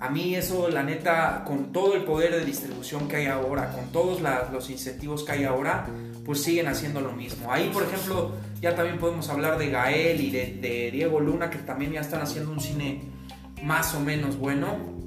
A 0.00 0.10
mí 0.10 0.34
eso, 0.34 0.68
la 0.68 0.82
neta, 0.82 1.44
con 1.46 1.70
todo 1.70 1.94
el 1.94 2.02
poder 2.02 2.32
de 2.32 2.44
distribución 2.44 3.06
que 3.06 3.14
hay 3.14 3.26
ahora, 3.26 3.70
con 3.70 3.92
todos 3.92 4.20
los 4.52 4.70
incentivos 4.70 5.22
que 5.22 5.30
hay 5.30 5.44
ahora, 5.44 5.86
pues 6.26 6.42
siguen 6.42 6.66
haciendo 6.66 7.00
lo 7.00 7.12
mismo. 7.12 7.52
Ahí, 7.52 7.70
por 7.72 7.84
ejemplo, 7.84 8.32
ya 8.60 8.74
también 8.74 8.98
podemos 8.98 9.28
hablar 9.28 9.56
de 9.56 9.70
Gael 9.70 10.20
y 10.20 10.30
de, 10.32 10.58
de 10.60 10.90
Diego 10.90 11.20
Luna, 11.20 11.48
que 11.48 11.58
también 11.58 11.92
ya 11.92 12.00
están 12.00 12.22
haciendo 12.22 12.50
un 12.50 12.58
cine 12.58 13.02
más 13.62 13.94
o 13.94 14.00
menos 14.00 14.36
bueno 14.36 15.00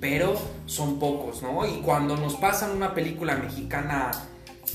pero 0.00 0.34
son 0.66 0.98
pocos, 0.98 1.40
¿no? 1.42 1.66
Y 1.66 1.80
cuando 1.80 2.14
nos 2.14 2.34
pasan 2.34 2.72
una 2.72 2.92
película 2.92 3.36
mexicana 3.36 4.10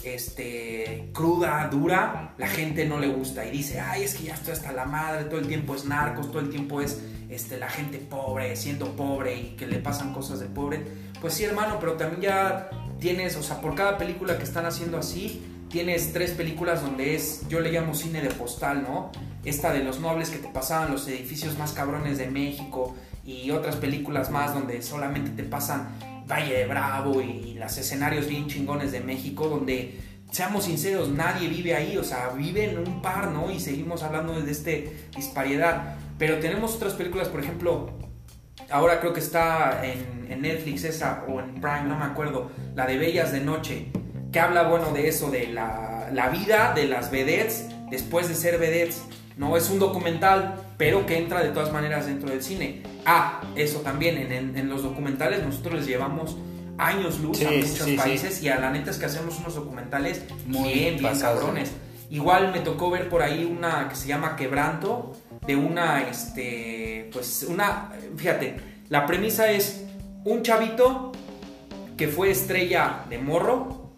este, 0.04 1.10
cruda, 1.14 1.68
dura, 1.70 2.34
la 2.38 2.47
gente 2.47 2.86
no 2.86 3.00
le 3.00 3.08
gusta 3.08 3.45
y 3.45 3.52
dice, 3.52 3.80
ay, 3.80 4.04
es 4.04 4.16
que 4.16 4.24
ya 4.26 4.34
estoy 4.34 4.54
hasta 4.54 4.72
la 4.72 4.86
madre, 4.86 5.26
todo 5.26 5.39
el 5.39 5.47
tiempo 5.47 5.76
es 5.76 5.86
narcos, 5.86 6.30
todo 6.32 6.39
el 6.39 6.50
tiempo 6.50 6.82
es 6.82 7.00
este, 7.30 7.58
la 7.58 7.70
gente 7.70 7.97
pobre, 7.97 8.56
siendo 8.56 8.95
pobre 8.95 9.36
y 9.36 9.56
que 9.56 9.68
le 9.68 9.80
pasan 9.80 10.14
cosas 10.14 10.39
de 10.39 10.47
pobre. 10.47 10.84
Pues 11.22 11.34
sí, 11.34 11.43
hermano, 11.43 11.78
pero 11.80 11.93
también 11.93 12.22
ya 12.22 12.70
tienes, 13.00 13.36
o 13.36 13.43
sea, 13.43 13.62
por 13.62 13.76
cada 13.76 13.97
película 13.97 14.38
que 14.38 14.43
están 14.43 14.66
haciendo 14.66 14.97
así, 14.97 15.43
tienes 15.70 16.14
tres 16.14 16.32
películas 16.32 16.82
donde 16.82 17.16
es, 17.16 17.47
yo 17.47 17.60
le 17.60 17.72
llamo 17.72 17.93
cine 17.93 18.22
de 18.22 18.30
postal, 18.30 18.84
¿no? 18.84 19.12
Esta 19.45 19.72
de 19.72 19.84
los 19.84 20.00
nobles 20.00 20.30
que 20.30 20.38
te 20.38 20.47
pasaban 20.47 20.91
los 20.91 21.08
edificios 21.08 21.58
más 21.58 21.74
cabrones 21.74 22.18
de 22.18 22.28
México, 22.28 22.95
y 23.30 23.52
otras 23.52 23.76
películas 23.76 24.32
más 24.32 24.54
donde 24.54 24.82
solamente 24.82 25.30
te 25.32 25.43
pasan 25.43 25.89
Valle 26.30 26.59
de 26.59 26.65
Bravo 26.67 27.21
y 27.21 27.55
los 27.55 27.77
escenarios 27.77 28.27
bien 28.27 28.47
chingones 28.47 28.91
de 28.91 28.99
México 29.01 29.47
donde 29.47 29.99
seamos 30.32 30.65
sinceros, 30.65 31.09
nadie 31.09 31.47
vive 31.47 31.75
ahí, 31.75 31.97
o 31.97 32.03
sea, 32.03 32.30
viven 32.30 32.77
un 32.77 33.01
par, 33.01 33.32
¿no? 33.32 33.51
Y 33.51 33.59
seguimos 33.59 34.03
hablando 34.03 34.39
de 34.39 34.51
este 34.51 35.07
disparidad. 35.15 35.95
Pero 36.17 36.39
tenemos 36.39 36.75
otras 36.75 36.93
películas, 36.93 37.30
por 37.30 37.39
ejemplo, 37.39 37.91
ahora 38.69 38.99
creo 38.99 39.13
que 39.13 39.19
está 39.19 39.82
en, 39.84 40.19
Netflix 40.41 40.84
esa, 40.84 41.25
o 41.27 41.39
en 41.39 41.55
Prime, 41.55 41.84
no 41.86 41.97
me 41.97 42.05
acuerdo, 42.05 42.51
la 42.75 42.86
de 42.86 42.97
Bellas 42.97 43.32
de 43.32 43.41
Noche, 43.41 43.88
que 44.32 44.39
habla, 44.39 44.63
bueno, 44.63 44.91
de 44.91 45.07
eso, 45.07 45.32
de 45.32 45.47
la, 45.47 46.09
la 46.13 46.30
vida 46.30 46.73
de 46.75 46.86
las 46.86 47.09
vedettes 47.09 47.67
después 47.89 48.30
de 48.30 48.36
ser 48.36 48.59
vedettes. 48.59 49.01
No 49.39 49.55
es 49.55 49.69
un 49.69 49.79
documental, 49.79 50.55
pero 50.77 51.05
que 51.05 51.17
entra 51.17 51.41
de 51.41 51.51
todas 51.51 51.71
maneras 51.71 52.07
dentro 52.07 52.29
del 52.29 52.43
cine. 52.43 52.83
Ah, 53.05 53.39
eso 53.55 53.79
también, 53.79 54.17
en, 54.17 54.69
los 54.69 54.83
documentales 54.83 55.41
nosotros 55.41 55.75
les 55.75 55.87
llevamos 55.87 56.35
años 56.77 57.21
luz 57.21 57.41
a 57.45 57.49
muchos 57.49 57.89
países 57.91 58.43
y 58.43 58.49
a 58.49 58.59
la 58.59 58.69
neta 58.69 58.91
es 58.91 58.97
que 58.97 59.05
hacemos 59.05 59.39
unos 59.39 59.55
documentales 59.55 60.25
Muy 60.45 60.73
bien, 60.73 60.97
bien 60.97 61.17
cabrones. 61.17 61.71
Igual 62.09 62.51
me 62.51 62.59
tocó 62.59 62.91
ver 62.91 63.07
por 63.07 63.21
ahí 63.21 63.45
una 63.45 63.87
que 63.87 63.95
se 63.95 64.09
llama 64.09 64.35
Quebranto, 64.35 65.13
de 65.47 65.55
una, 65.55 66.01
este, 66.09 67.09
pues 67.13 67.45
una, 67.47 67.93
fíjate, 68.17 68.57
la 68.89 69.05
premisa 69.05 69.49
es 69.49 69.85
un 70.25 70.43
chavito 70.43 71.13
que 71.95 72.09
fue 72.09 72.29
estrella 72.29 73.05
de 73.09 73.19
morro 73.19 73.93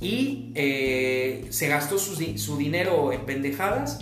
y 0.00 0.50
eh, 0.56 1.46
se 1.50 1.68
gastó 1.68 1.98
su, 1.98 2.16
su 2.36 2.56
dinero 2.56 3.12
en 3.12 3.24
pendejadas 3.24 4.00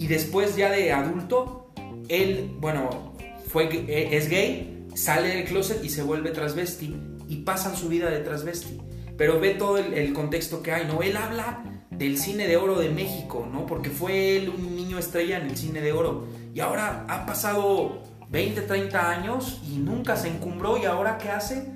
y 0.00 0.06
después 0.06 0.56
ya 0.56 0.70
de 0.70 0.94
adulto 0.94 1.70
él, 2.08 2.56
bueno, 2.58 3.14
fue, 3.48 3.68
e, 3.68 4.16
es 4.16 4.30
gay, 4.30 4.86
sale 4.94 5.28
del 5.28 5.44
closet 5.44 5.84
y 5.84 5.90
se 5.90 6.02
vuelve 6.02 6.30
transvesti 6.30 6.96
y 7.28 7.36
pasan 7.42 7.76
su 7.76 7.90
vida 7.90 8.08
de 8.08 8.20
transvesti. 8.20 8.80
Pero 9.18 9.38
ve 9.38 9.50
todo 9.50 9.76
el, 9.76 10.12
contexto 10.14 10.62
que 10.62 10.72
hay, 10.72 10.86
¿no? 10.86 11.02
Él 11.02 11.18
habla 11.18 11.82
del 11.90 12.16
cine 12.16 12.48
de 12.48 12.56
oro 12.56 12.78
de 12.78 12.88
México, 12.88 13.46
¿no? 13.52 13.66
Porque 13.66 13.90
fue 13.90 14.38
él 14.38 14.48
un 14.48 14.74
niño 14.74 14.98
estrella 14.98 15.36
en 15.36 15.50
el 15.50 15.56
cine 15.58 15.82
de 15.82 15.92
oro. 15.92 16.26
Y 16.54 16.60
ahora 16.60 17.04
ha 17.06 17.26
pasado 17.26 18.02
20, 18.30 18.62
30 18.62 19.10
años 19.10 19.60
y 19.70 19.76
nunca 19.76 20.16
se 20.16 20.28
encumbró 20.28 20.78
y 20.78 20.86
ahora 20.86 21.18
¿qué 21.18 21.28
hace? 21.28 21.74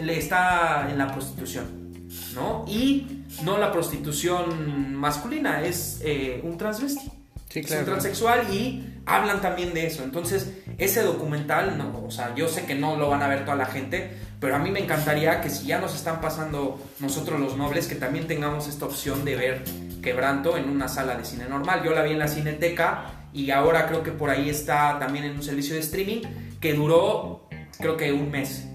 Le 0.00 0.16
está 0.16 0.88
en 0.88 0.96
la 0.96 1.08
prostitución, 1.08 1.92
¿no? 2.36 2.64
Y 2.68 3.15
no 3.42 3.58
la 3.58 3.72
prostitución 3.72 4.94
masculina, 4.94 5.62
es 5.62 6.00
eh, 6.02 6.40
un 6.44 6.56
transvesti. 6.56 7.10
Sí, 7.48 7.62
claro. 7.62 7.84
transexual 7.84 8.52
y 8.52 9.00
hablan 9.06 9.40
también 9.40 9.72
de 9.72 9.86
eso. 9.86 10.02
Entonces, 10.02 10.52
ese 10.78 11.02
documental, 11.02 11.78
no, 11.78 12.04
o 12.04 12.10
sea, 12.10 12.34
yo 12.34 12.48
sé 12.48 12.66
que 12.66 12.74
no 12.74 12.96
lo 12.96 13.08
van 13.08 13.22
a 13.22 13.28
ver 13.28 13.44
toda 13.44 13.56
la 13.56 13.66
gente, 13.66 14.10
pero 14.40 14.56
a 14.56 14.58
mí 14.58 14.70
me 14.70 14.80
encantaría 14.80 15.40
que 15.40 15.48
si 15.48 15.66
ya 15.66 15.78
nos 15.78 15.94
están 15.94 16.20
pasando 16.20 16.78
nosotros 16.98 17.40
los 17.40 17.56
nobles, 17.56 17.86
que 17.86 17.94
también 17.94 18.26
tengamos 18.26 18.68
esta 18.68 18.84
opción 18.84 19.24
de 19.24 19.36
ver 19.36 19.64
Quebranto 20.02 20.56
en 20.56 20.68
una 20.68 20.86
sala 20.86 21.16
de 21.16 21.24
cine 21.24 21.46
normal. 21.48 21.82
Yo 21.84 21.90
la 21.92 22.02
vi 22.02 22.12
en 22.12 22.20
la 22.20 22.28
Cineteca 22.28 23.06
y 23.32 23.50
ahora 23.50 23.88
creo 23.88 24.04
que 24.04 24.12
por 24.12 24.30
ahí 24.30 24.48
está 24.48 25.00
también 25.00 25.24
en 25.24 25.32
un 25.34 25.42
servicio 25.42 25.74
de 25.74 25.80
streaming 25.80 26.22
que 26.60 26.74
duró 26.74 27.48
creo 27.78 27.96
que 27.96 28.12
un 28.12 28.30
mes. 28.30 28.68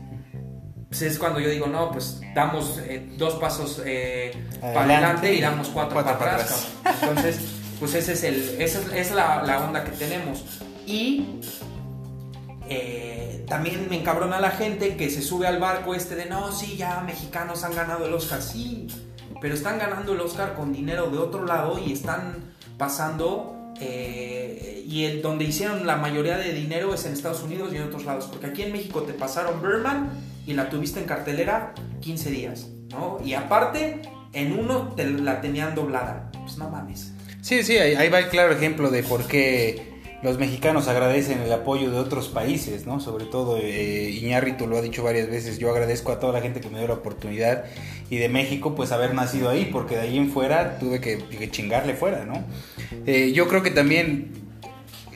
Pues 0.91 1.01
es 1.01 1.17
cuando 1.17 1.39
yo 1.39 1.49
digo, 1.49 1.65
no, 1.65 1.89
pues 1.89 2.21
damos 2.35 2.77
eh, 2.83 3.09
dos 3.17 3.35
pasos 3.35 3.81
eh, 3.83 4.31
para 4.61 4.83
adelante 4.83 5.33
y 5.33 5.41
damos 5.41 5.69
cuatro, 5.69 6.03
para, 6.03 6.11
atrás. 6.11 6.67
Entonces 7.01 7.39
pues 7.81 7.95
ese 7.95 8.13
es 8.13 8.23
el, 8.23 8.61
esa 8.61 8.79
es, 8.95 9.11
la, 9.11 9.41
la, 9.41 9.65
onda 9.65 9.83
que 9.83 9.89
tenemos. 9.89 10.43
Y 10.85 11.39
eh, 12.69 13.43
también 13.47 13.87
me 13.89 13.99
encabrona 13.99 14.39
la 14.39 14.51
gente 14.51 14.95
que 14.95 15.09
se 15.09 15.23
sube 15.23 15.47
al 15.47 15.59
barco 15.59 15.95
este 15.95 16.15
de, 16.15 16.27
no, 16.27 16.51
sí, 16.51 16.77
ya 16.77 17.01
mexicanos 17.01 17.63
han 17.63 17.73
ganado 17.73 18.05
el 18.05 18.13
Oscar, 18.13 18.39
sí, 18.43 18.85
pero 19.41 19.55
están 19.55 19.79
ganando 19.79 20.13
el 20.13 20.21
Oscar 20.21 20.53
con 20.53 20.71
dinero 20.71 21.09
de 21.09 21.17
otro 21.17 21.43
lado 21.43 21.79
y 21.83 21.91
están 21.91 22.53
pasando 22.77 23.73
eh, 23.79 24.85
y 24.87 25.05
el 25.05 25.23
donde 25.23 25.45
hicieron 25.45 25.87
la 25.87 25.95
mayoría 25.95 26.37
de 26.37 26.53
dinero 26.53 26.93
es 26.93 27.03
en 27.05 27.13
Estados 27.13 27.41
Unidos 27.41 27.73
y 27.73 27.77
en 27.77 27.83
otros 27.83 28.05
lados, 28.05 28.27
porque 28.27 28.45
aquí 28.45 28.61
en 28.61 28.73
México 28.73 29.01
te 29.01 29.13
pasaron 29.13 29.59
Berman 29.59 30.11
y 30.45 30.53
la 30.53 30.69
tuviste 30.69 30.99
en 30.99 31.05
cartelera 31.05 31.73
15 32.01 32.31
días, 32.31 32.67
¿no? 32.89 33.19
Y 33.23 33.33
aparte, 33.33 34.01
en 34.33 34.57
uno 34.57 34.93
te 34.95 35.09
la 35.09 35.41
tenían 35.41 35.75
doblada, 35.75 36.31
pues 36.33 36.57
no 36.57 36.69
mames. 36.69 37.13
Sí, 37.41 37.63
sí, 37.63 37.77
ahí, 37.77 38.09
va 38.09 38.19
el 38.19 38.29
claro 38.29 38.53
ejemplo 38.53 38.91
de 38.91 39.03
por 39.03 39.25
qué 39.25 39.91
los 40.21 40.37
mexicanos 40.37 40.87
agradecen 40.87 41.39
el 41.39 41.51
apoyo 41.51 41.89
de 41.89 41.97
otros 41.97 42.27
países, 42.29 42.85
¿no? 42.85 42.99
Sobre 42.99 43.25
todo 43.25 43.57
eh, 43.57 44.11
Iñárritu 44.11 44.67
lo 44.67 44.77
ha 44.77 44.81
dicho 44.81 45.03
varias 45.03 45.27
veces, 45.27 45.57
yo 45.57 45.71
agradezco 45.71 46.11
a 46.11 46.19
toda 46.19 46.33
la 46.33 46.41
gente 46.41 46.61
que 46.61 46.69
me 46.69 46.77
dio 46.77 46.87
la 46.87 46.93
oportunidad 46.93 47.65
y 48.11 48.17
de 48.17 48.29
México 48.29 48.75
pues 48.75 48.91
haber 48.91 49.15
nacido 49.15 49.49
ahí, 49.49 49.69
porque 49.71 49.95
de 49.95 50.01
ahí 50.01 50.17
en 50.17 50.29
fuera 50.29 50.77
tuve 50.77 51.01
que, 51.01 51.49
chingarle 51.49 51.95
fuera, 51.95 52.25
¿no? 52.25 52.43
Eh, 53.07 53.31
yo 53.33 53.47
creo 53.47 53.63
que 53.63 53.71
también 53.71 54.40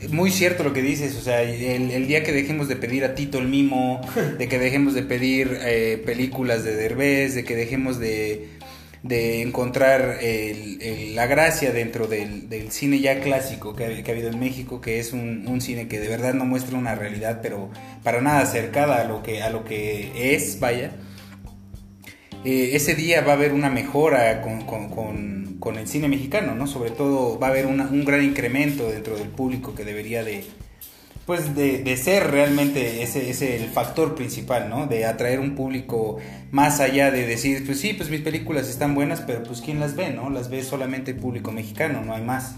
muy 0.09 0.31
cierto 0.31 0.63
lo 0.63 0.73
que 0.73 0.81
dices, 0.81 1.15
o 1.15 1.21
sea, 1.21 1.41
el, 1.41 2.07
día 2.07 2.23
que 2.23 2.31
dejemos 2.31 2.67
de 2.67 2.75
pedir 2.75 3.03
a 3.05 3.15
Tito 3.15 3.39
el 3.39 3.47
mimo, 3.47 4.01
de 4.37 4.47
que 4.47 4.59
dejemos 4.59 4.93
de 4.93 5.03
pedir 5.03 5.57
eh, 5.61 6.01
películas 6.05 6.63
de 6.63 6.75
Derbez, 6.75 7.35
de 7.35 7.43
que 7.43 7.55
dejemos 7.55 7.99
de 7.99 8.55
de 9.05 9.43
encontrar 9.43 10.17
la 11.13 11.27
gracia 11.27 11.71
dentro 11.71 12.07
del, 12.07 12.71
cine 12.71 12.99
ya 12.99 13.19
clásico 13.19 13.75
que 13.75 13.85
ha, 13.85 14.11
habido 14.11 14.29
en 14.29 14.39
México, 14.39 14.81
que 14.81 14.99
es 14.99 15.13
un, 15.13 15.61
cine 15.61 15.87
que 15.87 15.99
de 15.99 16.07
verdad 16.07 16.33
no 16.33 16.43
muestra 16.45 16.75
una 16.75 16.95
realidad, 16.95 17.39
pero 17.43 17.69
para 18.03 18.19
nada 18.21 18.39
acercada 18.39 19.01
a 19.01 19.03
lo 19.03 19.21
que, 19.21 19.43
a 19.43 19.51
lo 19.51 19.63
que 19.63 20.33
es, 20.33 20.59
vaya. 20.59 20.91
Eh, 22.45 22.75
ese 22.75 22.95
día 22.95 23.21
va 23.21 23.33
a 23.33 23.35
haber 23.35 23.53
una 23.53 23.69
mejora 23.69 24.41
con, 24.41 25.77
el 25.77 25.87
cine 25.87 26.07
mexicano, 26.07 26.53
¿no? 26.55 26.67
Sobre 26.67 26.91
todo 26.91 27.39
va 27.39 27.47
a 27.47 27.49
haber 27.49 27.65
un 27.65 28.05
gran 28.05 28.23
incremento 28.23 28.89
dentro 28.89 29.17
del 29.17 29.29
público 29.29 29.73
que 29.73 29.83
debería 29.83 30.23
de, 30.23 30.45
pues 31.25 31.55
de, 31.55 31.97
ser 31.97 32.29
realmente 32.29 33.01
ese, 33.01 33.29
ese 33.31 33.55
el 33.55 33.69
factor 33.69 34.13
principal, 34.13 34.69
¿no? 34.69 34.85
De 34.85 35.05
atraer 35.05 35.39
un 35.39 35.55
público 35.55 36.17
más 36.51 36.79
allá 36.79 37.09
de 37.09 37.25
decir, 37.25 37.65
pues 37.65 37.79
sí, 37.79 37.93
pues 37.93 38.11
mis 38.11 38.21
películas 38.21 38.69
están 38.69 38.93
buenas, 38.93 39.21
pero 39.21 39.41
pues 39.41 39.61
¿quién 39.61 39.79
las 39.79 39.95
ve, 39.95 40.11
no? 40.11 40.29
Las 40.29 40.49
ve 40.49 40.63
solamente 40.63 41.11
el 41.11 41.17
público 41.17 41.51
mexicano, 41.51 42.03
no 42.05 42.13
hay 42.13 42.21
más. 42.21 42.55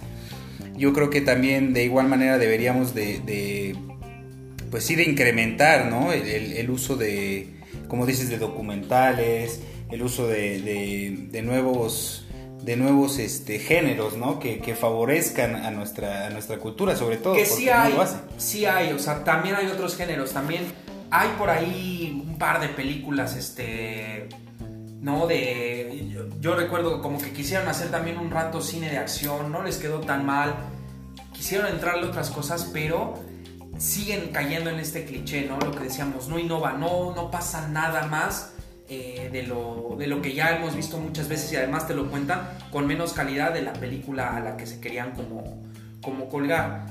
Yo 0.76 0.92
creo 0.92 1.10
que 1.10 1.22
también 1.22 1.74
de 1.74 1.86
igual 1.86 2.08
manera 2.10 2.38
deberíamos 2.38 2.94
de, 2.94 3.74
pues 4.70 4.84
sí, 4.84 4.96
de 4.96 5.04
incrementar, 5.04 5.90
¿no? 5.90 6.12
El, 6.12 6.70
uso 6.70 6.98
de, 6.98 7.48
como 7.88 8.06
dices, 8.06 8.30
de 8.30 8.38
documentales, 8.38 9.62
el 9.90 10.04
uso 10.04 10.28
de, 10.28 11.28
de 11.32 11.42
nuevos 11.42 12.28
de 12.68 12.76
nuevos 12.76 13.18
este, 13.18 13.60
géneros, 13.60 14.18
¿no? 14.18 14.40
Que, 14.40 14.76
favorezcan 14.76 15.56
a 15.56 15.72
nuestra, 15.72 16.30
nuestra 16.32 16.58
cultura, 16.58 16.98
sobre 16.98 17.16
todo. 17.16 17.34
Que 17.34 17.46
sí 17.46 17.70
hay, 17.70 17.96
sí 18.38 18.66
hay, 18.66 18.92
o 18.92 19.00
sea, 19.00 19.24
también 19.24 19.56
hay 19.56 19.68
otros 19.68 19.96
géneros, 19.96 20.34
también 20.34 20.66
hay 21.10 21.30
por 21.38 21.50
ahí 21.50 22.22
un 22.28 22.38
par 22.38 22.60
de 22.60 22.68
películas, 22.68 23.38
este, 23.38 24.28
¿no? 25.00 25.28
De, 25.28 26.10
yo, 26.12 26.26
yo 26.42 26.56
recuerdo 26.56 27.02
como 27.02 27.20
que 27.20 27.32
quisieron 27.32 27.70
hacer 27.70 27.90
también 27.90 28.18
un 28.18 28.32
rato 28.32 28.60
cine 28.60 28.90
de 28.90 28.98
acción, 28.98 29.50
no 29.50 29.64
les 29.64 29.78
quedó 29.78 30.02
tan 30.02 30.26
mal, 30.26 30.54
quisieron 31.32 31.68
entrarle 31.68 32.06
otras 32.06 32.32
cosas, 32.32 32.70
pero 32.74 33.14
siguen 33.78 34.32
cayendo 34.34 34.70
en 34.72 34.80
este 34.80 35.06
cliché, 35.06 35.46
¿no? 35.46 35.58
Lo 35.58 35.72
que 35.72 35.86
decíamos, 35.86 36.28
no 36.28 36.38
innova, 36.38 36.74
no, 36.74 37.16
no 37.16 37.32
pasa 37.32 37.70
nada 37.70 38.08
más 38.08 38.57
eh, 38.90 39.30
de, 39.32 39.44
lo, 39.44 39.96
de 39.98 40.08
lo 40.08 40.22
que 40.22 40.34
ya 40.34 40.56
hemos 40.56 40.76
visto 40.76 40.98
muchas 40.98 41.28
veces 41.28 41.52
y 41.52 41.56
además 41.58 41.88
te 41.88 41.94
lo 41.94 42.10
cuentan 42.10 42.48
con 42.72 42.88
menos 42.88 43.14
calidad 43.14 43.54
de 43.54 43.62
la 43.62 43.74
película 43.74 44.38
a 44.38 44.40
la 44.40 44.56
que 44.56 44.66
se 44.66 44.80
querían 44.80 45.12
como, 45.12 45.64
como 46.02 46.30
colgar. 46.30 46.86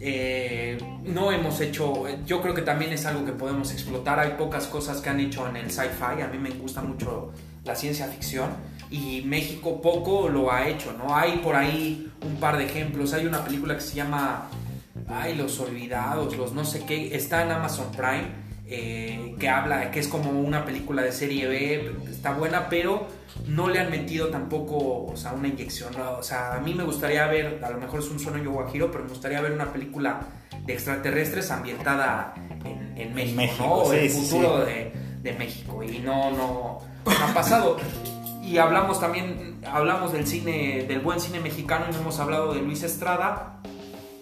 Eh, 0.00 0.78
no 1.04 1.32
hemos 1.32 1.60
hecho, 1.60 2.04
yo 2.24 2.42
creo 2.42 2.54
que 2.54 2.62
también 2.62 2.92
es 2.92 3.06
algo 3.06 3.24
que 3.24 3.32
podemos 3.32 3.72
explotar. 3.72 4.18
Hay 4.18 4.32
pocas 4.38 4.66
cosas 4.66 5.00
que 5.00 5.08
han 5.10 5.20
hecho 5.20 5.46
en 5.48 5.56
el 5.56 5.70
sci-fi. 5.70 6.22
A 6.22 6.28
mí 6.32 6.38
me 6.38 6.50
gusta 6.50 6.82
mucho 6.82 7.32
la 7.64 7.74
ciencia 7.74 8.06
ficción 8.06 8.50
y 8.90 9.22
México 9.22 9.80
poco 9.82 10.28
lo 10.28 10.52
ha 10.52 10.68
hecho, 10.68 10.92
¿no? 10.92 11.14
Hay 11.14 11.38
por 11.38 11.56
ahí 11.56 12.10
un 12.24 12.36
par 12.36 12.56
de 12.56 12.64
ejemplos. 12.64 13.12
Hay 13.12 13.26
una 13.26 13.44
película 13.44 13.74
que 13.74 13.80
se 13.80 13.96
llama, 13.96 14.48
ay, 15.08 15.34
Los 15.34 15.58
Olvidados, 15.60 16.36
los 16.36 16.52
no 16.52 16.64
sé 16.64 16.84
qué, 16.84 17.14
está 17.14 17.42
en 17.42 17.50
Amazon 17.50 17.90
Prime. 17.92 18.45
Eh, 18.68 19.36
que 19.38 19.48
habla, 19.48 19.92
que 19.92 20.00
es 20.00 20.08
como 20.08 20.30
una 20.30 20.64
película 20.64 21.02
de 21.02 21.12
serie 21.12 21.46
B, 21.46 21.92
está 22.10 22.32
buena, 22.32 22.68
pero 22.68 23.06
no 23.46 23.68
le 23.68 23.78
han 23.78 23.90
metido 23.90 24.28
tampoco, 24.28 25.06
o 25.06 25.16
sea, 25.16 25.32
una 25.32 25.46
inyección. 25.46 25.94
O 26.00 26.22
sea, 26.22 26.54
a 26.54 26.60
mí 26.60 26.74
me 26.74 26.82
gustaría 26.82 27.26
ver, 27.28 27.60
a 27.62 27.70
lo 27.70 27.78
mejor 27.78 28.00
es 28.00 28.08
un 28.08 28.18
sueño 28.18 28.50
guajiro, 28.50 28.90
pero 28.90 29.04
me 29.04 29.10
gustaría 29.10 29.40
ver 29.40 29.52
una 29.52 29.72
película 29.72 30.20
de 30.64 30.72
extraterrestres 30.72 31.50
ambientada 31.52 32.34
en, 32.96 33.14
México, 33.14 33.54
¿no? 33.60 33.72
O 33.72 33.92
el 33.92 34.10
futuro 34.10 34.64
De, 34.64 34.92
de, 35.22 35.32
México. 35.34 35.82
Y 35.84 36.00
no, 36.00 36.32
no, 36.32 36.80
no 37.04 37.24
ha 37.24 37.32
pasado. 37.32 37.76
Y 38.42 38.58
hablamos 38.58 38.98
también, 38.98 39.60
hablamos 39.64 40.12
del 40.12 40.26
cine, 40.26 40.84
del 40.88 41.00
buen 41.00 41.20
cine 41.20 41.38
mexicano 41.38 41.86
y 41.88 41.92
no 41.92 42.00
hemos 42.00 42.18
hablado 42.18 42.52
de 42.52 42.62
Luis 42.62 42.82
Estrada. 42.82 43.60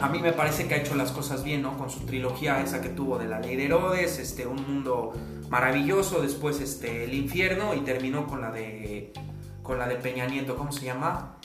A 0.04 0.10
mí 0.10 0.18
me 0.18 0.34
parece 0.34 0.68
que 0.68 0.74
ha 0.74 0.76
hecho 0.76 0.94
las 0.96 1.12
cosas 1.12 1.44
bien, 1.44 1.62
¿no? 1.62 1.78
Con 1.78 1.88
su 1.88 2.00
trilogía 2.00 2.60
esa 2.60 2.82
que 2.82 2.90
tuvo 2.90 3.16
de 3.16 3.26
La 3.26 3.40
Ley 3.40 3.56
de 3.56 3.64
Herodes, 3.64 4.18
este, 4.18 4.46
Un 4.46 4.56
Mundo 4.56 5.14
Maravilloso, 5.48 6.20
después 6.20 6.60
este, 6.60 7.04
El 7.04 7.14
Infierno 7.14 7.74
y 7.74 7.80
terminó 7.80 8.26
con 8.26 8.42
la 8.42 8.50
de 8.50 9.14
con 9.62 9.78
la 9.78 9.88
de 9.88 9.96
Peña 9.96 10.26
Nieto, 10.26 10.56
¿cómo 10.56 10.72
se 10.72 10.84
llama? 10.84 11.38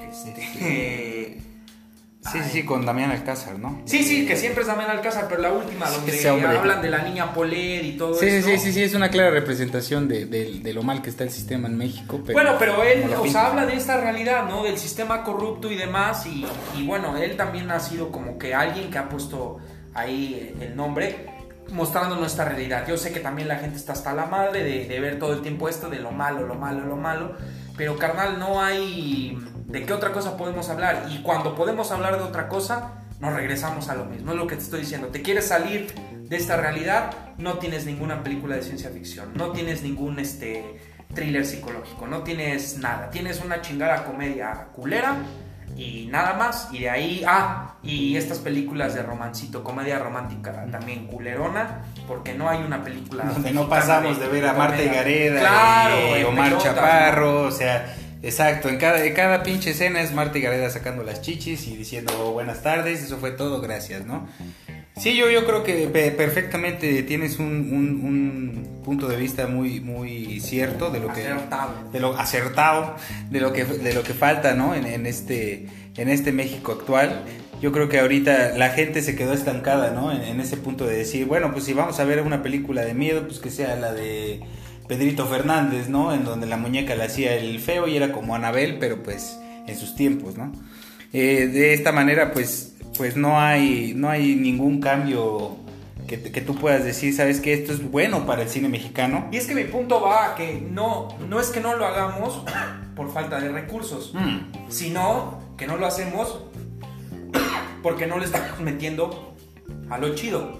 Este, 0.00 1.42
Sí, 2.22 2.38
sí, 2.42 2.50
sí, 2.52 2.64
con 2.64 2.84
Damián 2.84 3.10
Alcázar, 3.10 3.58
¿no? 3.58 3.80
Sí, 3.86 4.04
sí, 4.04 4.26
que 4.26 4.36
siempre 4.36 4.60
es 4.60 4.66
Damián 4.66 4.90
Alcázar, 4.90 5.26
pero 5.26 5.40
la 5.40 5.52
última, 5.52 5.88
donde 5.88 6.28
hablan 6.28 6.82
de 6.82 6.90
la 6.90 7.02
niña 7.02 7.32
Poler 7.32 7.82
y 7.82 7.96
todo 7.96 8.14
sí, 8.14 8.26
eso. 8.26 8.46
Sí, 8.46 8.58
sí, 8.58 8.72
sí, 8.72 8.82
es 8.82 8.94
una 8.94 9.08
clara 9.08 9.30
representación 9.30 10.06
de, 10.06 10.26
de, 10.26 10.74
lo 10.74 10.82
mal 10.82 11.00
que 11.00 11.08
está 11.08 11.24
el 11.24 11.30
sistema 11.30 11.66
en 11.66 11.78
México. 11.78 12.20
bueno, 12.32 12.56
pero 12.58 12.82
él, 12.82 13.10
o 13.18 13.26
sea, 13.26 13.46
habla 13.46 13.64
de 13.64 13.74
esta 13.74 13.98
realidad, 13.98 14.46
¿no? 14.48 14.64
Del 14.64 14.76
sistema 14.76 15.24
corrupto 15.24 15.70
y 15.70 15.76
demás, 15.76 16.26
y, 16.26 16.44
y 16.76 16.86
bueno, 16.86 17.16
él 17.16 17.36
también 17.36 17.70
ha 17.70 17.80
sido 17.80 18.12
como 18.12 18.38
que 18.38 18.54
alguien 18.54 18.90
que 18.90 18.98
ha 18.98 19.08
puesto 19.08 19.58
ahí 19.94 20.54
el 20.60 20.76
nombre 20.76 21.26
mostrando 21.70 22.16
nuestra 22.16 22.44
realidad. 22.44 22.86
Yo 22.86 22.98
sé 22.98 23.12
que 23.12 23.20
también 23.20 23.48
la 23.48 23.56
gente 23.56 23.76
está 23.76 23.92
hasta 23.94 24.12
la 24.12 24.26
madre 24.26 24.62
de, 24.62 24.86
de 24.86 25.00
ver 25.00 25.18
todo 25.18 25.32
el 25.32 25.40
tiempo 25.40 25.70
esto 25.70 25.88
de 25.88 26.00
lo 26.00 26.10
malo, 26.10 26.46
lo 26.46 26.54
malo, 26.54 26.84
lo 26.84 26.96
malo, 26.96 27.34
pero 27.76 27.96
carnal, 27.96 28.38
no 28.38 28.60
hay 28.60 29.38
¿De 29.70 29.84
qué 29.84 29.92
otra 29.92 30.10
cosa 30.10 30.36
podemos 30.36 30.68
hablar? 30.68 31.06
Y 31.10 31.22
cuando 31.22 31.54
podemos 31.54 31.92
hablar 31.92 32.16
de 32.16 32.24
otra 32.24 32.48
cosa, 32.48 33.04
nos 33.20 33.32
regresamos 33.32 33.88
a 33.88 33.94
lo 33.94 34.04
mismo. 34.04 34.32
Es 34.32 34.36
lo 34.36 34.48
que 34.48 34.56
te 34.56 34.62
estoy 34.62 34.80
diciendo. 34.80 35.08
¿Te 35.08 35.22
quieres 35.22 35.46
salir 35.46 35.94
de 36.28 36.36
esta 36.36 36.56
realidad? 36.56 37.12
No 37.38 37.58
tienes 37.58 37.86
ninguna 37.86 38.24
película 38.24 38.56
de 38.56 38.62
ciencia 38.62 38.90
ficción. 38.90 39.30
No 39.34 39.52
tienes 39.52 39.82
ningún 39.82 40.18
este, 40.18 40.80
thriller 41.14 41.46
psicológico. 41.46 42.08
No 42.08 42.24
tienes 42.24 42.78
nada. 42.78 43.10
Tienes 43.10 43.40
una 43.44 43.62
chingada 43.62 44.04
comedia 44.04 44.70
culera 44.72 45.18
y 45.76 46.08
nada 46.10 46.32
más. 46.32 46.68
Y 46.72 46.80
de 46.80 46.90
ahí, 46.90 47.22
ah, 47.24 47.76
y 47.84 48.16
estas 48.16 48.40
películas 48.40 48.94
de 48.94 49.04
romancito, 49.04 49.62
comedia 49.62 50.00
romántica 50.00 50.66
también 50.68 51.06
culerona, 51.06 51.82
porque 52.08 52.34
no 52.34 52.48
hay 52.48 52.60
una 52.64 52.82
película. 52.82 53.22
Donde 53.22 53.52
no 53.52 53.68
pasamos 53.68 54.18
de, 54.18 54.26
ver 54.26 54.46
a 54.46 54.52
Marta 54.52 54.82
y 54.82 54.88
Gareda, 54.88 55.38
claro, 55.38 56.18
y 56.18 56.24
Omar 56.24 56.58
Chaparro, 56.58 57.42
o 57.42 57.50
sea 57.52 57.94
Exacto, 58.22 58.68
en 58.68 58.76
cada, 58.76 59.12
cada 59.14 59.42
pinche 59.42 59.70
escena 59.70 60.02
es 60.02 60.12
Marta 60.12 60.38
y 60.38 60.42
Gareda 60.42 60.68
sacando 60.68 61.02
las 61.02 61.22
chichis 61.22 61.66
y 61.68 61.76
diciendo 61.76 62.32
buenas 62.32 62.62
tardes, 62.62 63.02
eso 63.02 63.16
fue 63.16 63.30
todo, 63.30 63.60
gracias, 63.60 64.04
¿no? 64.04 64.28
Sí, 64.96 65.16
yo, 65.16 65.30
yo 65.30 65.46
creo 65.46 65.64
que 65.64 65.86
perfectamente 65.86 67.02
tienes 67.04 67.38
un, 67.38 67.46
un, 67.46 68.82
punto 68.84 69.08
de 69.08 69.16
vista 69.16 69.46
muy, 69.46 69.80
muy 69.80 70.40
cierto 70.40 70.90
de 70.90 71.00
lo 71.00 71.12
que 71.12 71.22
acertado. 71.22 71.90
de 71.90 72.00
lo 72.00 72.18
acertado 72.18 72.96
de 73.30 73.40
lo 73.40 73.52
que 73.52 73.64
de 73.64 73.94
lo 73.94 74.02
que 74.02 74.12
falta, 74.12 74.54
¿no? 74.54 74.74
En, 74.74 74.84
en 74.84 75.06
este 75.06 75.66
en 75.96 76.08
este 76.10 76.32
México 76.32 76.72
actual. 76.72 77.22
Yo 77.62 77.72
creo 77.72 77.88
que 77.88 78.00
ahorita 78.00 78.56
la 78.58 78.70
gente 78.70 79.00
se 79.00 79.16
quedó 79.16 79.32
estancada, 79.32 79.90
¿no? 79.92 80.12
En, 80.12 80.22
en 80.22 80.40
ese 80.40 80.58
punto 80.58 80.86
de 80.86 80.96
decir, 80.96 81.24
bueno, 81.26 81.52
pues 81.52 81.64
si 81.64 81.72
vamos 81.72 81.98
a 82.00 82.04
ver 82.04 82.20
una 82.20 82.42
película 82.42 82.82
de 82.84 82.92
miedo, 82.92 83.26
pues 83.26 83.38
que 83.38 83.50
sea 83.50 83.76
la 83.76 83.92
de 83.92 84.40
Pedrito 84.90 85.24
Fernández, 85.24 85.88
¿no? 85.88 86.12
En 86.12 86.24
donde 86.24 86.48
la 86.48 86.56
muñeca 86.56 86.96
le 86.96 87.04
hacía 87.04 87.36
el 87.36 87.60
feo 87.60 87.86
y 87.86 87.96
era 87.96 88.10
como 88.10 88.34
Anabel, 88.34 88.78
pero 88.80 89.04
pues 89.04 89.38
en 89.68 89.76
sus 89.78 89.94
tiempos, 89.94 90.36
¿no? 90.36 90.50
Eh, 91.12 91.46
de 91.46 91.74
esta 91.74 91.92
manera, 91.92 92.32
pues, 92.32 92.74
pues 92.98 93.14
no 93.16 93.40
hay, 93.40 93.92
no 93.94 94.10
hay 94.10 94.34
ningún 94.34 94.80
cambio 94.80 95.58
que, 96.08 96.16
tú 96.40 96.56
puedas 96.56 96.82
decir, 96.82 97.14
sabes 97.14 97.40
que 97.40 97.52
esto 97.52 97.72
es 97.72 97.88
bueno 97.88 98.26
para 98.26 98.42
el 98.42 98.48
cine 98.48 98.68
mexicano. 98.68 99.28
Y 99.30 99.36
es 99.36 99.46
que 99.46 99.54
mi 99.54 99.62
punto 99.62 100.00
va 100.00 100.32
a 100.32 100.34
que 100.34 100.60
no, 100.60 101.16
no 101.28 101.38
es 101.38 101.50
que 101.50 101.60
no 101.60 101.76
lo 101.76 101.86
hagamos 101.86 102.42
por 102.96 103.12
falta 103.12 103.38
de 103.38 103.48
recursos, 103.48 104.12
mm. 104.12 104.70
sino 104.70 105.38
que 105.56 105.68
no 105.68 105.76
lo 105.76 105.86
hacemos 105.86 106.46
porque 107.84 108.08
no 108.08 108.18
le 108.18 108.24
estamos 108.24 108.58
metiendo 108.58 109.36
a 109.88 109.98
lo 109.98 110.16
chido. 110.16 110.58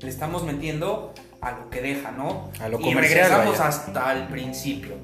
Le 0.00 0.08
estamos 0.08 0.42
metiendo 0.42 1.12
a 1.42 1.50
lo 1.50 1.68
que 1.68 1.82
deja, 1.82 2.12
¿no? 2.12 2.50
A 2.60 2.68
lo 2.68 2.80
y 2.80 2.94
regresamos 2.94 3.58
hasta 3.60 4.12
el 4.12 4.28
principio. 4.28 4.94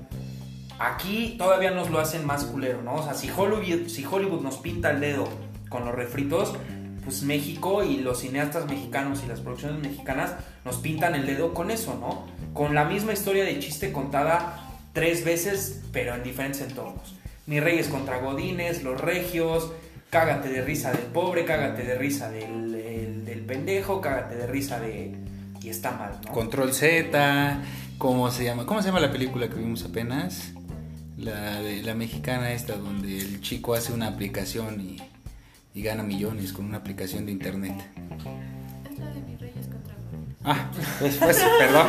Aquí 0.79 1.35
todavía 1.37 1.73
nos 1.73 1.91
lo 1.91 1.99
hacen 1.99 2.25
más 2.25 2.45
culero, 2.45 2.81
¿no? 2.81 2.95
O 2.95 3.03
sea, 3.03 3.15
si 3.15 3.29
Hollywood, 3.29 3.89
si 3.89 4.05
Hollywood 4.05 4.41
nos 4.41 4.59
pinta 4.59 4.93
el 4.93 5.01
dedo 5.01 5.29
con 5.69 5.85
los 5.85 5.95
refritos, 5.95 6.55
pues 7.03 7.23
México 7.25 7.83
y 7.83 7.97
los 7.97 8.21
cineastas 8.21 8.67
mexicanos 8.67 9.23
y 9.25 9.27
las 9.27 9.41
producciones 9.41 9.83
mexicanas 9.83 10.35
nos 10.65 10.77
pintan 10.77 11.17
el 11.17 11.27
dedo 11.27 11.53
con 11.53 11.73
eso, 11.73 11.99
¿no? 12.01 12.27
Con 12.55 12.73
la 12.73 12.85
misma 12.85 13.13
historia 13.13 13.45
de 13.45 13.59
chiste 13.59 13.91
contada 13.91 14.61
tres 14.93 15.25
veces, 15.25 15.83
pero 15.93 16.15
en 16.15 16.23
diferentes 16.23 16.61
entornos. 16.61 17.17
Mi 17.47 17.59
Reyes 17.59 17.89
contra 17.89 18.19
Godines, 18.19 18.85
Los 18.85 19.01
Regios, 19.01 19.73
cágate 20.11 20.51
de 20.51 20.63
risa 20.63 20.93
del 20.93 21.07
pobre, 21.07 21.45
cágate 21.45 21.83
de 21.83 21.97
risa 21.97 22.31
del, 22.31 23.25
del 23.25 23.41
pendejo, 23.41 24.01
cágate 24.01 24.37
de 24.37 24.47
risa 24.47 24.79
de, 24.79 25.17
y 25.69 25.71
está 25.71 25.91
mal, 25.93 26.19
¿no? 26.25 26.33
Control 26.33 26.73
Z, 26.73 27.63
¿cómo 27.99 28.31
se 28.31 28.45
llama? 28.45 28.65
¿Cómo 28.65 28.81
se 28.81 28.89
llama 28.89 29.01
la 29.01 29.13
película 29.13 29.49
que 29.49 29.57
vimos 29.57 29.85
apenas? 29.85 30.53
La 31.19 31.61
de 31.61 31.83
la 31.83 31.95
mexicana 31.95 32.53
esta 32.53 32.77
donde 32.77 33.19
el 33.19 33.43
chico 33.43 33.75
hace 33.75 33.93
una 33.93 34.07
aplicación 34.07 34.81
y, 34.81 35.03
gana 35.83 36.03
millones 36.03 36.53
con 36.53 36.65
una 36.65 36.79
aplicación 36.79 37.27
de 37.27 37.33
internet. 37.33 37.75
Es 38.91 38.99
la 38.99 39.11
de 39.11 39.21
Mis 39.21 39.39
Reyes 39.39 39.67
contra 39.69 39.95
Godines. 39.95 40.37
Ah, 40.43 40.71
pues, 40.99 41.17
pues 41.19 41.45
perdón. 41.59 41.87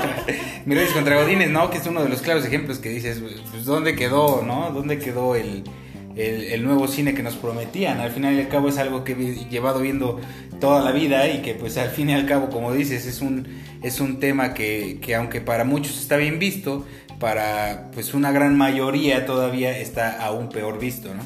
Mis 0.65 0.77
Reyes 0.77 0.93
contra 0.93 1.21
Godines, 1.21 1.49
¿no? 1.49 1.71
Que 1.71 1.77
es 1.77 1.87
uno 1.87 2.03
de 2.03 2.09
los 2.09 2.21
claros 2.21 2.45
ejemplos 2.45 2.79
que 2.79 2.89
dices, 2.89 3.23
pues 3.49 3.65
¿dónde 3.65 3.95
quedó, 3.95 4.43
no? 4.43 4.71
¿Dónde 4.71 4.99
quedó 4.99 5.35
el, 5.35 5.63
el, 6.19 6.63
nuevo 6.63 6.87
cine 6.87 7.13
que 7.13 7.23
nos 7.23 7.35
prometían. 7.35 7.99
Al 7.99 8.11
final 8.11 8.35
y 8.35 8.41
al 8.41 8.47
cabo 8.47 8.69
es 8.69 8.77
algo 8.77 9.03
que 9.03 9.13
he 9.13 9.49
llevado 9.49 9.79
viendo 9.79 10.19
toda 10.59 10.81
la 10.83 10.91
vida 10.91 11.27
y 11.27 11.41
que 11.41 11.53
pues 11.53 11.77
al 11.77 11.89
fin 11.89 12.09
y 12.09 12.13
al 12.13 12.25
cabo, 12.25 12.49
como 12.49 12.73
dices, 12.73 13.05
es 13.05 13.21
un, 13.21 13.47
es 13.81 13.99
un 13.99 14.19
tema 14.19 14.53
que, 14.53 14.99
que 15.01 15.15
aunque 15.15 15.41
para 15.41 15.63
muchos 15.63 15.99
está 15.99 16.17
bien 16.17 16.39
visto, 16.39 16.85
para 17.19 17.89
pues 17.93 18.13
una 18.13 18.31
gran 18.31 18.57
mayoría 18.57 19.25
todavía 19.25 19.77
está 19.77 20.21
aún 20.23 20.49
peor 20.49 20.79
visto, 20.79 21.13
¿no? 21.13 21.23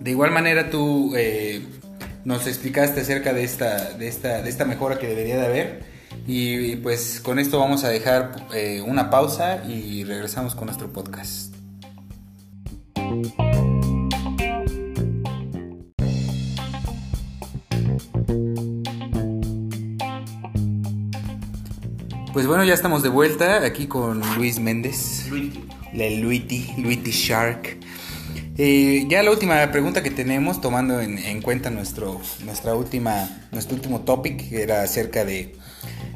De 0.00 0.12
igual 0.12 0.30
manera 0.30 0.70
tú 0.70 1.14
eh, 1.16 1.62
nos 2.24 2.46
explicaste 2.46 3.00
acerca 3.00 3.32
de 3.32 3.42
esta, 3.42 3.94
de, 3.94 4.06
esta, 4.06 4.42
de 4.42 4.48
esta 4.48 4.64
mejora 4.64 4.98
que 4.98 5.08
debería 5.08 5.38
de 5.38 5.46
haber 5.46 5.98
y, 6.26 6.76
pues 6.76 7.20
con 7.20 7.38
esto 7.38 7.58
vamos 7.58 7.84
a 7.84 7.88
dejar 7.88 8.46
eh, 8.54 8.82
una 8.86 9.10
pausa 9.10 9.64
y 9.66 10.04
regresamos 10.04 10.54
con 10.54 10.66
nuestro 10.66 10.92
podcast. 10.92 11.54
Pues 22.38 22.46
bueno, 22.46 22.62
ya 22.62 22.72
estamos 22.74 23.02
de 23.02 23.08
vuelta 23.08 23.64
aquí 23.64 23.88
con 23.88 24.20
Luis 24.36 24.60
Méndez. 24.60 25.26
Luiti. 25.28 25.64
La 25.92 26.08
Luiti, 26.08 26.72
Luiti 26.78 27.10
Shark. 27.10 27.78
Eh, 28.56 29.06
ya 29.08 29.24
la 29.24 29.32
última 29.32 29.68
pregunta 29.72 30.04
que 30.04 30.12
tenemos, 30.12 30.60
tomando 30.60 31.00
en, 31.00 31.42
cuenta 31.42 31.68
nuestro, 31.70 32.20
nuestra 32.44 32.76
última, 32.76 33.28
nuestro 33.50 33.74
último 33.74 34.02
topic, 34.02 34.50
que 34.50 34.62
era 34.62 34.84
acerca 34.84 35.24
de 35.24 35.56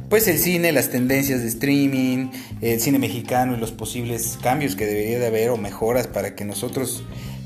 pues 0.08 0.28
el 0.28 0.38
cine, 0.38 0.70
las 0.70 0.90
tendencias 0.90 1.40
de 1.40 1.48
streaming, 1.48 2.28
el 2.60 2.80
cine 2.80 3.00
mexicano 3.00 3.56
y 3.56 3.58
los 3.58 3.72
posibles 3.72 4.38
cambios 4.40 4.76
que 4.76 4.86
debería 4.86 5.18
de 5.18 5.26
haber 5.26 5.50
o 5.50 5.56
mejoras 5.56 6.06
para 6.06 6.36
que 6.36 6.44
nosotros 6.44 7.02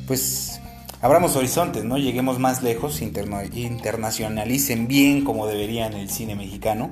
pues 0.06 0.60
abramos 1.00 1.34
horizontes, 1.34 1.84
¿no? 1.84 1.96
Lleguemos 1.96 2.38
más 2.38 2.62
lejos, 2.62 3.00
interna- 3.00 3.46
internacionalicen 3.54 4.86
bien 4.86 5.24
como 5.24 5.46
deberían 5.46 5.94
el 5.94 6.10
cine 6.10 6.34
mexicano. 6.34 6.90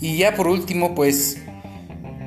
Y 0.00 0.16
ya 0.18 0.34
por 0.34 0.46
último, 0.48 0.94
pues 0.94 1.38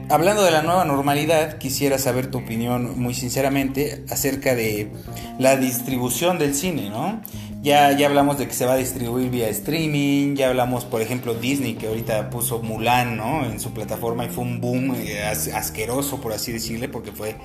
hablando 0.10 0.44
de 0.44 0.52
la 0.52 0.62
nueva 0.64 0.86
normalidad, 0.86 1.58
quisiera 1.58 1.98
saber 1.98 2.28
tu 2.32 2.40
opinión 2.40 3.00
muy 3.00 3.14
sinceramente 3.14 4.04
acerca 4.10 4.56
de 4.56 4.92
la 5.38 5.56
distribución 5.56 6.40
del 6.40 6.56
cine, 6.56 6.90
¿no? 6.90 7.22
Ya, 7.62 7.92
ya 7.92 8.08
hablamos 8.08 8.38
de 8.38 8.48
que 8.48 8.54
se 8.54 8.66
va 8.66 8.74
a 8.74 8.78
distribuir 8.78 9.30
vía 9.30 9.50
streaming, 9.50 10.36
ya 10.36 10.48
hablamos, 10.48 10.86
por 10.86 11.02
ejemplo, 11.02 11.34
Disney, 11.34 11.74
que 11.74 11.88
ahorita 11.88 12.30
puso 12.30 12.62
Mulan, 12.62 13.18
¿no? 13.18 13.46
En 13.46 13.60
su 13.60 13.72
plataforma 13.74 14.26
y 14.26 14.30
fue 14.30 14.46
un 14.46 14.62
boom 14.62 14.96
eh, 14.96 15.22
as- 15.24 15.50
asqueroso, 15.50 16.22
por 16.22 16.32
así 16.32 16.54
decirle, 16.54 16.88
porque 16.88 17.12
fue, 17.12 17.36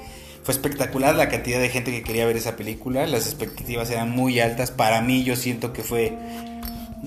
fue 0.45 0.55
espectacular 0.55 1.17
la 1.17 1.29
cantidad 1.29 1.59
de 1.59 1.69
gente 1.69 1.91
que 1.91 2.05
quería 2.05 2.27
ver 2.27 2.37
esa 2.37 2.55
película, 2.55 3.07
las 3.09 3.27
expectativas 3.27 3.91
eran 3.91 4.11
muy 4.11 4.39
altas, 4.39 4.71
para 4.71 5.01
mí 5.01 5.25
yo 5.25 5.35
siento 5.35 5.73
que 5.73 5.83
fue 5.83 6.17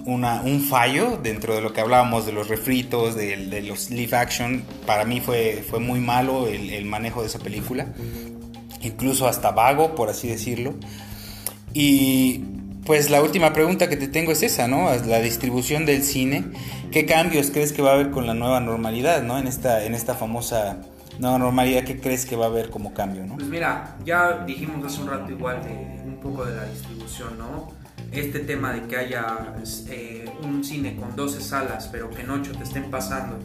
un 0.05 0.61
fallo 0.61 1.17
dentro 1.21 1.55
de 1.55 1.61
lo 1.61 1.73
que 1.73 1.81
hablábamos 1.81 2.25
de 2.25 2.31
los 2.31 2.47
refritos, 2.47 3.15
de, 3.15 3.61
los 3.63 3.89
live 3.89 4.15
action. 4.15 4.63
Para 4.85 5.05
mí 5.05 5.21
fue, 5.21 5.63
fue 5.67 5.79
muy 5.79 5.99
malo 5.99 6.47
el, 6.47 6.85
manejo 6.85 7.21
de 7.21 7.27
esa 7.27 7.39
película. 7.39 7.87
Incluso 8.81 9.27
hasta 9.27 9.51
vago, 9.51 9.95
por 9.95 10.09
así 10.09 10.27
decirlo. 10.27 10.75
Y 11.73 12.43
pues 12.85 13.09
la 13.09 13.21
última 13.21 13.53
pregunta 13.53 13.89
que 13.89 13.97
te 13.97 14.07
tengo 14.07 14.31
es 14.31 14.43
esa, 14.43 14.67
¿no? 14.67 14.89
La 15.05 15.19
distribución 15.19 15.85
del 15.85 16.03
cine. 16.03 16.45
¿Qué 16.91 17.05
cambios 17.05 17.51
crees 17.51 17.73
que 17.73 17.81
va 17.81 17.91
a 17.91 17.93
haber 17.95 18.11
con 18.11 18.25
la 18.25 18.33
nueva 18.33 18.61
normalidad, 18.61 19.23
¿no? 19.23 19.37
En 19.37 19.47
esta, 19.47 19.83
en 19.83 19.93
esta 19.93 20.15
famosa 20.15 20.79
nueva 21.19 21.37
normalidad, 21.37 21.83
¿qué 21.83 21.99
crees 21.99 22.25
que 22.25 22.35
va 22.35 22.45
a 22.45 22.49
haber 22.49 22.69
como 22.69 22.93
cambio, 22.93 23.25
¿no? 23.25 23.35
Pues 23.35 23.47
mira, 23.47 23.97
ya 24.05 24.43
dijimos 24.45 24.85
hace 24.85 25.01
un 25.01 25.09
rato 25.09 25.31
igual 25.31 25.61
de 25.63 26.01
un 26.05 26.17
poco 26.21 26.45
de 26.45 26.55
la 26.55 26.65
distribución, 26.65 27.37
¿no? 27.37 27.73
Este 28.11 28.39
tema 28.39 28.73
de 28.73 28.83
que 28.87 28.97
haya 28.97 29.55
eh, 29.89 30.25
un 30.43 30.63
cine 30.63 30.95
con 30.95 31.15
12 31.15 31.41
salas, 31.41 31.89
pero 31.91 32.09
que 32.09 32.21
en 32.21 32.31
8 32.31 32.51
te 32.57 32.63
estén 32.63 32.89
pasando 32.89 33.37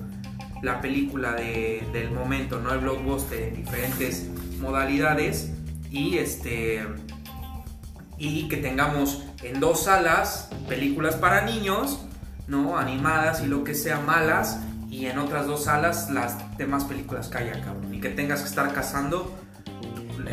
la 0.62 0.80
película 0.80 1.32
de- 1.32 1.86
del 1.92 2.10
momento, 2.12 2.60
¿no? 2.60 2.72
El 2.72 2.78
blockbuster 2.80 3.42
en 3.48 3.54
diferentes 3.56 4.28
modalidades 4.60 5.50
y 5.90 6.18
este 6.18 6.86
y 8.18 8.46
que 8.48 8.56
tengamos 8.58 9.24
en 9.42 9.58
dos 9.58 9.84
salas 9.84 10.48
películas 10.68 11.16
para 11.16 11.42
niños, 11.44 11.98
¿no? 12.46 12.78
Animadas 12.78 13.42
y 13.42 13.46
lo 13.48 13.64
que 13.64 13.74
sea 13.74 13.98
malas 14.00 14.60
y 14.90 15.06
en 15.06 15.18
otras 15.18 15.46
dos 15.46 15.64
salas 15.64 16.08
las 16.10 16.36
demás 16.56 16.84
películas 16.84 17.28
que 17.28 17.38
haya, 17.38 17.60
cabrón. 17.64 17.92
Y 17.92 18.00
que 18.00 18.10
tengas 18.10 18.42
que 18.42 18.48
estar 18.48 18.72
cazando 18.72 19.34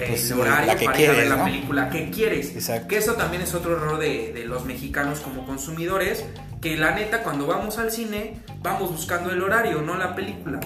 Pues, 0.08 0.32
el 0.32 0.40
horario 0.40 0.74
para 0.74 0.82
ir 0.82 0.88
a 0.88 0.92
ver 0.92 0.96
quieres, 0.98 1.30
la 1.30 1.36
¿no? 1.38 1.44
película 1.46 1.90
que 1.90 2.10
quieres. 2.10 2.56
Exacto. 2.56 2.88
Que 2.88 2.98
eso 2.98 3.14
también 3.14 3.42
es 3.42 3.54
otro 3.54 3.76
error 3.78 4.00
de, 4.00 4.34
de 4.34 4.46
los 4.46 4.66
mexicanos 4.66 5.20
como 5.20 5.46
consumidores, 5.46 6.26
que 6.62 6.78
la 6.78 6.92
neta 6.92 7.24
cuando 7.24 7.48
vamos 7.48 7.78
al 7.78 7.92
cine 7.92 8.42
vamos 8.62 8.92
buscando 8.92 9.32
el 9.32 9.42
horario, 9.42 9.82
no 9.82 9.96
la 9.96 10.16
película, 10.16 10.60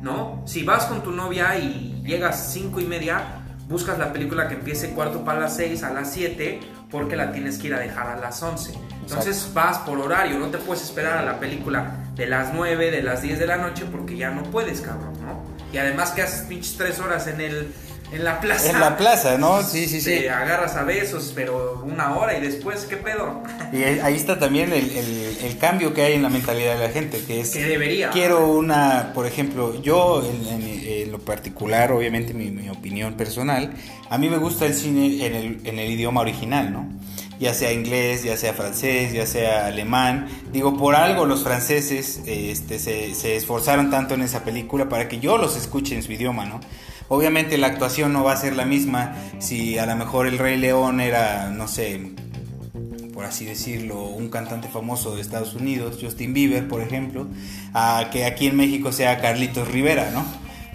¿no? 0.00 0.42
Si 0.46 0.62
vas 0.62 0.84
con 0.86 1.02
tu 1.02 1.10
novia 1.10 1.56
y 1.58 2.02
llegas 2.04 2.52
cinco 2.52 2.80
y 2.80 2.84
media, 2.84 3.42
buscas 3.68 3.98
la 3.98 4.12
película 4.12 4.48
que 4.48 4.54
empiece 4.54 4.90
cuarto 4.90 5.24
para 5.24 5.40
las 5.40 5.56
6 5.56 5.82
a 5.82 5.92
las 5.92 6.12
7 6.12 6.60
porque 6.90 7.16
la 7.16 7.32
tienes 7.32 7.58
que 7.58 7.68
ir 7.68 7.74
a 7.74 7.78
dejar 7.78 8.06
a 8.06 8.16
las 8.16 8.42
11. 8.42 8.74
Entonces 9.00 9.50
vas 9.54 9.78
por 9.78 9.98
horario, 9.98 10.38
no 10.38 10.48
te 10.48 10.58
puedes 10.58 10.82
esperar 10.82 11.18
a 11.18 11.22
la 11.22 11.40
película 11.40 12.04
de 12.14 12.26
las 12.26 12.52
9, 12.52 12.90
de 12.90 13.02
las 13.02 13.22
10 13.22 13.38
de 13.38 13.46
la 13.46 13.56
noche 13.56 13.86
porque 13.90 14.16
ya 14.16 14.30
no 14.30 14.42
puedes, 14.44 14.82
cabrón, 14.82 15.14
¿no? 15.22 15.42
Y 15.72 15.78
además 15.78 16.10
que 16.10 16.22
haces 16.22 16.42
pinches 16.42 16.76
3 16.76 17.00
horas 17.00 17.26
en 17.28 17.40
el 17.40 17.72
en 18.12 18.24
la 18.24 18.40
plaza. 18.40 18.70
En 18.70 18.80
la 18.80 18.96
plaza, 18.96 19.38
¿no? 19.38 19.62
Sí, 19.62 19.86
sí, 19.88 20.00
sí. 20.00 20.10
Te 20.10 20.30
agarras 20.30 20.76
a 20.76 20.84
besos, 20.84 21.32
pero 21.34 21.82
una 21.84 22.16
hora 22.16 22.36
y 22.36 22.40
después, 22.40 22.84
¿qué 22.88 22.96
pedo? 22.96 23.42
Y 23.72 23.82
ahí 23.82 24.14
está 24.14 24.38
también 24.38 24.72
el, 24.72 24.90
el- 24.90 25.38
el 25.42 25.58
cambio 25.58 25.94
que 25.94 26.02
hay 26.02 26.12
en 26.14 26.22
la 26.22 26.28
mentalidad 26.28 26.74
de 26.78 26.86
la 26.86 26.92
gente, 26.92 27.22
que 27.26 27.40
es... 27.40 27.50
Que 27.50 27.64
debería. 27.64 28.10
Quiero 28.10 28.46
una, 28.48 29.12
por 29.14 29.26
ejemplo, 29.26 29.80
yo 29.82 30.22
en, 30.24 30.46
en- 30.62 30.82
en 30.86 31.10
lo 31.12 31.18
particular, 31.18 31.90
obviamente 31.92 32.34
mi, 32.34 32.50
mi 32.50 32.68
opinión 32.68 33.14
personal, 33.14 33.72
a 34.10 34.18
mí 34.18 34.28
me 34.28 34.36
gusta 34.36 34.66
el 34.66 34.74
cine 34.74 35.26
en 35.26 35.34
el, 35.34 35.60
en 35.66 35.78
el 35.78 35.90
idioma 35.90 36.20
original, 36.20 36.72
¿no? 36.72 36.88
Ya 37.40 37.54
sea 37.54 37.72
inglés, 37.72 38.22
ya 38.22 38.36
sea 38.36 38.52
francés, 38.54 39.12
ya 39.12 39.26
sea 39.26 39.66
alemán. 39.66 40.28
Digo, 40.52 40.76
por 40.76 40.94
algo 40.94 41.24
los 41.26 41.42
franceses 41.42 42.20
este, 42.26 42.78
se, 42.78 43.14
se 43.16 43.34
esforzaron 43.36 43.90
tanto 43.90 44.14
en 44.14 44.22
esa 44.22 44.44
película 44.44 44.88
para 44.88 45.08
que 45.08 45.18
yo 45.18 45.38
los 45.38 45.56
escuche 45.56 45.96
en 45.96 46.02
su 46.04 46.12
idioma, 46.12 46.44
¿no? 46.44 46.60
Obviamente 47.12 47.58
la 47.58 47.66
actuación 47.66 48.14
no 48.14 48.24
va 48.24 48.32
a 48.32 48.36
ser 48.38 48.56
la 48.56 48.64
misma 48.64 49.14
si 49.38 49.76
a 49.76 49.84
lo 49.84 49.94
mejor 49.96 50.26
el 50.26 50.38
Rey 50.38 50.56
León 50.56 50.98
era, 50.98 51.50
no 51.50 51.68
sé, 51.68 52.00
por 53.12 53.26
así 53.26 53.44
decirlo, 53.44 54.04
un 54.04 54.30
cantante 54.30 54.68
famoso 54.68 55.14
de 55.14 55.20
Estados 55.20 55.52
Unidos, 55.52 55.98
Justin 56.00 56.32
Bieber, 56.32 56.66
por 56.66 56.80
ejemplo, 56.80 57.26
a 57.74 58.08
que 58.10 58.24
aquí 58.24 58.46
en 58.46 58.56
México 58.56 58.92
sea 58.92 59.20
Carlitos 59.20 59.68
Rivera, 59.68 60.10
¿no? 60.10 60.24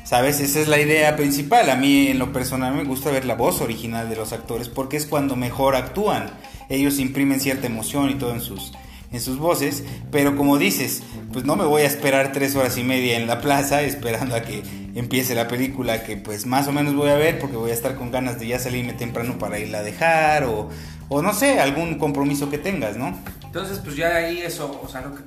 ¿Sabes? 0.03 0.39
Esa 0.39 0.59
es 0.59 0.67
la 0.67 0.79
idea 0.79 1.15
principal. 1.15 1.71
A 1.71 1.75
mí 1.75 2.09
en 2.09 2.19
lo 2.19 2.31
personal 2.31 2.75
me 2.75 2.83
gusta 2.83 3.09
ver 3.09 3.25
la 3.25 3.33
voz 3.33 3.59
original 3.61 4.07
de 4.07 4.17
los 4.17 4.31
actores 4.31 4.69
porque 4.69 4.97
es 4.97 5.07
cuando 5.07 5.35
mejor 5.35 5.75
actúan. 5.75 6.29
Ellos 6.69 6.99
imprimen 6.99 7.39
cierta 7.39 7.65
emoción 7.65 8.11
y 8.11 8.13
todo 8.13 8.31
en 8.31 8.41
sus, 8.41 8.73
en 9.11 9.21
sus 9.21 9.39
voces, 9.39 9.83
pero 10.11 10.37
como 10.37 10.59
dices, 10.59 11.01
pues 11.33 11.45
no 11.45 11.55
me 11.55 11.65
voy 11.65 11.81
a 11.81 11.87
esperar 11.87 12.31
tres 12.31 12.55
horas 12.55 12.77
y 12.77 12.83
media 12.83 13.17
en 13.17 13.25
la 13.25 13.41
plaza 13.41 13.81
esperando 13.81 14.35
a 14.35 14.43
que 14.43 14.61
empiece 14.97 15.35
la 15.35 15.47
película 15.47 16.03
que 16.03 16.17
pues 16.17 16.47
más 16.47 16.67
o 16.67 16.71
menos 16.71 16.95
voy 16.95 17.09
a 17.09 17.15
ver 17.15 17.37
porque 17.39 17.55
voy 17.55 17.69
a 17.69 17.73
estar 17.73 17.95
con 17.95 18.11
ganas 18.11 18.39
de 18.39 18.47
ya 18.47 18.57
salirme 18.57 18.93
temprano 18.93 19.37
para 19.37 19.59
irla 19.59 19.79
a 19.79 19.83
dejar 19.83 20.45
o, 20.45 20.69
o 21.07 21.21
no 21.21 21.33
sé, 21.33 21.59
algún 21.59 21.99
compromiso 21.99 22.49
que 22.49 22.57
tengas, 22.57 22.97
¿no? 22.97 23.15
Entonces, 23.45 23.79
pues 23.79 23.95
ya 23.95 24.09
de 24.09 24.15
ahí 24.15 24.37
eso, 24.39 24.81
o 24.83 24.87
sea, 24.87 25.01
lo 25.01 25.15
que 25.15 25.21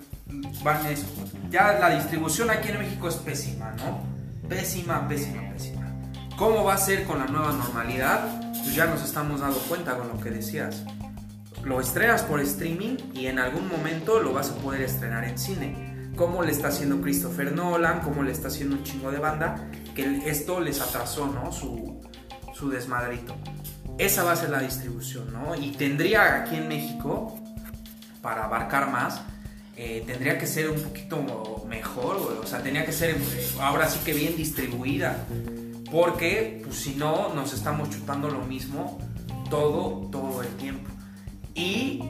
van 0.65 0.85
es, 0.87 1.05
ya 1.51 1.79
la 1.79 1.91
distribución 1.91 2.51
aquí 2.51 2.71
en 2.71 2.81
México 2.81 3.09
es 3.09 3.15
pésima, 3.17 3.73
¿no? 3.79 4.03
Pésima, 4.49 5.07
pésima, 5.07 5.43
pésima. 5.53 5.87
¿Cómo 6.37 6.65
va 6.65 6.75
a 6.75 6.79
ser 6.79 7.05
con 7.05 7.19
la 7.21 7.27
nueva 7.27 7.53
normalidad? 7.53 8.41
Pues 8.53 8.75
ya 8.75 8.87
nos 8.87 9.05
estamos 9.05 9.41
dando 9.41 9.59
cuenta 9.61 9.97
con 9.97 10.09
lo 10.09 10.21
que 10.21 10.31
decías. 10.31 10.83
Lo 11.63 11.81
estrenas 11.81 12.23
por 12.23 12.41
streaming 12.41 12.97
y 13.15 13.27
en 13.27 13.39
algún 13.39 13.69
momento 13.69 14.21
lo 14.21 14.33
vas 14.33 14.51
a 14.51 14.55
poder 14.57 14.83
estrenar 14.83 15.25
en 15.25 15.39
cine. 15.39 15.90
Como 16.17 16.43
le 16.43 16.53
está 16.53 16.69
haciendo 16.69 17.01
Christopher 17.01 17.53
Nolan, 17.53 18.01
como 18.01 18.23
le 18.23 18.33
está 18.33 18.49
haciendo 18.49 18.77
un 18.77 18.83
chingo 18.83 19.11
de 19.11 19.19
banda, 19.19 19.71
que 19.95 20.29
esto 20.29 20.61
les 20.61 20.81
atrasó, 20.81 21.27
¿no? 21.27 21.53
Su, 21.53 22.01
su 22.55 22.69
desmadrito. 22.69 23.37
Esa 23.99 24.25
va 24.25 24.33
a 24.33 24.37
ser 24.37 24.51
la 24.51 24.61
distribución, 24.61 25.33
¿no? 25.33 25.55
Y 25.55 25.73
tendría 25.73 26.43
aquí 26.43 26.57
en 26.57 26.69
México, 26.69 27.39
para 28.23 28.45
abarcar 28.45 28.91
más, 28.91 29.23
eh, 29.77 30.05
tendría 30.07 30.39
que 30.39 30.47
ser 30.47 30.71
un 30.71 30.81
poquito 30.81 31.65
mejor. 31.69 32.39
O 32.43 32.47
sea, 32.47 32.63
tenía 32.63 32.85
que 32.85 32.93
ser 32.93 33.11
eh, 33.11 33.51
ahora 33.61 33.89
sí 33.89 33.99
que 34.05 34.13
bien 34.13 34.37
distribuida. 34.37 35.27
Porque, 35.91 36.63
pues 36.65 36.77
si 36.77 36.95
no, 36.95 37.35
nos 37.35 37.53
estamos 37.53 37.91
chutando 37.91 38.29
lo 38.29 38.41
mismo 38.41 38.99
todo, 39.49 40.09
todo 40.11 40.43
el 40.43 40.49
tiempo. 40.57 40.91
Y 41.55 42.03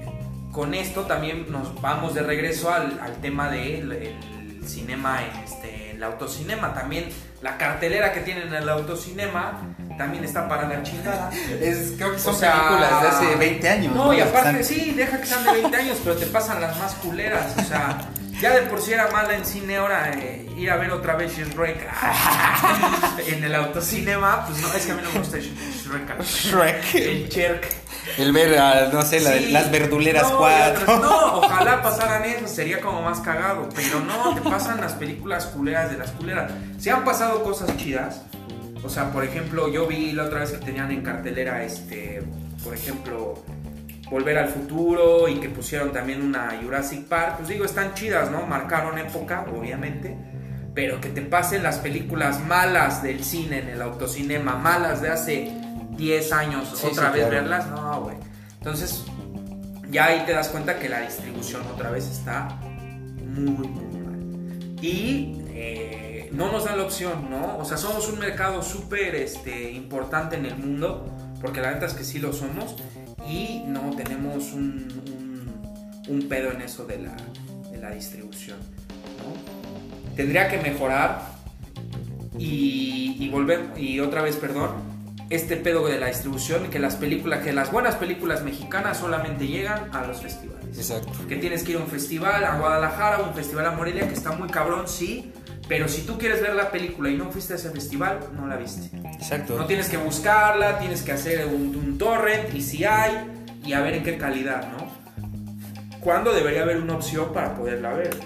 con 0.53 0.75
esto 0.75 1.03
también 1.03 1.51
nos 1.51 1.81
vamos 1.81 2.15
de 2.15 2.23
regreso 2.23 2.73
al, 2.73 2.99
al 3.01 3.17
tema 3.21 3.51
del 3.51 3.93
el 3.93 4.69
cinema, 4.69 5.21
este, 5.45 5.93
el 5.93 6.03
autocinema. 6.03 6.75
También 6.75 7.09
la 7.43 7.57
cartelera 7.57 8.13
que 8.13 8.21
tienen 8.21 8.49
en 8.49 8.55
el 8.55 8.69
autocinema 8.69 9.61
también 9.97 10.25
está 10.25 10.49
para 10.49 10.69
la 10.69 10.83
chingada. 10.83 11.31
Es, 11.61 11.93
creo 11.97 12.13
que 12.13 12.19
son 12.19 12.39
películas 12.39 13.03
de 13.03 13.09
hace 13.09 13.37
20 13.37 13.69
años. 13.69 13.95
No, 13.95 14.13
y 14.13 14.21
aparte 14.21 14.65
sí, 14.65 14.93
deja 14.97 15.21
que 15.21 15.27
sean 15.27 15.45
de 15.45 15.53
20 15.53 15.77
años, 15.77 15.99
pero 16.03 16.17
te 16.17 16.27
pasan 16.27 16.61
las 16.61 16.79
más 16.79 16.95
culeras. 16.95 17.55
O 17.59 17.63
sea, 17.63 17.99
ya 18.41 18.55
de 18.55 18.63
por 18.63 18.81
sí 18.81 18.93
era 18.93 19.09
mala 19.11 19.35
en 19.35 19.45
cine, 19.45 19.77
ahora 19.77 20.13
eh, 20.15 20.47
ir 20.57 20.71
a 20.71 20.77
ver 20.77 20.91
otra 20.91 21.15
vez 21.15 21.37
Shrek 21.37 21.87
en 23.29 23.45
el 23.45 23.55
autocinema, 23.55 24.47
pues 24.47 24.61
no, 24.61 24.73
es 24.73 24.87
que 24.87 24.93
a 24.93 24.95
mí 24.95 25.03
no 25.03 25.13
me 25.13 25.19
gusta 25.19 25.39
Shrek. 25.39 26.23
Shrek. 26.23 26.95
El 26.95 27.29
Cherk. 27.29 27.90
El 28.19 28.33
ver, 28.33 28.93
no 28.93 29.03
sé, 29.03 29.21
la- 29.21 29.33
Sí. 29.33 29.51
las 29.51 29.71
verduleras 29.71 30.31
No, 30.31 30.39
4. 30.39 30.81
y 30.81 30.83
otras- 30.83 31.01
No, 31.01 31.35
ojalá 31.39 31.83
pasaran 31.83 32.25
eso, 32.25 32.47
sería 32.49 32.81
como 32.81 33.03
más 33.03 33.21
cagado. 33.21 33.69
Pero 33.75 34.01
no, 34.01 34.35
te 34.35 34.41
pasan 34.49 34.81
las 34.81 34.93
películas 34.95 35.47
culeras 35.47 35.91
de 35.91 35.99
las 35.99 36.11
culeras. 36.13 36.51
Se 36.79 36.91
han 36.91 37.05
pasado 37.05 37.43
cosas 37.43 37.77
chidas. 37.77 38.23
O 38.83 38.89
sea, 38.89 39.13
por 39.13 39.25
ejemplo, 39.25 39.69
yo 39.69 39.87
vi 39.87 40.13
la 40.13 40.25
otra 40.25 40.41
vez 40.41 40.53
que 40.53 40.59
tenían 40.65 40.91
en 40.91 41.03
cartelera, 41.03 41.63
este, 41.63 42.23
por 42.65 42.75
ejemplo, 42.75 43.35
Volver 44.11 44.39
al 44.39 44.49
Futuro 44.49 45.29
y 45.29 45.37
que 45.39 45.49
pusieron 45.49 45.93
también 45.93 46.23
una 46.23 46.59
Jurassic 46.63 47.05
Park. 47.07 47.37
Pues 47.37 47.49
digo, 47.49 47.65
están 47.65 47.95
chidas, 47.95 48.31
¿no? 48.31 48.45
Marcaron 48.47 48.99
época, 48.99 49.45
obviamente. 49.57 50.17
Pero 50.75 51.01
que 51.01 51.11
te 51.11 51.21
pasen 51.23 51.63
las 51.63 51.79
películas 51.79 52.41
malas 52.45 53.03
del 53.03 53.23
cine 53.23 53.59
en 53.59 53.69
el 53.69 53.83
autocinema, 53.83 54.57
malas 54.57 55.01
de 55.03 55.11
hace 55.11 55.53
10 56.01 56.33
años, 56.33 56.69
Sí, 56.75 56.87
otra 56.87 57.13
sí, 57.13 57.19
vez 57.19 57.29
claro. 57.29 57.31
verlas, 57.43 57.67
no, 57.69 58.01
güey. 58.03 58.17
Entonces, 58.59 59.05
ya 59.91 60.07
ahí 60.07 60.25
te 60.25 60.33
das 60.33 60.49
cuenta 60.49 60.79
que 60.79 60.89
la 60.89 61.01
distribución 61.03 61.63
otra 61.75 61.91
vez 61.91 62.09
está 62.09 62.49
muy, 63.25 63.69
muy 63.69 63.99
mal. 64.01 64.79
y 64.83 65.37
eh, 65.53 66.31
no 66.33 66.51
nos 66.51 66.65
dan 66.65 66.79
la 66.79 66.85
opción, 66.85 67.29
¿no? 67.31 67.59
O 67.59 67.65
sea, 67.67 67.77
somos 67.77 68.09
un 68.09 68.19
mercado 68.19 68.63
súper 68.63 69.15
este, 69.15 69.73
importante 69.73 70.37
en 70.37 70.47
el 70.47 70.57
mundo, 70.57 71.07
porque 71.41 71.61
la 71.61 71.73
neta 71.73 71.85
es 71.87 71.93
que 71.95 72.05
sí 72.05 72.19
lo 72.19 72.33
somos, 72.33 72.77
y 73.29 73.63
no 73.67 73.91
tenemos 73.95 74.53
un, 74.53 74.89
un, 75.07 76.13
un 76.15 76.29
pedo 76.29 76.51
en 76.51 76.63
eso 76.63 76.87
de 76.87 76.99
la, 76.99 77.15
de 77.71 77.77
la 77.79 77.91
distribución, 77.91 78.57
¿no? 79.19 80.17
Tendría 80.17 80.49
que 80.49 80.59
mejorar 80.59 81.21
y, 82.39 83.17
y 83.21 83.29
volver, 83.29 83.73
y 83.77 84.01
otra 84.01 84.23
vez, 84.23 84.37
perdón, 84.37 84.90
este 85.31 85.57
pedo 85.57 85.87
de 85.87 85.99
la 85.99 86.09
distribución, 86.09 86.69
que 86.71 86.81
las 86.81 86.97
películas, 86.97 87.45
que 87.45 87.53
las 87.53 87.71
buenas 87.71 87.95
películas 87.95 88.43
mexicanas 88.43 88.99
solamente 88.99 89.47
llegan 89.47 89.95
a 89.95 90.05
los 90.05 90.21
festivales. 90.21 90.77
Exacto. 90.77 91.13
Que 91.29 91.37
tienes 91.37 91.63
que 91.63 91.73
ir 91.73 91.79
a 91.79 91.81
un 91.81 91.87
festival 91.87 92.45
a 92.45 92.59
Guadalajara 92.59 93.19
un 93.23 93.33
festival 93.33 93.67
a 93.67 93.71
Morelia, 93.71 94.09
que 94.09 94.15
está 94.15 94.33
muy 94.33 94.49
cabrón, 94.49 94.89
sí. 94.89 95.33
Pero 95.69 95.87
si 95.87 96.03
tú 96.03 96.19
quieres 96.19 96.43
ver 96.43 96.55
la 96.55 96.73
película 96.73 97.11
y 97.11 97.17
no 97.17 97.31
fuiste 97.31 97.53
a 97.53 97.57
ese 97.57 97.71
festival, 97.71 98.19
no 98.35 98.49
la 98.49 98.57
viste. 98.57 98.91
Exacto. 99.13 99.57
No 99.57 99.67
tienes 99.67 99.89
que 99.89 99.99
buscarla, 99.99 100.81
tienes 100.81 101.03
que 101.03 101.13
hacer 101.13 101.47
un, 101.47 101.77
un 101.77 101.97
torrent 101.97 102.53
y 102.53 102.61
si 102.61 102.85
hay, 102.85 103.13
y 103.65 103.73
a 103.73 103.81
ver 103.81 103.95
en 103.95 104.03
qué 104.03 104.19
calidad, 104.19 104.69
¿no? 104.73 104.91
¿Cuándo 106.01 106.33
debería 106.33 106.63
haber 106.63 106.79
una 106.79 106.95
opción 106.95 107.33
para 107.33 107.55
poderla 107.55 107.93
ver? 107.93 108.17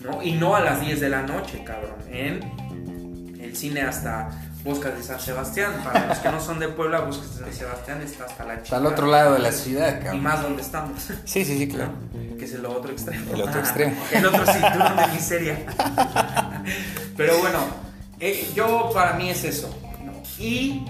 ¿No? 0.00 0.22
Y 0.22 0.32
no 0.32 0.56
a 0.56 0.60
las 0.60 0.80
10 0.80 1.00
de 1.00 1.08
la 1.10 1.22
noche, 1.22 1.62
cabrón. 1.64 1.96
En 2.10 3.36
el 3.40 3.54
cine 3.54 3.82
hasta 3.82 4.30
Bosques 4.64 4.96
de 4.96 5.02
San 5.02 5.20
Sebastián. 5.20 5.72
Para 5.84 6.06
los 6.06 6.18
que 6.18 6.28
no 6.30 6.40
son 6.40 6.58
de 6.58 6.68
Puebla, 6.68 7.00
Bosques 7.00 7.36
de 7.36 7.44
San 7.44 7.52
Sebastián 7.52 8.00
está 8.02 8.24
hasta 8.24 8.44
la 8.44 8.54
Está 8.54 8.76
al 8.78 8.86
otro 8.86 9.06
lado 9.06 9.34
de 9.34 9.40
la 9.40 9.52
ciudad, 9.52 9.98
Y 10.00 10.02
cabrón. 10.04 10.22
más 10.22 10.42
donde 10.42 10.62
estamos. 10.62 11.02
Sí, 11.24 11.44
sí, 11.44 11.58
sí, 11.58 11.68
claro. 11.68 11.92
Que 12.38 12.46
es 12.46 12.52
el 12.54 12.64
otro 12.66 12.90
extremo. 12.90 13.32
El 13.34 13.42
otro 13.42 13.60
extremo. 13.60 13.94
el 14.12 14.26
otro 14.26 14.46
cinturón 14.46 14.96
de 14.96 15.06
miseria. 15.08 15.58
Pero 17.16 17.38
bueno, 17.38 17.58
eh, 18.20 18.48
yo 18.54 18.90
para 18.92 19.12
mí 19.14 19.30
es 19.30 19.44
eso. 19.44 19.68
¿no? 20.04 20.12
Y 20.38 20.84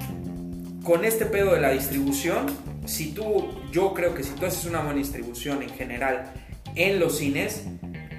con 0.85 1.05
este 1.05 1.27
pedo 1.27 1.53
de 1.55 1.61
la 1.61 1.70
distribución, 1.70 2.47
si 2.87 3.12
tú, 3.12 3.49
yo 3.72 3.93
creo 3.95 4.14
que 4.14 4.22
si 4.22 4.31
tú 4.31 4.47
haces 4.47 4.64
una 4.66 4.81
buena 4.81 4.99
distribución 4.99 5.62
en 5.62 5.70
general 5.70 6.33
en 6.75 7.01
los 7.01 7.18
cines, 7.18 7.62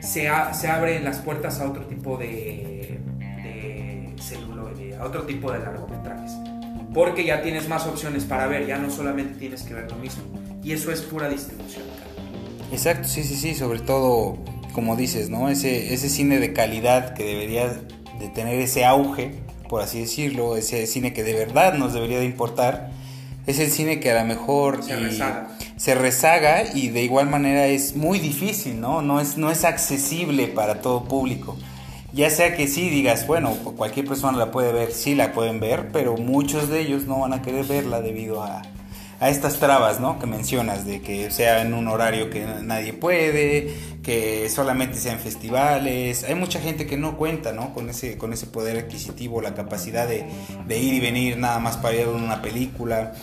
se, 0.02 0.28
a- 0.28 0.54
se 0.54 0.68
abren 0.68 1.04
las 1.04 1.18
puertas 1.20 1.60
a 1.60 1.70
otro 1.70 1.86
tipo 1.86 2.18
de, 2.18 3.00
de 3.20 4.14
a 5.00 5.06
otro 5.06 5.24
tipo 5.24 5.52
de 5.52 5.60
largometrajes. 5.60 6.32
Porque 6.94 7.26
ya 7.26 7.42
tienes 7.42 7.68
más 7.68 7.86
opciones 7.88 8.24
para 8.24 8.48
ver, 8.48 8.66
ya 8.68 8.78
no 8.78 8.90
solamente 8.90 9.38
tienes 9.38 9.64
que 9.64 9.74
ver 9.74 9.90
lo 9.92 9.98
mismo. 9.98 10.24
Y 10.64 10.72
eso 10.72 10.92
es 10.92 11.02
pura 11.02 11.28
distribución. 11.30 11.84
Exacto, 12.72 13.08
sí, 13.08 13.24
sí, 13.24 13.36
sí, 13.36 13.54
sobre 13.54 13.80
todo, 13.80 14.38
como 14.74 14.96
dices, 14.96 15.30
¿no? 15.30 15.50
Ese, 15.50 15.94
ese 15.94 16.10
cine 16.10 16.40
de 16.40 16.54
calidad 16.54 17.14
que 17.14 17.24
debería 17.24 17.68
de 18.20 18.30
tener 18.34 18.60
ese 18.60 18.86
auge, 18.86 19.36
por 19.70 19.82
así 19.82 20.00
decirlo, 20.00 20.56
ese 20.58 20.88
cine 20.88 21.14
que 21.14 21.24
de 21.24 21.34
verdad 21.34 21.74
nos 21.76 21.94
debería 21.94 22.20
de 22.20 22.26
importar, 22.26 22.92
es 23.46 23.60
el 23.60 23.70
cine 23.70 24.00
que 24.00 24.10
a 24.12 24.22
lo 24.22 24.26
mejor 24.28 24.84
Se 24.84 24.94
y- 25.00 25.04
rezaga. 25.04 25.50
se 25.76 25.94
rezaga 25.96 26.64
y 26.74 26.90
de 26.90 27.04
igual 27.04 27.30
manera 27.30 27.68
es 27.68 27.96
muy 27.96 28.20
difícil, 28.20 28.80
¿no? 28.80 29.02
No 29.02 29.20
es, 29.20 29.38
no 29.38 29.52
es 29.52 29.64
accesible 29.66 30.48
para 30.48 30.82
todo 30.82 31.04
público. 31.04 31.56
Ya 32.16 32.30
sea 32.30 32.56
que 32.56 32.70
sí 32.70 32.90
digas, 32.90 33.28
bueno, 33.28 33.52
cualquier 33.76 34.08
persona 34.08 34.38
la 34.38 34.50
puede 34.50 34.72
ver, 34.72 34.94
sí 34.94 35.16
la 35.16 35.34
pueden 35.34 35.60
ver, 35.60 35.90
pero 35.92 36.16
muchos 36.16 36.70
de 36.70 36.80
ellos 36.80 37.04
no 37.08 37.20
van 37.20 37.34
a 37.34 37.42
querer 37.42 37.66
verla 37.66 38.00
debido 38.00 38.42
a, 38.42 38.62
a 39.20 39.30
estas 39.30 39.60
trabas, 39.60 40.00
¿no? 40.00 40.18
Que 40.18 40.26
mencionas, 40.26 40.86
de 40.86 41.02
que 41.02 41.30
sea 41.30 41.62
en 41.62 41.74
un 41.74 41.90
horario 41.90 42.30
que 42.30 42.46
nadie 42.64 42.94
puede, 42.94 43.76
que 44.02 44.50
solamente 44.50 44.98
sean 44.98 45.20
festivales. 45.20 46.24
Hay 46.24 46.36
mucha 46.36 46.62
gente 46.62 46.86
que 46.86 46.96
no 46.96 47.18
cuenta, 47.18 47.52
¿no? 47.52 47.74
Con 47.74 47.90
ese, 47.90 48.18
con 48.18 48.32
ese 48.32 48.48
poder 48.48 48.78
adquisitivo, 48.78 49.42
la 49.42 49.54
capacidad 49.54 50.08
de, 50.08 50.26
de 50.70 50.80
ir 50.80 50.94
y 50.94 51.02
venir 51.02 51.38
nada 51.38 51.60
más 51.60 51.76
para 51.76 51.98
ver 51.98 52.08
una 52.08 52.42
película. 52.42 53.14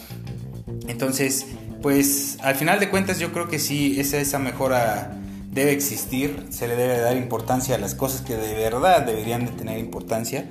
Entonces, 0.87 1.47
pues 1.81 2.37
al 2.43 2.57
final 2.57 2.79
de 2.79 2.91
cuentas 2.91 3.19
yo 3.19 3.33
creo 3.33 3.49
que 3.49 3.59
sí, 3.59 3.99
esa, 3.99 4.19
esa 4.19 4.39
mejora 4.39 5.19
debe 5.53 5.73
existir, 5.73 6.47
se 6.49 6.67
le 6.67 6.77
debe 6.77 6.99
dar 6.99 7.17
importancia 7.17 7.75
a 7.77 7.79
las 7.79 7.95
cosas 7.95 8.23
que 8.23 8.37
de 8.37 8.55
verdad 8.55 9.03
deberían 9.03 9.45
de 9.45 9.53
tener 9.53 9.79
importancia 9.79 10.47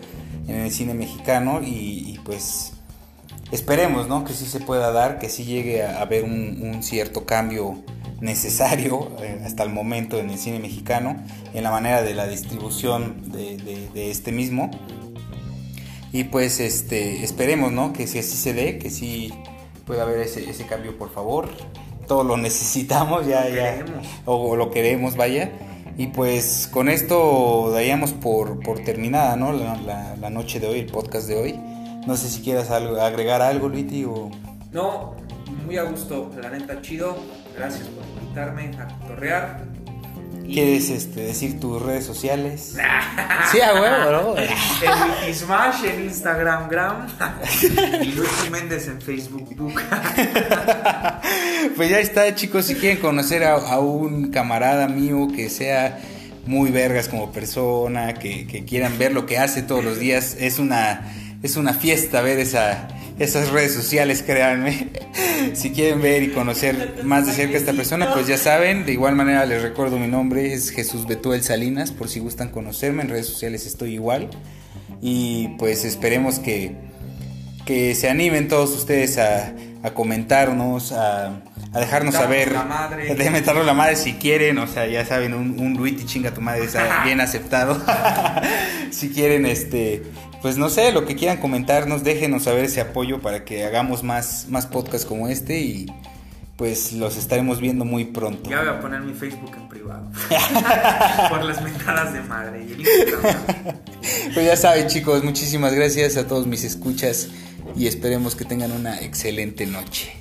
en 0.47 0.55
el 0.57 0.71
cine 0.71 0.93
mexicano 0.93 1.59
y, 1.63 2.19
pues 2.23 2.73
esperemos 3.51 4.07
¿no? 4.07 4.23
que 4.23 4.33
sí 4.33 4.45
se 4.45 4.59
pueda 4.59 4.91
dar, 4.91 5.17
que 5.17 5.27
sí 5.27 5.43
llegue 5.43 5.83
a 5.83 6.01
haber 6.01 6.23
un, 6.23 6.83
cierto 6.83 7.25
cambio 7.25 7.83
necesario 8.21 9.11
eh, 9.19 9.41
hasta 9.43 9.63
el 9.63 9.71
momento 9.71 10.19
en 10.19 10.29
el 10.29 10.37
cine 10.37 10.59
mexicano, 10.59 11.17
en 11.53 11.63
la 11.63 11.71
manera 11.71 12.03
de 12.03 12.13
la 12.13 12.27
distribución 12.27 13.31
de, 13.31 13.89
este 14.11 14.31
mismo. 14.31 14.69
Y 16.13 16.25
pues 16.25 16.59
este 16.59 17.23
esperemos, 17.23 17.71
¿no? 17.71 17.93
Que 17.93 18.05
si 18.05 18.19
así 18.19 18.35
se 18.35 18.53
dé, 18.53 18.77
que 18.77 18.89
sí 18.89 19.33
pueda 19.85 20.03
haber 20.03 20.19
ese 20.19 20.65
cambio, 20.67 20.97
por 20.97 21.09
favor. 21.09 21.49
Todo 22.11 22.25
lo 22.25 22.35
necesitamos, 22.35 23.25
ya, 23.25 23.47
ya. 23.47 23.77
Queremos. 23.77 24.05
O, 24.25 24.35
o 24.49 24.55
lo 24.57 24.69
queremos, 24.69 25.15
vaya. 25.15 25.49
Y 25.97 26.07
pues 26.07 26.67
con 26.69 26.89
esto 26.89 27.71
daríamos 27.71 28.11
por, 28.11 28.59
por 28.59 28.79
terminada, 28.79 29.37
¿no? 29.37 29.53
La, 29.53 29.77
la- 29.77 30.17
la 30.17 30.29
noche 30.29 30.59
de 30.59 30.67
hoy, 30.67 30.79
el 30.79 30.87
podcast 30.87 31.25
de 31.29 31.37
hoy. 31.41 31.59
No 32.05 32.17
sé 32.17 32.27
si 32.27 32.41
quieras 32.41 32.69
algo, 32.69 32.99
agregar 32.99 33.41
algo, 33.41 33.69
Luiti, 33.69 34.03
o... 34.03 34.29
No, 34.73 35.13
muy 35.65 35.77
a 35.77 35.83
gusto, 35.83 36.29
la 36.41 36.49
neta 36.49 36.81
chido. 36.81 37.15
Gracias 37.57 37.87
por 37.87 38.03
invitarme 38.21 38.71
a 38.77 38.87
torrear. 39.07 39.63
¿Quieres 40.51 40.89
este, 40.89 41.21
decir 41.21 41.59
tus 41.59 41.81
redes 41.81 42.05
sociales? 42.05 42.75
sí, 43.51 43.61
a 43.61 43.73
huevo, 43.73 44.11
¿no? 44.11 44.35
En 44.41 44.49
Wiki 45.21 45.33
Smash, 45.33 45.85
en 45.85 46.03
Instagram, 46.05 46.69
Gram. 46.69 47.07
y 48.01 48.11
Luis 48.11 48.49
Méndez 48.51 48.87
en 48.87 49.01
Facebook. 49.01 49.55
Book. 49.55 49.81
Pues 51.75 51.89
ya 51.89 51.99
está, 51.99 52.33
chicos. 52.35 52.65
Si 52.65 52.75
quieren 52.75 52.99
conocer 52.99 53.43
a, 53.43 53.53
a 53.53 53.79
un 53.79 54.31
camarada 54.31 54.87
mío 54.87 55.27
que 55.33 55.49
sea 55.49 55.99
muy 56.45 56.71
vergas 56.71 57.07
como 57.07 57.31
persona, 57.31 58.13
que, 58.15 58.47
que 58.47 58.65
quieran 58.65 58.97
ver 58.97 59.13
lo 59.13 59.25
que 59.25 59.37
hace 59.37 59.61
todos 59.61 59.83
los 59.83 59.99
días, 59.99 60.35
es 60.39 60.59
una, 60.59 61.13
es 61.43 61.55
una 61.55 61.73
fiesta 61.73 62.21
ver 62.21 62.39
esa, 62.39 62.87
esas 63.19 63.49
redes 63.51 63.73
sociales, 63.73 64.23
créanme. 64.23 64.89
Si 65.53 65.71
quieren 65.71 66.03
ver 66.03 66.21
y 66.21 66.29
conocer 66.29 67.01
más 67.03 67.25
de 67.25 67.33
cerca 67.33 67.55
a 67.55 67.57
esta 67.57 67.73
persona, 67.73 68.13
pues 68.13 68.27
ya 68.27 68.37
saben. 68.37 68.85
De 68.85 68.91
igual 68.93 69.15
manera 69.15 69.43
les 69.45 69.63
recuerdo 69.63 69.97
mi 69.97 70.07
nombre, 70.07 70.53
es 70.53 70.69
Jesús 70.69 71.07
Betuel 71.07 71.41
Salinas, 71.41 71.91
por 71.91 72.09
si 72.09 72.19
gustan 72.19 72.49
conocerme. 72.49 73.01
En 73.01 73.09
redes 73.09 73.25
sociales 73.25 73.65
estoy 73.65 73.95
igual. 73.95 74.29
Y 75.01 75.49
pues 75.57 75.83
esperemos 75.83 76.37
que, 76.37 76.75
que 77.65 77.95
se 77.95 78.07
animen 78.07 78.47
todos 78.47 78.69
ustedes 78.75 79.17
a, 79.17 79.55
a 79.83 79.91
comentarnos, 79.95 80.91
a, 80.91 81.41
a 81.73 81.79
dejarnos 81.79 82.15
saber. 82.15 82.53
De 83.17 83.29
meternos 83.31 83.65
la 83.65 83.73
madre 83.73 83.95
si 83.95 84.13
quieren, 84.13 84.57
o 84.59 84.67
sea, 84.67 84.85
ya 84.87 85.05
saben, 85.05 85.33
un, 85.33 85.59
un 85.59 85.73
Luiti 85.73 86.05
chinga 86.05 86.33
tu 86.33 86.41
madre 86.41 86.65
está 86.65 87.03
bien 87.05 87.19
aceptado. 87.19 87.81
si 88.91 89.09
quieren, 89.09 89.45
este, 89.45 90.03
pues 90.41 90.57
no 90.57 90.69
sé, 90.69 90.91
lo 90.91 91.05
que 91.05 91.15
quieran 91.15 91.37
comentarnos, 91.37 92.03
déjenos 92.03 92.43
saber 92.43 92.65
ese 92.65 92.81
apoyo 92.81 93.21
para 93.21 93.45
que 93.45 93.63
hagamos 93.63 94.03
más, 94.03 94.47
más 94.49 94.65
podcasts 94.65 95.05
como 95.05 95.27
este 95.27 95.59
y 95.59 95.85
pues 96.57 96.93
los 96.93 97.17
estaremos 97.17 97.59
viendo 97.59 97.85
muy 97.85 98.05
pronto. 98.05 98.49
Ya 98.49 98.59
voy 98.59 98.69
a 98.69 98.79
poner 98.79 99.01
mi 99.01 99.13
Facebook 99.13 99.51
en 99.55 99.67
privado. 99.67 100.11
por 101.29 101.43
las 101.43 101.61
mentadas 101.61 102.13
de 102.13 102.21
madre. 102.21 102.67
Pues 104.33 104.45
ya 104.45 104.55
saben 104.55 104.87
chicos, 104.87 105.23
muchísimas 105.23 105.73
gracias 105.73 106.17
a 106.17 106.27
todos 106.27 106.47
mis 106.47 106.63
escuchas 106.63 107.29
y 107.75 107.87
esperemos 107.87 108.35
que 108.35 108.45
tengan 108.45 108.71
una 108.71 108.99
excelente 108.99 109.65
noche. 109.65 110.20